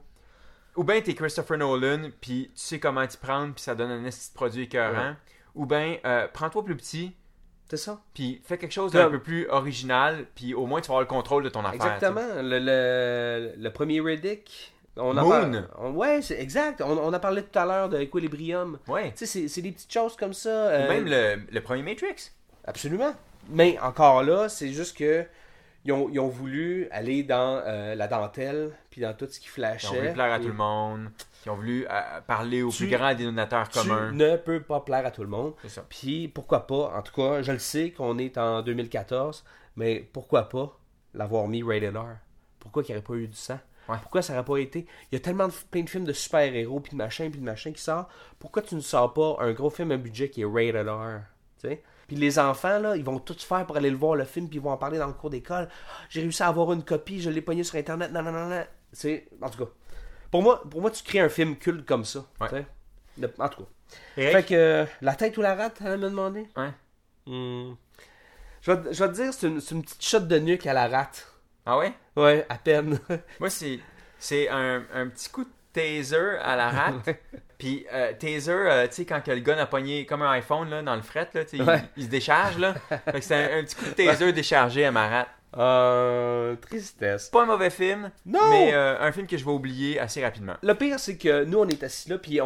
ou 0.76 0.84
bien 0.84 1.02
t'es 1.02 1.16
Christopher 1.16 1.58
Nolan, 1.58 2.10
puis 2.22 2.52
tu 2.54 2.62
sais 2.62 2.80
comment 2.80 3.06
t'y 3.08 3.18
prendre, 3.18 3.54
puis 3.54 3.64
ça 3.64 3.74
donne 3.76 3.90
un 3.92 4.02
de 4.04 4.10
produit 4.36 4.64
écœurant, 4.64 5.10
Ouais. 5.10 5.16
ou 5.56 5.66
bien 5.66 5.98
euh, 6.06 6.28
prends-toi 6.32 6.64
plus 6.64 6.78
petit, 6.78 7.16
C'est 7.70 7.78
ça. 7.78 8.00
puis 8.14 8.42
fais 8.44 8.58
quelque 8.58 8.72
chose 8.72 8.92
Comme- 8.92 9.02
d'un 9.02 9.10
peu 9.12 9.20
plus 9.22 9.48
original, 9.50 10.26
puis 10.36 10.54
au 10.54 10.66
moins 10.66 10.82
tu 10.82 10.88
vas 10.88 10.96
avoir 10.96 11.02
le 11.02 11.08
contrôle 11.08 11.44
de 11.44 11.50
ton 11.50 11.60
affaire. 11.64 11.76
Exactement. 11.76 12.22
Le, 12.42 12.60
le, 12.60 13.54
le 13.58 13.70
premier 13.72 14.02
Riddick. 14.02 14.74
On 14.98 15.14
Moon. 15.14 15.30
parle- 15.30 15.68
on- 15.78 15.92
ouais, 15.92 16.22
c'est 16.22 16.40
exact. 16.42 16.82
On, 16.82 16.98
on 16.98 17.14
a 17.14 17.20
parlé 17.20 17.44
tout 17.44 17.58
à 17.58 17.66
l'heure 17.66 17.88
de 17.90 18.00
Equilibrium. 18.00 18.80
Ouais. 18.88 19.12
Tu 19.12 19.20
sais, 19.20 19.26
c'est- 19.28 19.48
c'est 19.48 19.62
des 19.62 19.72
petites 19.72 19.94
choses 19.94 20.16
comme 20.18 20.34
ça. 20.34 20.50
euh, 20.50 20.90
Même 20.90 21.06
le, 21.06 21.42
le 21.50 21.62
premier 21.62 21.84
Matrix. 21.84 22.32
Absolument. 22.66 23.14
Mais 23.50 23.78
encore 23.82 24.24
là, 24.24 24.50
c'est 24.50 24.70
juste 24.74 24.98
que 24.98 25.24
ils 25.86 25.92
ont, 25.94 26.10
ils 26.10 26.20
ont 26.20 26.28
voulu 26.28 26.88
aller 26.92 27.24
dans 27.24 27.62
euh, 27.66 27.96
la 27.96 28.08
dentelle, 28.08 28.72
puis 28.90 29.02
dans 29.02 29.14
tout 29.14 29.28
ce 29.30 29.40
qui 29.40 29.46
Ils 29.48 29.50
flashait. 29.50 29.88
ont 29.88 29.94
voulu 29.94 30.14
plaire 30.14 30.34
à 30.34 30.38
Et 30.38 30.42
tout 30.42 30.48
le 30.48 30.54
monde. 30.54 31.10
Ils 31.46 31.50
ont 31.50 31.56
voulu 31.56 31.86
euh, 31.90 32.22
parler 32.28 32.62
au 32.64 32.70
Tu- 32.70 32.86
plus 32.88 32.98
grand 32.98 33.14
dénominateur 33.16 33.70
Tu 33.70 33.80
commun. 33.80 34.12
ne 34.12 34.36
peux 34.36 34.62
pas 34.62 34.82
plaire 34.82 35.06
à 35.06 35.12
tout 35.12 35.22
le 35.24 35.30
monde. 35.30 35.54
C'est 35.62 35.70
ça. 35.70 35.86
Puis 35.90 36.28
pourquoi 36.28 36.68
pas, 36.68 36.94
en 36.98 37.02
tout 37.02 37.14
cas, 37.14 37.42
je 37.42 37.52
le 37.54 37.60
sais 37.60 37.92
qu'on 37.92 38.18
est 38.18 38.38
en 38.38 38.62
2014, 38.62 39.44
mais 39.78 40.00
pourquoi 40.14 40.50
pas 40.50 40.78
l'avoir 41.14 41.48
mis 41.48 41.64
rated 41.64 41.96
R? 41.96 42.18
Pourquoi 42.60 42.84
qu'il 42.84 42.94
n'y 42.94 43.00
aurait 43.00 43.06
pas 43.08 43.14
eu 43.16 43.28
du 43.28 43.38
sang? 43.38 43.60
Ouais. 43.88 43.96
Pourquoi 44.02 44.22
ça 44.22 44.34
n'aurait 44.34 44.46
pas 44.46 44.58
été... 44.58 44.86
Il 45.12 45.16
y 45.16 45.18
a 45.18 45.20
tellement 45.22 45.48
de, 45.48 45.54
plein 45.72 45.82
de 45.82 45.90
films 45.90 46.04
de 46.06 46.14
super-héros, 46.14 46.80
puis 46.82 46.92
de 46.92 46.98
machin, 46.98 47.30
puis 47.32 47.40
de 47.40 47.46
machin 47.46 47.72
qui 47.72 47.82
sort. 47.82 48.08
Pourquoi 48.38 48.62
tu 48.62 48.76
ne 48.76 48.82
sors 48.82 49.14
pas 49.14 49.38
un 49.40 49.52
gros 49.54 49.70
film 49.72 49.92
à 49.92 49.98
budget 49.98 50.30
qui 50.30 50.42
est 50.42 50.46
rated 50.46 50.88
R? 50.88 51.22
Tu 51.62 51.70
sais? 51.70 51.84
Puis 52.10 52.18
les 52.18 52.38
enfants, 52.40 52.80
là, 52.80 52.98
ils 52.98 53.04
vont 53.06 53.20
tout 53.20 53.36
faire 53.40 53.66
pour 53.66 53.78
aller 53.78 53.90
le 53.90 53.96
voir, 53.96 54.16
le 54.16 54.26
film, 54.26 54.50
puis 54.50 54.58
ils 54.58 54.62
vont 54.62 54.72
en 54.72 54.78
parler 54.78 54.98
dans 54.98 55.08
le 55.08 55.14
cours 55.14 55.30
d'école. 55.30 55.70
Ah, 55.72 55.94
J'ai 56.10 56.20
réussi 56.22 56.44
à 56.44 56.48
avoir 56.48 56.74
une 56.74 56.84
copie, 56.84 57.22
je 57.22 57.30
l'ai 57.30 57.42
pogné 57.42 57.64
sur 57.64 57.76
Internet, 57.78 58.12
non, 58.12 58.22
non, 58.22 58.32
non, 58.34 58.50
non. 58.50 58.64
C'est... 58.92 59.28
En 59.42 59.50
tout 59.50 59.64
cas, 59.66 59.72
Pour 60.32 60.44
moi, 60.44 60.62
pour 60.70 60.82
moi, 60.82 60.92
tu 60.92 61.04
crées 61.04 61.20
un 61.22 61.30
film 61.30 61.56
culte 61.56 61.86
comme 61.86 62.04
ça. 62.04 62.26
Ouais. 62.42 62.66
Le- 63.18 63.32
En 63.40 63.48
tout 63.48 63.64
cas. 63.64 63.70
Eric? 64.18 64.34
Fait 64.36 64.44
que 64.44 64.54
euh, 64.56 64.86
la 65.02 65.16
tête 65.16 65.38
ou 65.38 65.42
la 65.42 65.56
rate, 65.56 65.80
elle 65.86 66.00
me 66.00 66.10
demandé. 66.10 66.48
Ouais. 66.58 66.72
Hmm. 67.26 67.76
Je, 68.62 68.72
vais, 68.72 68.94
je 68.94 69.04
vais 69.04 69.10
te 69.10 69.14
dire, 69.16 69.34
c'est 69.34 69.48
une, 69.48 69.62
c'est 69.62 69.74
une 69.76 69.84
petite 69.84 70.04
shot 70.04 70.20
de 70.22 70.38
nuque 70.40 70.66
à 70.68 70.74
la 70.74 70.88
rate. 70.88 71.32
Ah 71.66 71.78
ouais? 71.78 71.94
Ouais, 72.16 72.46
à 72.50 72.58
peine. 72.58 73.00
Moi, 73.40 73.50
c'est, 73.50 73.80
c'est 74.20 74.50
un, 74.50 74.84
un 74.94 75.08
petit 75.08 75.30
coup 75.30 75.44
de 75.44 75.50
taser 75.80 76.38
à 76.44 76.56
la 76.56 76.70
rate. 76.70 77.10
Puis, 77.58 77.86
euh, 77.94 78.14
taser, 78.14 78.52
euh, 78.52 78.88
tu 78.88 78.94
sais, 78.96 79.06
quand 79.06 79.22
que 79.22 79.32
le 79.32 79.40
gars 79.42 79.60
a 79.62 79.66
pogné 79.66 80.06
comme 80.06 80.22
un 80.22 80.32
iPhone 80.32 80.70
là, 80.70 80.82
dans 80.82 80.96
le 80.96 81.02
fret, 81.02 81.28
là, 81.34 81.42
il- 81.98 82.04
se 82.04 82.08
décharge. 82.10 82.58
Là. 82.58 82.74
Fait 83.06 83.20
que 83.20 83.22
c'est 83.22 83.36
un, 83.36 83.60
un 83.60 83.64
petit 83.64 83.76
coup 83.76 83.86
de 83.86 83.92
taser 83.92 84.32
déchargé 84.32 84.86
à 84.86 84.92
ma 84.92 85.08
rate. 85.10 85.28
Euh, 85.58 86.56
tristesse. 86.58 87.30
Pas 87.30 87.44
un 87.44 87.46
mauvais 87.48 87.72
film, 87.72 88.12
Non! 88.26 88.40
mais 88.50 88.72
euh, 88.74 89.00
un 89.00 89.12
film 89.12 89.26
que 89.26 89.36
je 89.38 89.44
vais 89.44 89.52
oublier 89.52 90.00
assez 90.00 90.24
rapidement. 90.24 90.54
Le 90.62 90.76
pire, 90.76 91.00
c'est 91.00 91.18
que 91.18 91.44
nous, 91.44 91.58
on 91.58 91.68
est 91.68 91.82
assis 91.82 92.08
là, 92.10 92.18
puis 92.20 92.40
on, 92.40 92.46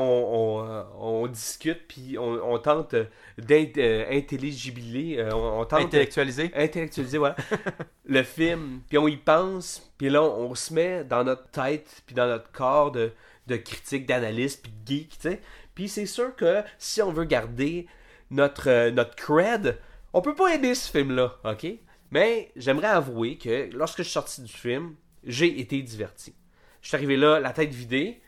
on, 0.60 0.66
euh, 0.66 0.84
on 0.98 1.28
discute, 1.28 1.86
puis 1.88 2.18
on, 2.18 2.54
on 2.54 2.58
tente 2.60 2.96
d'intelligibiler, 3.38 5.24
on, 5.34 5.60
on 5.62 5.66
tente 5.66 5.82
Intellectualisé. 5.82 6.52
intellectualiser, 6.56 7.18
voilà, 7.18 7.36
le 8.06 8.24
film, 8.24 8.82
puis 8.88 8.98
on 8.98 9.08
y 9.08 9.18
pense, 9.18 9.92
puis 9.98 10.10
là, 10.10 10.22
on 10.24 10.56
se 10.56 10.74
met 10.74 11.04
dans 11.04 11.24
notre 11.24 11.50
tête, 11.50 12.04
puis 12.06 12.16
dans 12.16 12.28
notre 12.28 12.52
corps 12.52 12.92
de, 12.92 13.12
de 13.48 13.56
critique, 13.58 14.06
d'analyste, 14.06 14.63
puis 14.63 14.72
de 14.72 14.88
geek, 14.88 15.10
tu 15.20 15.30
sais. 15.30 15.42
Puis 15.76 15.89
c'est 15.89 16.06
sûr 16.06 16.36
que 16.36 16.62
si 16.78 17.02
on 17.02 17.12
veut 17.12 17.26
garder 17.26 17.88
notre, 18.32 18.70
euh, 18.70 18.92
notre 18.92 19.16
cred, 19.16 19.78
on 20.13 20.22
peut 20.22 20.36
pas 20.36 20.54
aimer 20.54 20.76
ce 20.76 20.89
film-là, 20.92 21.36
ok? 21.44 21.66
Mais 22.13 22.52
j'aimerais 22.56 22.89
avouer 22.89 23.39
que 23.39 23.71
lorsque 23.73 23.97
je 23.97 24.04
suis 24.04 24.12
sorti 24.12 24.43
du 24.43 24.54
film, 24.54 24.93
j'ai 25.23 25.60
été 25.60 25.82
diverti. 25.82 26.36
Je 26.84 26.89
suis 26.89 26.95
arrivé 26.95 27.17
là, 27.17 27.39
la 27.39 27.54
tête 27.54 27.73
vidée, 27.73 28.21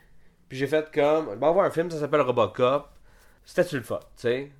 puis 0.48 0.58
j'ai 0.58 0.66
fait 0.66 0.90
comme, 0.92 1.26
bon, 1.26 1.34
on 1.34 1.36
va 1.36 1.50
voir 1.52 1.66
un 1.66 1.70
film, 1.70 1.88
ça 1.88 2.00
s'appelle 2.00 2.22
Robocop. 2.22 2.88
C'était-tu 3.44 3.76
le 3.76 3.82
tu 3.82 3.96
sais? 4.16 4.50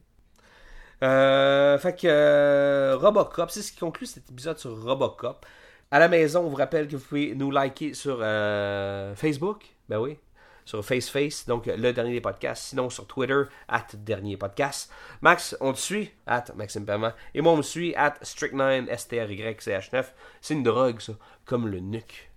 Euh, 1.03 1.77
fait 1.77 2.01
que 2.01 2.07
euh, 2.07 2.97
Robocop, 2.97 3.51
c'est 3.51 3.63
ce 3.63 3.73
qui 3.73 3.81
conclut 3.81 4.07
cet 4.07 4.31
épisode 4.31 4.59
sur 4.59 4.81
Robocop. 4.81 5.45
À 5.91 5.99
la 5.99 6.07
maison, 6.07 6.45
on 6.45 6.49
vous 6.49 6.55
rappelle 6.55 6.87
que 6.87 6.95
vous 6.95 7.05
pouvez 7.05 7.35
nous 7.35 7.51
liker 7.51 7.95
sur 7.95 8.19
euh, 8.21 9.17
Facebook. 9.17 9.65
Ben 9.89 9.99
oui. 9.99 10.19
Sur 10.67 10.85
FaceFace, 10.85 11.47
donc 11.47 11.65
le 11.67 11.93
dernier 11.93 12.13
des 12.13 12.21
podcasts. 12.21 12.65
Sinon, 12.65 12.91
sur 12.91 13.07
Twitter, 13.07 13.45
at 13.69 13.87
dernier 13.95 14.37
podcast. 14.37 14.93
Max, 15.23 15.57
on 15.61 15.73
te 15.73 15.79
suit, 15.79 16.11
at 16.27 16.45
Maxime 16.57 16.85
Perman. 16.85 17.15
Et 17.35 17.41
moi, 17.41 17.53
on 17.53 17.57
me 17.59 17.63
suit, 17.63 17.95
at 17.95 18.15
Strict9, 18.23 18.89
S-T-R-Y-C-H-9. 18.89 20.05
C'est 20.41 20.55
une 20.55 20.65
drogue, 20.65 21.01
ça. 21.01 21.13
Comme 21.45 21.69
le 21.69 21.79
nuque. 21.79 22.31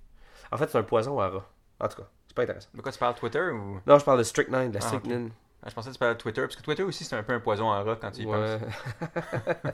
En 0.52 0.58
fait, 0.58 0.70
c'est 0.70 0.78
un 0.78 0.84
poison 0.84 1.20
à 1.20 1.28
rat. 1.30 1.50
En 1.80 1.88
tout 1.88 1.98
cas, 1.98 2.08
c'est 2.28 2.36
pas 2.36 2.44
intéressant. 2.44 2.70
De 2.76 2.82
quoi 2.82 2.92
tu 2.92 3.00
parles, 3.00 3.15
Twitter 3.15 3.50
ou... 3.52 3.80
Non, 3.88 3.98
je 4.00 4.06
parle 4.06 4.20
de 4.20 4.24
Strychnine, 4.24 4.70
de 4.70 4.78
la 4.78 4.84
Ah, 4.84 4.88
strychnine. 4.88 5.32
Ah, 5.63 5.68
je 5.70 5.74
pensais 5.74 5.89
que 5.89 5.94
tu 5.96 6.00
parlais 6.00 6.13
de 6.15 6.20
Twitter, 6.22 6.42
parce 6.42 6.56
que 6.56 6.62
Twitter 6.62 6.84
aussi, 6.84 7.04
c'est 7.04 7.15
un 7.15 7.24
peu 7.24 7.34
un 7.34 7.39
poison 7.39 7.65
en 7.65 7.84
rat 7.84 7.98
quand 8.00 8.12
tu 8.12 8.22
y 8.22 8.26
Ouais. 8.28 8.60
penses. 8.60 9.72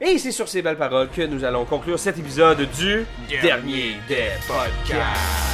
Et 0.00 0.18
c'est 0.18 0.32
sur 0.32 0.48
ces 0.48 0.62
belles 0.62 0.76
paroles 0.78 1.08
que 1.10 1.22
nous 1.22 1.42
allons 1.44 1.64
conclure 1.64 1.98
cet 1.98 2.18
épisode 2.18 2.58
du 2.72 3.06
Dernier 3.40 3.96
des 4.08 4.30
podcasts. 4.46 5.51